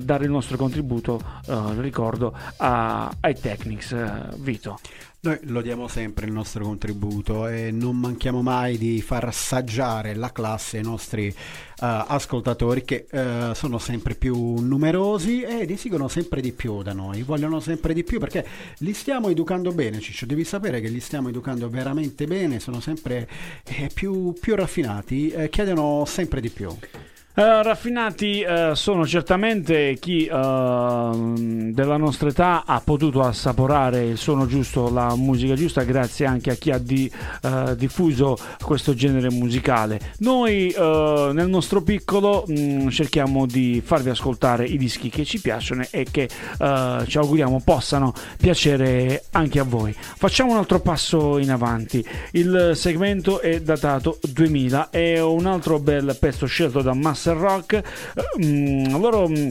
dare 0.00 0.24
il 0.24 0.30
nostro 0.30 0.56
contributo, 0.56 1.20
eh, 1.46 1.80
ricordo, 1.80 2.34
a- 2.56 3.12
ai 3.20 3.34
Technics, 3.38 3.92
eh, 3.92 4.28
Vito. 4.38 4.78
Noi 5.24 5.38
lo 5.42 5.62
diamo 5.62 5.86
sempre 5.86 6.26
il 6.26 6.32
nostro 6.32 6.64
contributo 6.64 7.46
e 7.46 7.70
non 7.70 7.96
manchiamo 7.96 8.42
mai 8.42 8.76
di 8.76 9.00
far 9.00 9.22
assaggiare 9.22 10.16
la 10.16 10.32
classe 10.32 10.78
ai 10.78 10.82
nostri 10.82 11.32
ascoltatori 11.82 12.84
che 12.84 13.06
eh, 13.10 13.50
sono 13.54 13.78
sempre 13.78 14.14
più 14.14 14.60
numerosi 14.60 15.42
ed 15.42 15.70
esigono 15.70 16.08
sempre 16.08 16.40
di 16.40 16.52
più 16.52 16.82
da 16.82 16.92
noi, 16.92 17.22
vogliono 17.22 17.58
sempre 17.60 17.92
di 17.92 18.04
più 18.04 18.20
perché 18.20 18.46
li 18.78 18.92
stiamo 18.92 19.28
educando 19.28 19.72
bene, 19.72 20.00
Ciccio, 20.00 20.26
devi 20.26 20.44
sapere 20.44 20.80
che 20.80 20.88
li 20.88 21.00
stiamo 21.00 21.28
educando 21.28 21.68
veramente 21.68 22.26
bene, 22.26 22.60
sono 22.60 22.80
sempre 22.80 23.28
eh, 23.64 23.90
più, 23.92 24.32
più 24.38 24.54
raffinati, 24.54 25.30
eh, 25.30 25.48
chiedono 25.48 26.04
sempre 26.06 26.40
di 26.40 26.50
più. 26.50 26.68
Eh, 27.34 27.62
raffinati 27.62 28.42
eh, 28.42 28.72
sono 28.74 29.06
certamente 29.06 29.96
chi 29.98 30.26
eh, 30.26 30.30
della 31.72 31.96
nostra 31.96 32.28
età 32.28 32.64
ha 32.66 32.78
potuto 32.84 33.22
assaporare 33.22 34.04
il 34.04 34.18
suono 34.18 34.44
giusto, 34.44 34.90
la 34.90 35.16
musica 35.16 35.54
giusta, 35.54 35.82
grazie 35.82 36.26
anche 36.26 36.50
a 36.50 36.54
chi 36.56 36.70
ha 36.70 36.76
di- 36.78 37.10
diffuso 37.76 38.36
questo 38.62 38.94
genere 38.94 39.30
musicale. 39.30 39.98
Noi 40.18 40.74
nel 40.76 41.48
nostro 41.48 41.82
piccolo 41.82 42.44
mh, 42.46 42.88
cerchiamo 42.88 43.46
di 43.46 43.82
farvi 43.84 44.10
ascoltare 44.10 44.64
i 44.64 44.76
dischi 44.76 45.08
che 45.08 45.24
ci 45.24 45.40
piacciono 45.40 45.84
e 45.90 46.06
che 46.10 46.28
ci 46.28 47.18
auguriamo 47.18 47.62
possano 47.64 48.12
piacere 48.36 49.24
anche 49.32 49.58
a 49.58 49.64
voi. 49.64 49.94
Facciamo 49.94 50.52
un 50.52 50.58
altro 50.58 50.80
passo 50.80 51.38
in 51.38 51.50
avanti. 51.50 52.04
Il 52.32 52.72
segmento 52.74 53.40
è 53.40 53.60
datato 53.60 54.18
2000 54.30 54.90
e 54.90 55.20
un 55.20 55.46
altro 55.46 55.78
bel 55.78 56.16
pezzo 56.18 56.46
scelto 56.46 56.82
da 56.82 56.94
Master 57.22 57.36
Rock. 57.36 57.72
Eh, 57.74 58.44
mm, 58.44 58.96
loro 59.00 59.28
mm, 59.28 59.48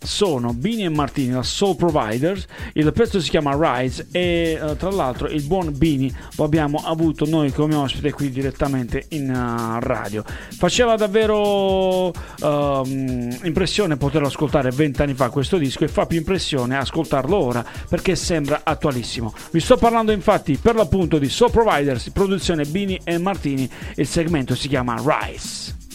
sono 0.00 0.52
Bini 0.52 0.84
e 0.84 0.88
Martini, 0.88 1.32
la 1.32 1.42
Soul 1.42 1.74
Providers. 1.74 2.46
Il 2.74 2.92
pezzo 2.92 3.20
si 3.20 3.30
chiama 3.30 3.56
Rise 3.58 4.06
e 4.12 4.58
eh, 4.60 4.76
tra 4.76 4.90
l'altro 4.90 5.26
il 5.26 5.42
buon 5.42 5.76
Bini 5.76 6.14
lo 6.36 6.44
abbiamo 6.44 6.80
avuto 6.84 7.26
noi 7.26 7.50
come 7.50 7.74
ospite 7.74 8.12
qui 8.12 8.30
direttamente 8.30 9.06
in 9.10 9.30
eh, 9.30 9.80
radio. 9.84 10.22
Faceva 10.24 10.94
davvero 10.94 12.12
ehm, 12.40 13.38
impressione 13.42 13.96
poterlo 13.96 14.28
ascoltare 14.28 14.70
vent'anni 14.70 15.14
fa 15.14 15.30
questo 15.30 15.58
disco 15.58 15.82
e 15.82 15.88
fa 15.88 16.06
più 16.06 16.18
impressione 16.18 16.76
ascoltarlo 16.76 17.36
ora 17.36 17.64
perché 17.88 18.14
sembra 18.14 18.60
attualissimo. 18.62 19.34
Vi 19.50 19.58
sto 19.60 19.76
parlando 19.76 20.12
infatti 20.12 20.56
per 20.56 20.76
l'appunto 20.76 21.18
di 21.18 21.28
Soul 21.28 21.50
Providers, 21.50 22.10
produzione 22.10 22.64
Bini 22.64 23.00
e 23.02 23.18
Martini. 23.18 23.68
Il 23.96 24.06
segmento 24.06 24.54
si 24.54 24.68
chiama 24.68 24.94
Rise. 25.04 25.87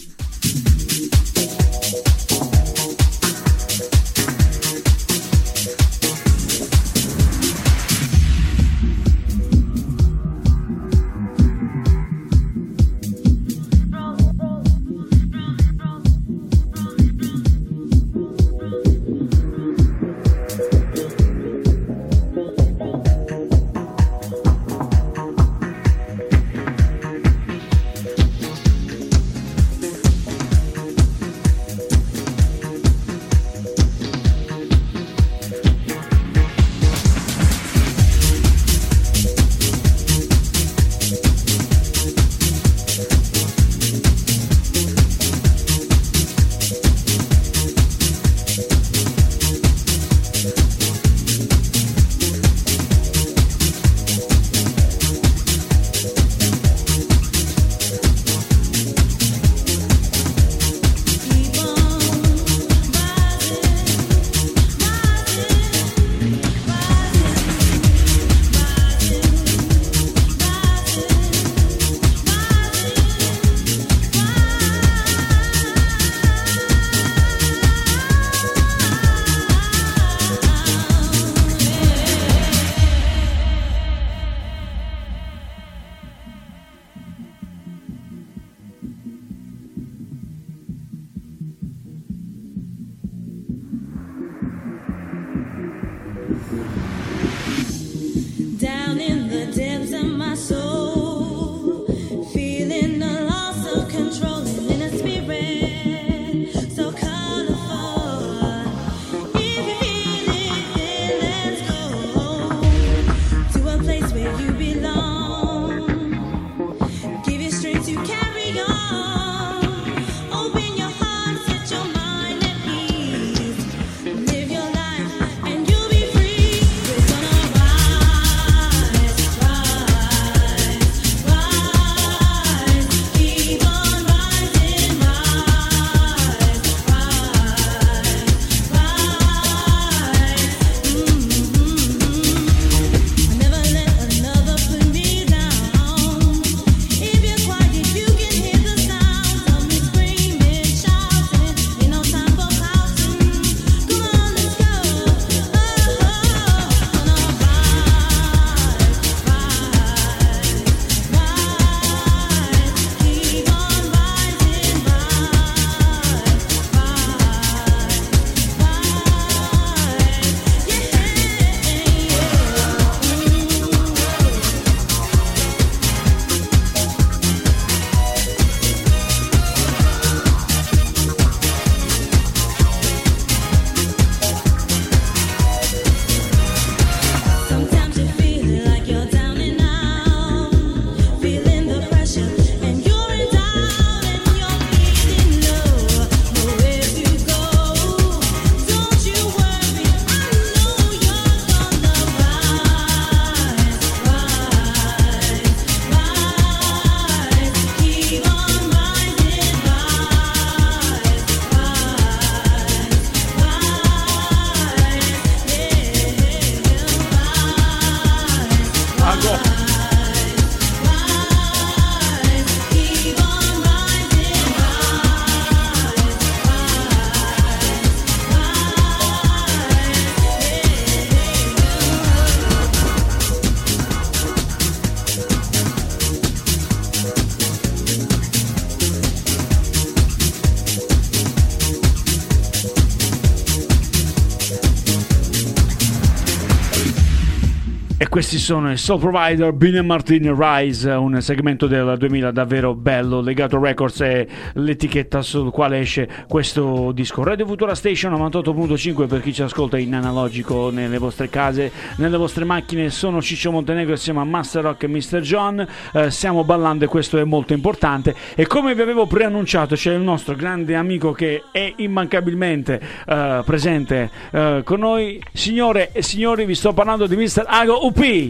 Questi 248.33 248.51
sono 248.51 248.71
i 248.71 248.77
Soul 248.77 248.99
Provider, 248.99 249.53
Bine 249.53 249.83
Martin 249.83 250.35
Rise, 250.35 250.89
un 250.89 251.21
segmento 251.21 251.67
del 251.67 251.97
2000 251.99 252.31
davvero 252.31 252.73
bello. 252.73 253.21
Legato 253.21 253.59
Records 253.59 254.01
è 254.01 254.25
l'etichetta 254.53 255.21
sul 255.21 255.51
quale 255.51 255.77
esce 255.77 256.09
questo 256.27 256.91
disco. 256.93 257.23
Radio 257.23 257.45
Futura 257.45 257.75
Station 257.75 258.11
98.5 258.13 259.05
per 259.05 259.21
chi 259.21 259.31
ci 259.35 259.43
ascolta 259.43 259.77
in 259.77 259.93
analogico 259.93 260.71
nelle 260.71 260.97
vostre 260.97 261.29
case, 261.29 261.71
nelle 261.97 262.17
vostre 262.17 262.43
macchine. 262.43 262.89
Sono 262.89 263.21
Ciccio 263.21 263.51
Montenegro 263.51 263.93
assieme 263.93 264.21
a 264.21 264.23
Master 264.23 264.63
Rock 264.63 264.81
e 264.81 264.87
Mr. 264.87 265.19
John. 265.19 265.67
Eh, 265.91 266.09
stiamo 266.09 266.43
ballando 266.43 266.85
e 266.85 266.87
questo 266.87 267.19
è 267.19 267.23
molto 267.23 267.53
importante. 267.53 268.15
E 268.33 268.47
come 268.47 268.73
vi 268.73 268.81
avevo 268.81 269.05
preannunciato, 269.05 269.75
c'è 269.75 269.93
il 269.93 270.01
nostro 270.01 270.33
grande 270.33 270.73
amico 270.73 271.11
che 271.11 271.43
è 271.51 271.71
immancabilmente 271.75 272.81
eh, 273.05 273.43
presente 273.45 274.09
eh, 274.31 274.61
con 274.63 274.79
noi. 274.79 275.21
Signore 275.31 275.91
e 275.91 276.01
signori, 276.01 276.45
vi 276.45 276.55
sto 276.55 276.73
parlando 276.73 277.05
di 277.05 277.15
Mr. 277.15 277.45
Ago 277.45 277.85
UP. 277.85 278.22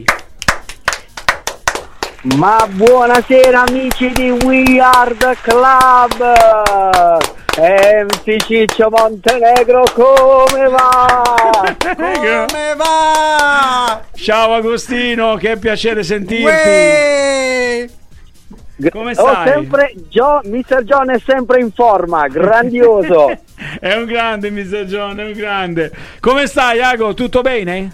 Ma 2.37 2.65
buonasera 2.69 3.63
amici 3.67 4.09
di 4.11 4.29
We 4.31 4.79
Are 4.79 5.13
the 5.15 5.35
Club! 5.41 7.13
MC 7.55 8.37
Ciccio 8.37 8.89
Montenegro, 8.89 9.83
come 9.93 10.67
va? 10.69 11.21
Come 11.95 12.73
va? 12.75 14.01
Ciao 14.15 14.53
Agostino, 14.53 15.35
che 15.35 15.57
piacere 15.57 16.01
sentirti. 16.01 16.43
Uè! 16.43 17.89
Come 18.89 19.11
Ho 19.11 19.13
stai? 19.13 19.51
sempre, 19.51 19.93
Gio- 20.09 20.41
Mr. 20.45 20.81
John 20.83 21.11
è 21.11 21.19
sempre 21.23 21.59
in 21.59 21.71
forma, 21.71 22.27
grandioso. 22.27 23.29
È 23.79 23.93
un 23.93 24.05
grande 24.05 24.49
Mr. 24.51 24.83
John, 24.85 25.17
è 25.19 25.23
un 25.25 25.31
grande. 25.31 25.91
Come 26.19 26.47
stai 26.47 26.81
Ago? 26.81 27.13
Tutto 27.13 27.41
bene? 27.41 27.91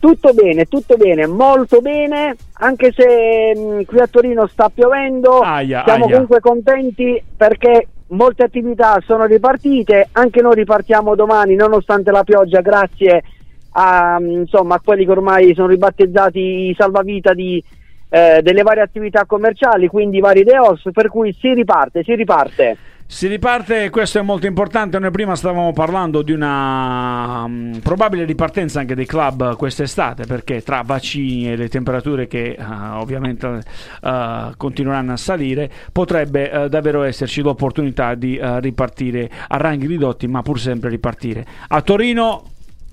Tutto 0.00 0.32
bene, 0.32 0.66
tutto 0.66 0.96
bene, 0.96 1.26
molto 1.26 1.80
bene, 1.80 2.36
anche 2.60 2.92
se 2.94 3.52
mh, 3.54 3.84
qui 3.84 3.98
a 3.98 4.06
Torino 4.06 4.46
sta 4.46 4.70
piovendo, 4.72 5.40
Aia, 5.40 5.82
siamo 5.84 6.04
aia. 6.04 6.12
comunque 6.12 6.40
contenti 6.40 7.20
perché 7.36 7.88
molte 8.08 8.44
attività 8.44 9.02
sono 9.04 9.24
ripartite, 9.24 10.08
anche 10.12 10.40
noi 10.40 10.54
ripartiamo 10.54 11.16
domani 11.16 11.56
nonostante 11.56 12.12
la 12.12 12.22
pioggia 12.22 12.60
grazie 12.60 13.24
a, 13.72 14.18
mh, 14.20 14.30
insomma, 14.30 14.76
a 14.76 14.80
quelli 14.82 15.04
che 15.04 15.10
ormai 15.10 15.52
sono 15.54 15.66
ribattezzati 15.66 16.38
i 16.38 16.74
salvavita 16.78 17.34
di, 17.34 17.62
eh, 18.08 18.40
delle 18.40 18.62
varie 18.62 18.82
attività 18.82 19.24
commerciali, 19.26 19.88
quindi 19.88 20.20
vari 20.20 20.44
deos, 20.44 20.80
per 20.92 21.08
cui 21.08 21.36
si 21.38 21.52
riparte, 21.52 22.04
si 22.04 22.14
riparte. 22.14 22.76
Si 23.10 23.26
riparte, 23.26 23.88
questo 23.88 24.18
è 24.18 24.22
molto 24.22 24.46
importante. 24.46 24.98
Noi 24.98 25.10
prima 25.10 25.34
stavamo 25.34 25.72
parlando 25.72 26.20
di 26.20 26.32
una 26.32 27.48
mm, 27.48 27.78
probabile 27.78 28.26
ripartenza 28.26 28.80
anche 28.80 28.94
dei 28.94 29.06
club 29.06 29.56
quest'estate, 29.56 30.26
perché 30.26 30.62
tra 30.62 30.82
vaccini 30.82 31.50
e 31.50 31.56
le 31.56 31.70
temperature 31.70 32.26
che 32.26 32.50
eh, 32.50 32.62
ovviamente 32.62 33.62
eh, 34.02 34.52
continueranno 34.58 35.12
a 35.14 35.16
salire, 35.16 35.70
potrebbe 35.90 36.50
eh, 36.50 36.68
davvero 36.68 37.02
esserci 37.02 37.40
l'opportunità 37.40 38.14
di 38.14 38.38
ripartire 38.60 39.30
a 39.48 39.56
ranghi 39.56 39.86
ridotti, 39.86 40.28
ma 40.28 40.42
pur 40.42 40.60
sempre 40.60 40.90
ripartire. 40.90 41.46
A 41.68 41.80
Torino 41.80 42.44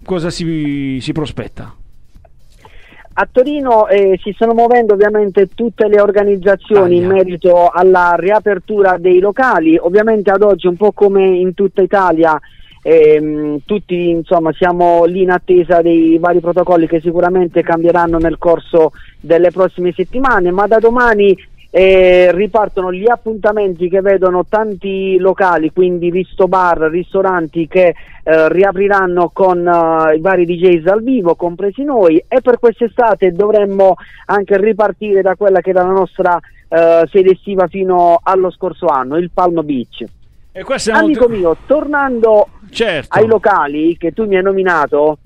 cosa 0.01 0.29
si, 0.29 0.97
si 1.01 1.11
prospetta? 1.11 1.75
A 3.17 3.27
Torino 3.31 3.87
eh, 3.87 4.19
si 4.21 4.33
stanno 4.33 4.53
muovendo 4.53 4.93
ovviamente 4.93 5.47
tutte 5.55 5.87
le 5.87 6.01
organizzazioni 6.01 6.97
in 6.97 7.07
merito 7.07 7.69
alla 7.69 8.15
riapertura 8.17 8.97
dei 8.97 9.19
locali, 9.19 9.77
ovviamente 9.77 10.31
ad 10.31 10.41
oggi 10.41 10.67
un 10.67 10.75
po' 10.75 10.91
come 10.91 11.25
in 11.25 11.53
tutta 11.53 11.81
Italia 11.81 12.37
ehm, 12.87 13.61
tutti 13.65 14.09
insomma 14.09 14.51
siamo 14.53 15.05
lì 15.05 15.23
in 15.23 15.31
attesa 15.31 15.81
dei 15.81 16.19
vari 16.19 16.39
protocolli 16.39 16.87
che 16.87 16.99
sicuramente 17.01 17.63
cambieranno 17.63 18.19
nel 18.19 18.37
corso 18.37 18.91
delle 19.19 19.49
prossime 19.49 19.91
settimane, 19.91 20.51
ma 20.51 20.67
da 20.67 20.77
domani 20.77 21.35
eh, 21.77 22.31
ripartono 22.31 22.93
gli 22.93 23.03
appuntamenti 23.05 23.89
che 23.89 23.99
vedono 23.99 24.45
tanti 24.47 25.17
locali, 25.17 25.73
quindi 25.73 26.09
visto 26.09 26.47
bar, 26.47 26.77
ristoranti 26.89 27.67
che 27.67 27.93
eh, 28.23 28.47
riapriranno 28.47 29.29
con 29.33 29.67
eh, 29.67 30.15
i 30.15 30.21
vari 30.21 30.45
DJs 30.45 30.83
dal 30.83 31.03
vivo, 31.03 31.35
compresi 31.35 31.83
noi, 31.83 32.23
e 32.29 32.39
per 32.39 32.59
quest'estate 32.59 33.33
dovremmo 33.33 33.95
anche 34.27 34.57
ripartire 34.57 35.21
da 35.21 35.35
quella 35.35 35.59
che 35.59 35.71
era 35.71 35.83
la 35.83 35.91
nostra 35.91 36.39
eh, 36.69 37.09
sede 37.11 37.31
estiva 37.31 37.67
fino 37.67 38.21
allo 38.23 38.51
scorso 38.51 38.85
anno, 38.85 39.17
il 39.17 39.31
Palmo 39.33 39.61
Beach. 39.61 40.05
E 40.53 40.63
Amico 40.93 41.27
molto... 41.27 41.27
mio, 41.27 41.57
tornando 41.65 42.47
Certo. 42.69 43.17
ai 43.17 43.27
locali 43.27 43.97
che 43.97 44.13
tu 44.13 44.23
mi 44.23 44.37
hai 44.37 44.43
nominato, 44.43 45.17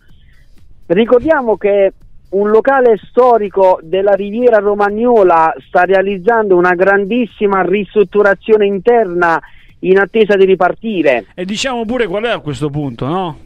ricordiamo 0.87 1.57
che 1.57 1.93
un 2.29 2.49
locale 2.49 2.99
storico 3.09 3.79
della 3.81 4.13
Riviera 4.13 4.57
Romagnola 4.57 5.53
sta 5.67 5.83
realizzando 5.83 6.55
una 6.55 6.75
grandissima 6.75 7.61
ristrutturazione 7.61 8.65
interna 8.65 9.39
in 9.79 9.97
attesa 9.97 10.35
di 10.35 10.45
ripartire. 10.45 11.25
E 11.33 11.45
diciamo 11.45 11.85
pure 11.85 12.07
qual 12.07 12.23
è 12.23 12.29
a 12.29 12.39
questo 12.39 12.69
punto, 12.69 13.07
no? 13.07 13.37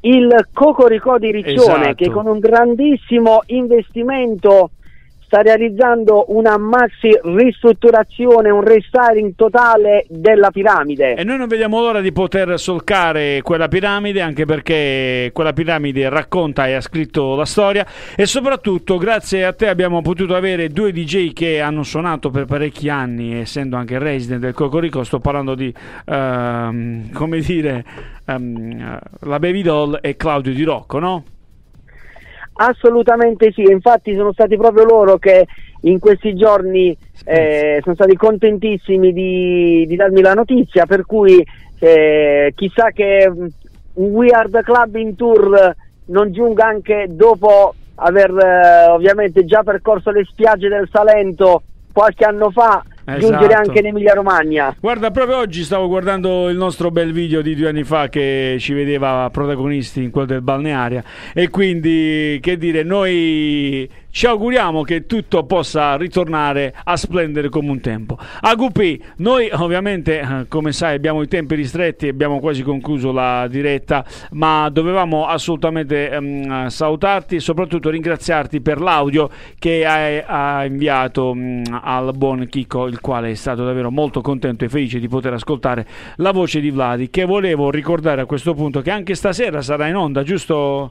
Il 0.00 0.48
Cocoricò 0.52 1.18
di 1.18 1.30
Riccione 1.30 1.90
Esatto. 1.90 1.94
che 1.94 2.10
con 2.10 2.26
un 2.26 2.38
grandissimo 2.38 3.42
investimento 3.46 4.70
sta 5.26 5.42
realizzando 5.42 6.26
una 6.28 6.56
maxi 6.56 7.10
ristrutturazione, 7.22 8.48
un 8.48 8.62
restyling 8.62 9.34
totale 9.34 10.06
della 10.08 10.50
piramide. 10.50 11.14
E 11.14 11.24
noi 11.24 11.36
non 11.36 11.48
vediamo 11.48 11.80
l'ora 11.80 12.00
di 12.00 12.12
poter 12.12 12.58
solcare 12.58 13.42
quella 13.42 13.66
piramide, 13.66 14.20
anche 14.20 14.44
perché 14.44 15.30
quella 15.32 15.52
piramide 15.52 16.08
racconta 16.08 16.68
e 16.68 16.74
ha 16.74 16.80
scritto 16.80 17.34
la 17.34 17.44
storia. 17.44 17.84
E 18.14 18.24
soprattutto, 18.24 18.96
grazie 18.98 19.44
a 19.44 19.52
te, 19.52 19.68
abbiamo 19.68 20.00
potuto 20.00 20.36
avere 20.36 20.68
due 20.68 20.92
DJ 20.92 21.32
che 21.32 21.60
hanno 21.60 21.82
suonato 21.82 22.30
per 22.30 22.44
parecchi 22.44 22.88
anni, 22.88 23.34
essendo 23.34 23.76
anche 23.76 23.98
resident 23.98 24.40
del 24.40 24.54
Cocorico. 24.54 25.02
Sto 25.02 25.18
parlando 25.18 25.56
di, 25.56 25.74
ehm, 26.06 27.10
come 27.12 27.40
dire, 27.40 27.84
ehm, 28.26 28.98
la 29.20 29.38
Baby 29.40 29.62
Doll 29.62 29.98
e 30.00 30.16
Claudio 30.16 30.54
Di 30.54 30.62
Rocco, 30.62 31.00
no? 31.00 31.24
Assolutamente 32.58 33.52
sì, 33.52 33.62
infatti 33.62 34.14
sono 34.14 34.32
stati 34.32 34.56
proprio 34.56 34.84
loro 34.84 35.18
che 35.18 35.46
in 35.82 35.98
questi 35.98 36.34
giorni 36.34 36.96
eh, 37.24 37.80
sono 37.82 37.94
stati 37.94 38.16
contentissimi 38.16 39.12
di, 39.12 39.84
di 39.86 39.96
darmi 39.96 40.22
la 40.22 40.32
notizia, 40.32 40.86
per 40.86 41.04
cui 41.04 41.44
eh, 41.78 42.52
chissà 42.54 42.90
che 42.92 43.30
mm, 43.30 43.46
un 43.94 44.10
We 44.12 44.28
Are 44.28 44.48
the 44.48 44.62
Club 44.62 44.96
in 44.96 45.14
tour 45.16 45.74
non 46.06 46.32
giunga 46.32 46.66
anche 46.66 47.06
dopo 47.10 47.74
aver 47.96 48.30
eh, 48.30 48.90
ovviamente 48.90 49.44
già 49.44 49.62
percorso 49.62 50.10
le 50.10 50.24
spiagge 50.24 50.68
del 50.68 50.88
Salento 50.90 51.62
qualche 51.92 52.24
anno 52.24 52.50
fa, 52.50 52.82
giungere 53.18 53.46
Esatto. 53.46 53.68
anche 53.68 53.78
in 53.78 53.86
Emilia 53.86 54.14
Romagna. 54.14 54.74
Guarda, 54.80 55.10
proprio 55.10 55.38
oggi 55.38 55.62
stavo 55.62 55.88
guardando 55.88 56.48
il 56.48 56.56
nostro 56.56 56.90
bel 56.90 57.12
video 57.12 57.40
di 57.42 57.54
due 57.54 57.68
anni 57.68 57.84
fa 57.84 58.08
che 58.08 58.56
ci 58.58 58.72
vedeva 58.72 59.28
protagonisti 59.30 60.02
in 60.02 60.10
quello 60.10 60.26
del 60.26 60.42
balnearia 60.42 61.02
e 61.32 61.48
quindi, 61.48 62.38
che 62.40 62.56
dire, 62.58 62.82
noi 62.82 63.88
ci 64.16 64.24
auguriamo 64.24 64.80
che 64.80 65.04
tutto 65.04 65.44
possa 65.44 65.94
ritornare 65.96 66.72
a 66.84 66.96
splendere 66.96 67.50
come 67.50 67.68
un 67.68 67.80
tempo. 67.82 68.16
A 68.40 68.54
Gupi, 68.54 68.98
noi 69.16 69.50
ovviamente, 69.52 70.20
eh, 70.20 70.48
come 70.48 70.72
sai, 70.72 70.94
abbiamo 70.94 71.20
i 71.20 71.28
tempi 71.28 71.54
ristretti, 71.54 72.08
abbiamo 72.08 72.40
quasi 72.40 72.62
concluso 72.62 73.12
la 73.12 73.46
diretta, 73.46 74.06
ma 74.30 74.70
dovevamo 74.70 75.26
assolutamente 75.26 76.08
ehm, 76.08 76.68
salutarti 76.68 77.36
e 77.36 77.40
soprattutto 77.40 77.90
ringraziarti 77.90 78.62
per 78.62 78.80
l'audio 78.80 79.28
che 79.58 79.84
hai, 79.84 80.22
ha 80.26 80.64
inviato 80.64 81.34
mm, 81.34 81.64
al 81.82 82.16
buon 82.16 82.46
Chicco, 82.48 82.86
il 82.86 83.02
quale 83.02 83.32
è 83.32 83.34
stato 83.34 83.66
davvero 83.66 83.90
molto 83.90 84.22
contento 84.22 84.64
e 84.64 84.70
felice 84.70 84.98
di 84.98 85.08
poter 85.08 85.34
ascoltare 85.34 85.86
la 86.16 86.32
voce 86.32 86.60
di 86.60 86.70
Vladi, 86.70 87.10
che 87.10 87.26
volevo 87.26 87.70
ricordare 87.70 88.22
a 88.22 88.24
questo 88.24 88.54
punto 88.54 88.80
che 88.80 88.90
anche 88.90 89.14
stasera 89.14 89.60
sarà 89.60 89.88
in 89.88 89.96
onda, 89.96 90.22
giusto 90.22 90.90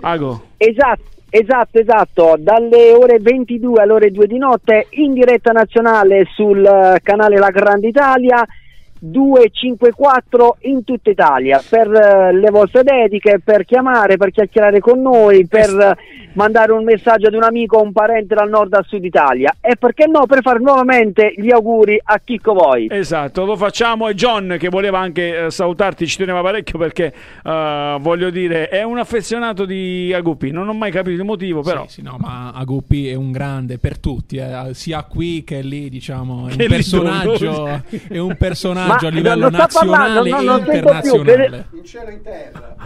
Ago? 0.00 0.46
Esatto, 0.56 1.04
esatto, 1.36 1.80
esatto, 1.80 2.36
dalle 2.38 2.92
ore 2.92 3.18
22 3.18 3.82
alle 3.82 3.92
ore 3.92 4.10
2 4.12 4.26
di 4.28 4.38
notte 4.38 4.86
in 4.90 5.14
diretta 5.14 5.50
nazionale 5.50 6.26
sul 6.32 6.64
eh, 6.64 7.00
canale 7.02 7.38
La 7.38 7.50
Grande 7.50 7.88
Italia 7.88 8.46
254 9.04 10.56
in 10.62 10.84
tutta 10.84 11.10
Italia 11.10 11.62
per 11.68 11.92
eh, 11.92 12.32
le 12.32 12.50
vostre 12.50 12.82
dediche, 12.82 13.40
per 13.42 13.64
chiamare, 13.64 14.16
per 14.16 14.30
chiacchierare 14.30 14.80
con 14.80 15.00
noi, 15.00 15.46
per 15.46 15.96
mandare 16.34 16.72
un 16.72 16.84
messaggio 16.84 17.28
ad 17.28 17.34
un 17.34 17.42
amico 17.42 17.76
o 17.76 17.82
un 17.82 17.92
parente 17.92 18.34
dal 18.34 18.48
nord 18.48 18.72
al 18.74 18.84
sud 18.86 19.04
Italia 19.04 19.54
e 19.60 19.76
perché 19.76 20.06
no 20.06 20.26
per 20.26 20.42
fare 20.42 20.58
nuovamente 20.58 21.32
gli 21.36 21.50
auguri 21.50 22.00
a 22.02 22.20
Chicco 22.24 22.54
Voi. 22.54 22.88
Esatto, 22.90 23.44
lo 23.44 23.56
facciamo 23.56 24.08
e 24.08 24.14
John 24.14 24.56
che 24.58 24.68
voleva 24.68 24.98
anche 24.98 25.46
eh, 25.46 25.50
salutarti 25.50 26.06
ci 26.06 26.16
teneva 26.16 26.40
parecchio 26.40 26.78
perché 26.78 27.12
eh, 27.44 27.96
voglio 28.00 28.30
dire 28.30 28.68
è 28.68 28.82
un 28.82 28.98
affezionato 28.98 29.64
di 29.64 30.12
Agupi, 30.12 30.50
non 30.50 30.68
ho 30.68 30.74
mai 30.74 30.90
capito 30.90 31.20
il 31.20 31.26
motivo 31.26 31.62
però. 31.62 31.84
Sì, 31.86 31.94
sì, 31.94 32.02
no, 32.02 32.16
ma 32.18 32.52
Aguppi 32.52 33.08
è 33.08 33.14
un 33.14 33.30
grande 33.30 33.78
per 33.78 33.98
tutti, 33.98 34.36
eh, 34.36 34.70
sia 34.72 35.02
qui 35.04 35.44
che 35.44 35.60
lì, 35.60 35.88
diciamo, 35.88 36.48
è 36.48 36.56
Che 36.56 36.62
un 36.62 36.68
personaggio, 36.68 37.82
è 38.08 38.18
un 38.18 38.36
personaggio 38.36 38.93
Ma 39.00 39.08
a 39.08 39.10
livello 39.10 39.50
non 39.50 39.54
sta 39.54 39.66
parlando, 39.80 40.20
nazionale 40.20 40.30
no, 40.30 40.38
e 40.38 40.44
non 40.44 40.56
sento 40.64 40.70
più, 40.70 40.76
internazionale. 40.78 41.66
In 41.72 41.84
cielo 41.84 42.08
e 42.08 42.12
in 42.12 42.22
terra. 42.22 42.76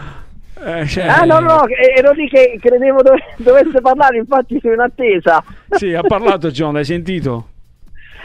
Eh, 0.61 0.85
cioè- 0.87 1.07
Ah 1.07 1.23
no 1.23 1.39
no, 1.39 1.65
eh, 1.67 1.93
ero 1.97 2.11
lì 2.11 2.27
che 2.27 2.57
credevo 2.61 3.01
dove- 3.01 3.23
dovesse 3.37 3.79
parlare, 3.81 4.17
infatti 4.17 4.59
sono 4.61 4.73
in 4.73 4.79
attesa. 4.81 5.43
Sì, 5.71 5.93
ha 5.93 6.01
parlato 6.01 6.51
John, 6.51 6.73
l'hai 6.73 6.83
sentito? 6.85 7.47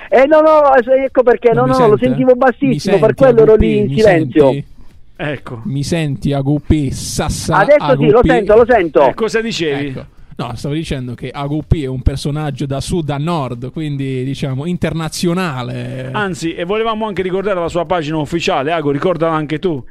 Eh 0.08 0.26
no 0.26 0.40
no, 0.40 0.74
ecco 0.74 1.22
perché, 1.22 1.52
Non 1.52 1.68
no 1.68 1.76
no, 1.78 1.86
lo 1.88 1.96
sente? 1.96 2.04
sentivo 2.06 2.34
bassissimo, 2.34 2.98
per 2.98 3.14
senti, 3.16 3.22
quello 3.22 3.42
ero 3.42 3.54
lì 3.56 3.78
in 3.78 3.88
silenzio. 3.96 4.50
senti? 4.50 4.66
Ecco. 5.16 5.60
Mi 5.64 5.82
senti 5.84 6.32
Aguppi? 6.32 6.90
Sassa 6.90 7.58
Adesso 7.58 7.96
sì, 7.98 8.10
lo 8.10 8.20
sento, 8.24 8.56
lo 8.56 8.64
sento. 8.68 9.08
Eh, 9.08 9.14
cosa 9.14 9.40
dicevi? 9.40 9.86
Ecco. 9.88 10.04
No, 10.36 10.56
stavo 10.56 10.74
dicendo 10.74 11.14
che 11.14 11.30
Aguppi 11.30 11.84
è 11.84 11.86
un 11.86 12.02
personaggio 12.02 12.66
da 12.66 12.80
sud 12.80 13.08
a 13.10 13.18
nord, 13.18 13.70
quindi 13.70 14.24
diciamo 14.24 14.66
internazionale. 14.66 16.10
Anzi, 16.12 16.54
e 16.54 16.64
volevamo 16.64 17.06
anche 17.06 17.22
ricordare 17.22 17.60
la 17.60 17.68
sua 17.68 17.84
pagina 17.84 18.16
ufficiale. 18.16 18.72
Ago, 18.72 18.90
ricordala 18.90 19.32
anche 19.34 19.60
tu. 19.60 19.82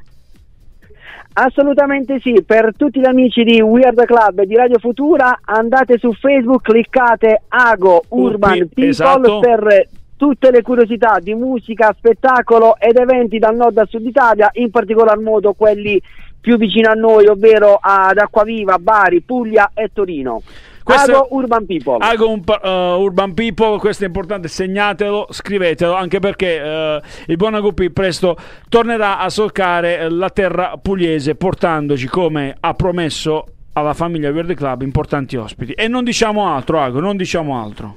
Assolutamente 1.35 2.19
sì, 2.19 2.43
per 2.45 2.73
tutti 2.77 2.99
gli 2.99 3.07
amici 3.07 3.43
di 3.43 3.59
Weird 3.59 4.05
Club 4.05 4.39
e 4.39 4.45
di 4.45 4.55
Radio 4.55 4.77
Futura 4.79 5.39
andate 5.43 5.97
su 5.97 6.11
Facebook, 6.13 6.61
cliccate 6.61 7.43
Ago 7.47 8.03
Urban 8.09 8.51
Urbi, 8.51 8.67
People 8.67 8.89
esatto. 8.89 9.39
per 9.39 9.87
tutte 10.15 10.51
le 10.51 10.61
curiosità 10.61 11.17
di 11.19 11.33
musica, 11.33 11.95
spettacolo 11.97 12.77
ed 12.77 12.97
eventi 12.97 13.39
dal 13.39 13.55
nord 13.55 13.77
al 13.77 13.87
sud 13.87 14.05
Italia, 14.05 14.49
in 14.53 14.69
particolar 14.69 15.17
modo 15.17 15.53
quelli 15.53 15.99
più 16.43 16.57
vicini 16.57 16.87
a 16.87 16.91
noi, 16.91 17.25
ovvero 17.27 17.79
ad 17.79 18.17
Acquaviva, 18.17 18.77
Bari, 18.77 19.21
Puglia 19.21 19.71
e 19.73 19.89
Torino. 19.93 20.41
Questo- 20.83 21.11
Ago 21.11 21.27
Urban 21.29 21.65
People. 21.65 21.97
Ago 21.99 22.31
uh, 22.33 23.01
Urban 23.01 23.33
People, 23.33 23.77
questo 23.79 24.03
è 24.03 24.07
importante, 24.07 24.49
segnatelo, 24.49 25.27
scrivetelo, 25.29 25.93
anche 25.93 26.19
perché 26.19 26.59
uh, 26.59 27.31
il 27.31 27.37
buon 27.37 27.53
Aguppi 27.53 27.89
presto 27.91 28.35
tornerà 28.67 29.19
a 29.19 29.29
solcare 29.29 29.99
eh, 29.99 30.09
la 30.09 30.29
terra 30.31 30.73
pugliese, 30.81 31.35
portandoci, 31.35 32.07
come 32.07 32.57
ha 32.59 32.73
promesso 32.73 33.45
alla 33.71 33.93
famiglia 33.93 34.29
Verde 34.33 34.53
Club, 34.53 34.81
importanti 34.81 35.37
ospiti. 35.37 35.71
E 35.71 35.87
non 35.87 36.03
diciamo 36.03 36.53
altro, 36.53 36.81
Ago, 36.81 36.99
non 36.99 37.15
diciamo 37.15 37.57
altro. 37.57 37.95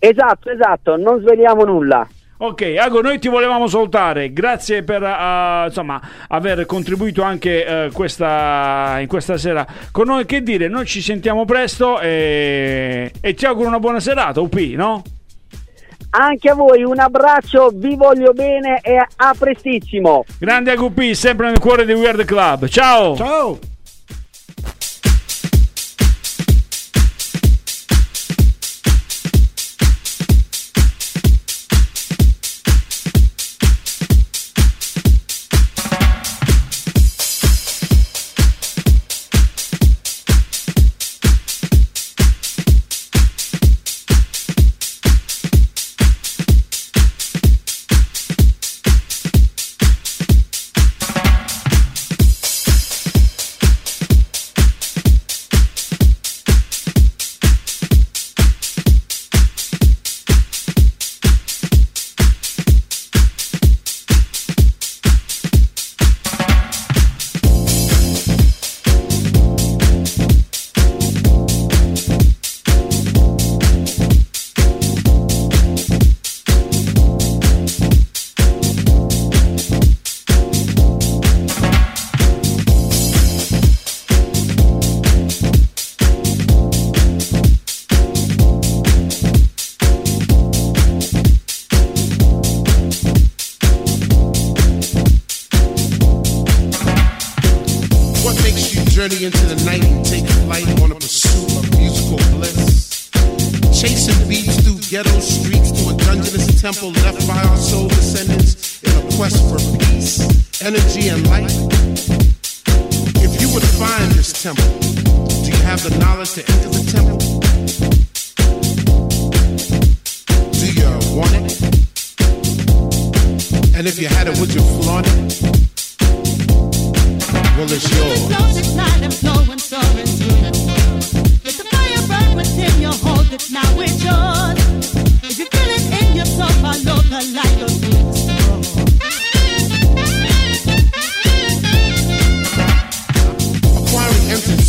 Esatto, 0.00 0.50
esatto, 0.50 0.96
non 0.96 1.20
sveliamo 1.20 1.62
nulla. 1.62 2.04
Ok, 2.38 2.74
Ago, 2.78 3.00
noi 3.00 3.18
ti 3.18 3.28
volevamo 3.28 3.66
salutare, 3.66 4.30
grazie 4.30 4.82
per 4.82 5.02
eh, 5.02 5.64
insomma, 5.66 5.98
aver 6.28 6.66
contribuito 6.66 7.22
anche 7.22 7.64
eh, 7.64 7.90
questa, 7.92 8.98
in 9.00 9.06
questa 9.06 9.38
sera 9.38 9.66
con 9.90 10.06
noi. 10.06 10.26
Che 10.26 10.42
dire, 10.42 10.68
noi 10.68 10.84
ci 10.84 11.00
sentiamo 11.00 11.46
presto 11.46 11.98
e, 11.98 13.10
e 13.20 13.34
ti 13.34 13.46
auguro 13.46 13.68
una 13.68 13.78
buona 13.78 14.00
serata, 14.00 14.42
UP, 14.42 14.54
no? 14.74 15.02
Anche 16.10 16.50
a 16.50 16.54
voi 16.54 16.82
un 16.82 16.98
abbraccio, 16.98 17.70
vi 17.74 17.96
voglio 17.96 18.32
bene 18.32 18.80
e 18.82 18.96
a 18.96 19.34
prestissimo. 19.38 20.24
Grande 20.38 20.72
Agupi, 20.72 21.14
sempre 21.14 21.46
nel 21.46 21.58
cuore 21.58 21.86
di 21.86 21.92
Weird 21.92 22.24
Club. 22.26 22.66
Ciao! 22.68 23.16
Ciao! 23.16 23.58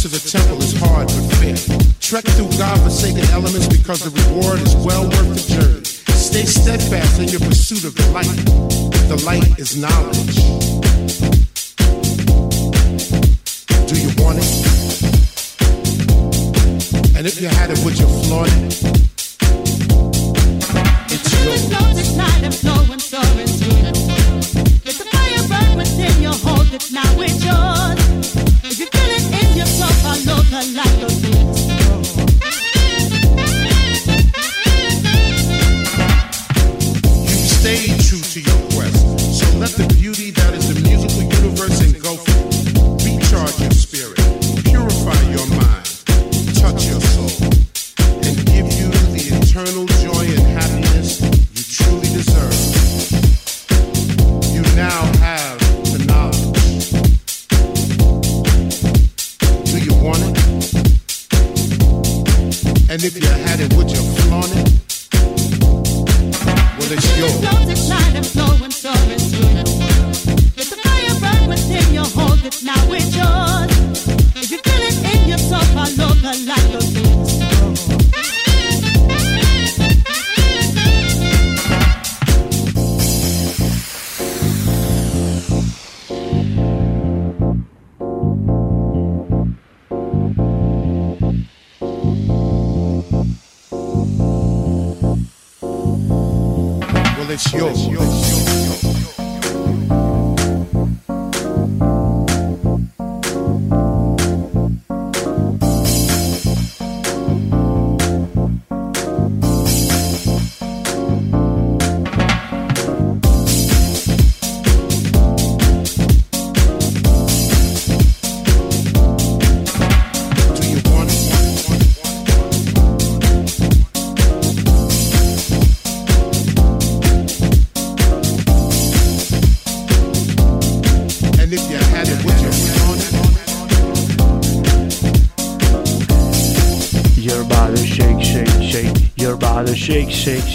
To 0.10 0.14
the 0.14 0.30
temple 0.30 0.62
is 0.62 0.74
hard 0.80 1.08
but 1.08 1.24
fair. 1.38 1.56
Trek 2.00 2.24
through 2.36 2.50
God-forsaken 2.58 3.26
elements 3.32 3.68
because 3.68 4.00
the 4.00 4.10
reward 4.22 4.62
is 4.62 4.74
well 4.76 5.04
worth 5.04 5.36
the 5.36 5.42
journey. 5.54 5.84
Stay 5.84 6.46
steadfast 6.46 7.20
in 7.20 7.28
your 7.28 7.42
pursuit 7.42 7.84
of 7.84 7.94
the 7.96 8.10
light. 8.12 8.26
The 9.10 9.18
light 9.26 9.60
is 9.60 9.76
knowledge. 9.76 10.38
Do 13.88 13.96
you 14.00 14.10
want 14.24 14.40
it? 14.40 14.48
And 17.18 17.28
if 17.28 17.42
you 17.42 17.50
had 17.50 17.72
it, 17.72 17.80
would 17.84 18.00
you 18.00 18.08
flaunt 18.24 18.52
it? 18.52 18.58
It's 21.10 21.34
yours 27.44 28.07
like 30.74 31.02
a 31.02 31.37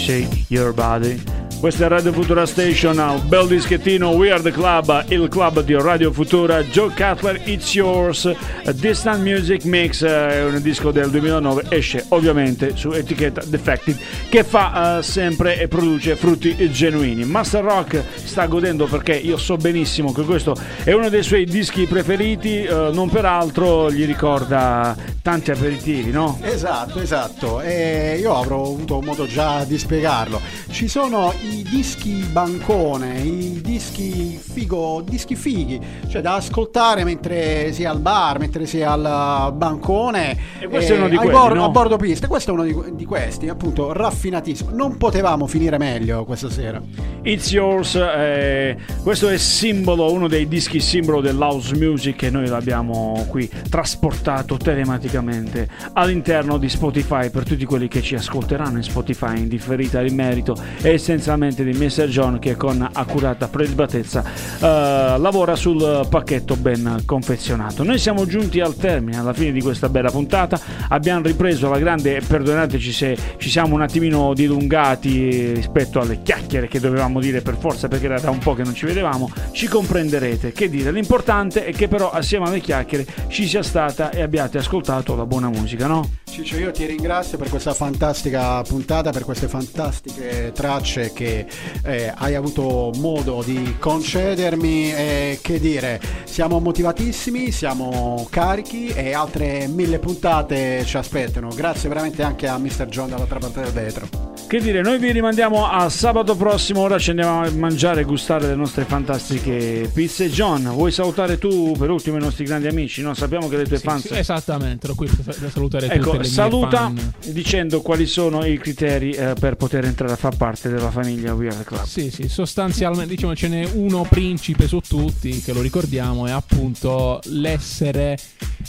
shake. 0.03 0.45
Your 0.49 0.73
body. 0.73 1.21
Questa 1.59 1.85
è 1.85 1.87
Radio 1.87 2.11
Futura 2.11 2.45
Station, 2.45 2.97
un 2.97 3.21
bel 3.29 3.47
dischettino, 3.47 4.09
We 4.09 4.31
Are 4.31 4.41
The 4.41 4.51
Club, 4.51 5.05
il 5.07 5.29
club 5.29 5.61
di 5.61 5.73
Radio 5.75 6.11
Futura, 6.11 6.61
Joe 6.61 6.89
Cutler, 6.89 7.39
It's 7.45 7.73
Yours, 7.73 8.29
Distant 8.71 9.21
Music 9.21 9.65
Mix, 9.65 10.03
eh, 10.03 10.29
è 10.29 10.45
un 10.45 10.61
disco 10.61 10.91
del 10.91 11.09
2009, 11.09 11.65
esce 11.67 12.05
ovviamente 12.09 12.77
su 12.77 12.91
etichetta 12.91 13.43
Defected, 13.45 13.97
che 14.29 14.43
fa 14.45 14.99
eh, 14.99 15.03
sempre 15.03 15.59
e 15.59 15.67
produce 15.67 16.15
frutti 16.15 16.71
genuini. 16.71 17.25
Master 17.25 17.63
Rock 17.63 18.01
sta 18.23 18.45
godendo 18.45 18.85
perché 18.85 19.13
io 19.15 19.37
so 19.37 19.57
benissimo 19.57 20.13
che 20.13 20.23
questo 20.23 20.55
è 20.83 20.93
uno 20.93 21.09
dei 21.09 21.23
suoi 21.23 21.45
dischi 21.45 21.85
preferiti, 21.87 22.63
eh, 22.63 22.89
non 22.93 23.09
peraltro 23.09 23.91
gli 23.91 24.05
ricorda 24.05 24.95
tanti 25.21 25.51
aperitivi, 25.51 26.11
no? 26.11 26.37
Esatto, 26.41 26.99
esatto. 26.99 27.61
E 27.61 28.17
io 28.19 28.35
avrò 28.35 28.61
avuto 28.61 29.01
modo 29.01 29.25
già 29.25 29.63
di 29.63 29.77
spiegarlo. 29.77 30.39
Ci 30.69 30.87
sono 30.87 31.33
i 31.41 31.65
dischi 31.69 32.25
bancone, 32.31 33.19
i 33.21 33.61
dischi 33.61 34.37
figo, 34.37 35.03
dischi 35.07 35.35
fighi, 35.35 35.79
cioè 36.09 36.21
da 36.21 36.35
ascoltare 36.35 37.03
mentre 37.03 37.71
si 37.73 37.83
è 37.83 37.85
al 37.85 37.99
bar, 37.99 38.39
mentre 38.39 38.52
si 38.65 38.79
è 38.79 38.83
al 38.83 39.53
bancone. 39.55 40.37
E 40.59 40.67
questo 40.67 40.93
è 40.93 40.97
uno 40.97 41.07
di 41.07 41.15
ai 41.15 41.21
quelli, 41.25 41.37
bor- 41.37 41.55
no? 41.55 41.65
A 41.65 41.69
bordo 41.69 41.97
pista. 41.97 42.27
Questo 42.27 42.51
è 42.51 42.53
uno 42.53 42.63
di, 42.63 42.95
di 42.95 43.05
questi, 43.05 43.49
appunto, 43.49 43.91
raffinatissimo. 43.93 44.69
Non 44.71 44.97
potevamo 44.97 45.47
finire 45.47 45.77
meglio 45.77 46.23
questa 46.25 46.49
sera. 46.49 46.81
It's 47.25 47.51
Yours, 47.51 47.95
eh, 47.95 48.75
questo 49.01 49.29
è 49.29 49.37
simbolo, 49.37 50.11
uno 50.11 50.27
dei 50.27 50.45
dischi 50.47 50.81
simbolo 50.81 51.21
dell'house 51.21 51.73
music 51.77 52.23
e 52.23 52.29
noi 52.29 52.47
l'abbiamo 52.47 53.25
qui 53.29 53.49
trasportato 53.69 54.57
telematicamente 54.57 55.69
all'interno 55.93 56.57
di 56.57 56.67
Spotify 56.67 57.29
per 57.29 57.45
tutti 57.45 57.63
quelli 57.63 57.87
che 57.87 58.01
ci 58.01 58.15
ascolteranno 58.15 58.75
in 58.75 58.83
Spotify 58.83 59.37
in 59.37 59.47
differita 59.47 60.01
in 60.01 60.15
merito 60.15 60.55
e 60.81 60.89
essenzialmente 60.89 61.63
di 61.63 61.71
Mr. 61.71 62.07
John 62.07 62.39
che 62.39 62.57
con 62.57 62.87
accurata 62.91 63.47
prelibatezza 63.47 64.23
eh, 64.59 65.17
lavora 65.17 65.55
sul 65.55 66.05
pacchetto 66.09 66.57
ben 66.57 67.03
confezionato. 67.05 67.83
Noi 67.83 67.99
siamo 67.99 68.25
giunti 68.25 68.42
al 68.61 68.75
termine, 68.75 69.17
alla 69.17 69.33
fine 69.33 69.51
di 69.51 69.61
questa 69.61 69.89
bella 69.89 70.09
puntata, 70.09 70.59
abbiamo 70.89 71.21
ripreso 71.23 71.69
la 71.69 71.77
grande, 71.77 72.21
perdonateci 72.25 72.91
se 72.91 73.17
ci 73.37 73.49
siamo 73.49 73.75
un 73.75 73.81
attimino 73.81 74.33
dilungati 74.33 75.53
rispetto 75.53 75.99
alle 75.99 76.21
chiacchiere 76.21 76.67
che 76.67 76.79
dovevamo 76.79 77.19
dire 77.19 77.41
per 77.41 77.57
forza 77.57 77.87
perché 77.87 78.05
era 78.05 78.19
da 78.19 78.29
un 78.29 78.39
po' 78.39 78.53
che 78.53 78.63
non 78.63 78.73
ci 78.73 78.85
vedevamo, 78.85 79.29
ci 79.51 79.67
comprenderete. 79.67 80.51
Che 80.51 80.69
dire, 80.69 80.91
l'importante 80.91 81.65
è 81.65 81.73
che 81.73 81.87
però 81.87 82.11
assieme 82.11 82.47
alle 82.47 82.59
chiacchiere 82.59 83.05
ci 83.27 83.47
sia 83.47 83.63
stata 83.63 84.11
e 84.11 84.21
abbiate 84.21 84.57
ascoltato 84.57 85.15
la 85.15 85.25
buona 85.25 85.49
musica, 85.49 85.87
no? 85.87 86.21
Ciccio, 86.33 86.57
io 86.57 86.71
ti 86.71 86.87
ringrazio 86.87 87.37
per 87.37 87.47
questa 87.47 87.75
fantastica 87.75 88.59
puntata, 88.63 89.11
per 89.11 89.23
queste 89.23 89.47
fantastiche 89.47 90.51
tracce 90.51 91.13
che 91.13 91.45
eh, 91.83 92.11
hai 92.15 92.33
avuto 92.33 92.91
modo 92.95 93.43
di 93.45 93.75
concedermi. 93.77 94.95
E 94.95 95.39
che 95.43 95.59
dire, 95.59 96.01
siamo 96.23 96.59
motivatissimi, 96.59 97.51
siamo 97.51 98.27
carichi 98.31 98.87
e 98.87 99.13
altre 99.13 99.67
mille 99.67 99.99
puntate 99.99 100.83
ci 100.85 100.97
aspettano. 100.97 101.49
Grazie 101.53 101.87
veramente 101.87 102.23
anche 102.23 102.47
a 102.47 102.57
Mr. 102.57 102.87
John 102.87 103.09
dall'altra 103.09 103.37
parte 103.37 103.61
del 103.61 103.71
vetro. 103.71 104.31
Che 104.53 104.59
dire, 104.59 104.81
noi 104.81 104.99
vi 104.99 105.11
rimandiamo 105.11 105.67
a 105.67 105.89
sabato 105.89 106.35
prossimo, 106.35 106.81
ora 106.81 106.99
ci 106.99 107.09
andiamo 107.09 107.41
a 107.41 107.49
mangiare 107.49 108.01
e 108.01 108.03
gustare 108.03 108.45
le 108.45 108.53
nostre 108.53 108.83
fantastiche 108.83 109.89
pizze. 109.91 110.29
John, 110.29 110.69
vuoi 110.73 110.91
salutare 110.91 111.39
tu 111.39 111.75
per 111.75 111.89
ultimo 111.89 112.17
i 112.17 112.19
nostri 112.19 112.43
grandi 112.45 112.67
amici? 112.67 113.01
No? 113.01 113.15
Sappiamo 113.15 113.47
che 113.47 113.57
le 113.57 113.65
tue 113.65 113.77
Sì, 113.77 113.83
fans... 113.83 114.07
sì, 114.07 114.15
esattamente, 114.15 114.85
ero 114.85 114.95
qui 114.95 115.07
per 115.07 115.49
salutare 115.51 115.87
tutte 115.87 116.17
le 116.17 116.22
Saluta 116.23 116.91
dicendo 117.27 117.81
quali 117.81 118.05
sono 118.05 118.45
i 118.45 118.57
criteri 118.57 119.11
eh, 119.11 119.33
per 119.39 119.55
poter 119.55 119.85
entrare 119.85 120.13
a 120.13 120.15
far 120.15 120.35
parte 120.37 120.69
della 120.69 120.91
famiglia 120.91 121.33
We 121.33 121.47
Are 121.47 121.57
The 121.57 121.63
Club. 121.63 121.83
Sì, 121.83 122.09
sì, 122.11 122.27
sostanzialmente 122.27 123.13
diciamo 123.13 123.35
ce 123.35 123.47
n'è 123.47 123.67
uno 123.73 124.05
principe 124.09 124.67
su 124.67 124.79
tutti, 124.79 125.41
che 125.41 125.53
lo 125.53 125.61
ricordiamo, 125.61 126.25
è 126.27 126.31
appunto 126.31 127.19
l'essere 127.25 128.17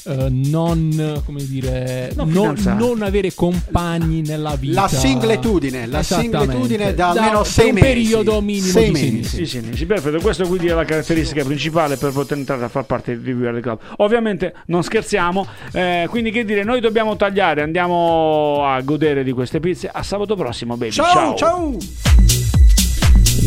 eh, 0.06 0.28
non, 0.31 1.22
come 1.24 1.44
dire, 1.47 2.12
Non 2.14 2.31
non, 2.31 2.56
non 2.78 3.02
avere 3.02 3.32
compagni 3.35 4.22
nella 4.22 4.56
vita. 4.56 4.82
La 4.82 4.89
singletudine, 4.89 5.86
la 5.86 6.02
singletudine 6.02 6.94
da 6.94 7.10
almeno 7.10 7.39
per 7.43 7.47
sei 7.47 7.68
un 7.68 7.74
mesi. 7.74 7.86
periodo 7.86 8.40
minimo 8.40 8.66
Sei 8.66 8.90
di 8.90 8.97
sei 8.97 9.10
mesi. 9.10 9.16
mesi. 9.16 9.36
Sì, 9.36 9.47
sì, 9.47 9.76
sì, 9.76 9.86
perfetto. 9.86 10.20
Questo 10.20 10.47
quindi 10.47 10.66
è 10.68 10.72
la 10.72 10.85
caratteristica 10.85 11.44
principale 11.44 11.97
per 11.97 12.12
poter 12.12 12.39
entrare 12.39 12.64
a 12.64 12.68
far 12.68 12.85
parte 12.85 13.20
di 13.20 13.32
We 13.32 13.47
Are 13.47 13.55
The 13.56 13.60
Club. 13.62 13.78
Ovviamente 13.98 14.55
non 14.66 14.82
scherziamo, 14.82 15.47
eh, 15.72 16.06
quindi 16.10 16.31
che 16.31 16.44
dire, 16.44 16.64
noi 16.64 16.81
dobbiamo 16.81 17.16
tagliare, 17.16 17.43
andiamo 17.45 18.65
a 18.66 18.81
godere 18.81 19.23
di 19.23 19.33
queste 19.33 19.61
pizze. 19.61 19.89
A 19.93 20.03
sabato 20.03 20.35
prossimo, 20.35 20.77
baby. 20.77 20.93
Ciao, 20.93 21.35
ciao. 21.35 21.77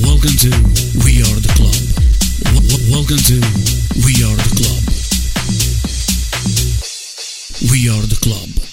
Welcome 0.03 0.35
to 0.37 0.49
We 1.03 1.21
Are 1.21 1.39
the 1.39 1.51
Club. 1.55 1.73
Welcome 2.89 3.17
to 3.17 3.39
We 4.05 4.23
Are 4.23 4.35
the 4.35 4.49
Club. 4.55 4.83
We 7.71 7.89
Are 7.89 8.05
the 8.07 8.17
Club. 8.19 8.66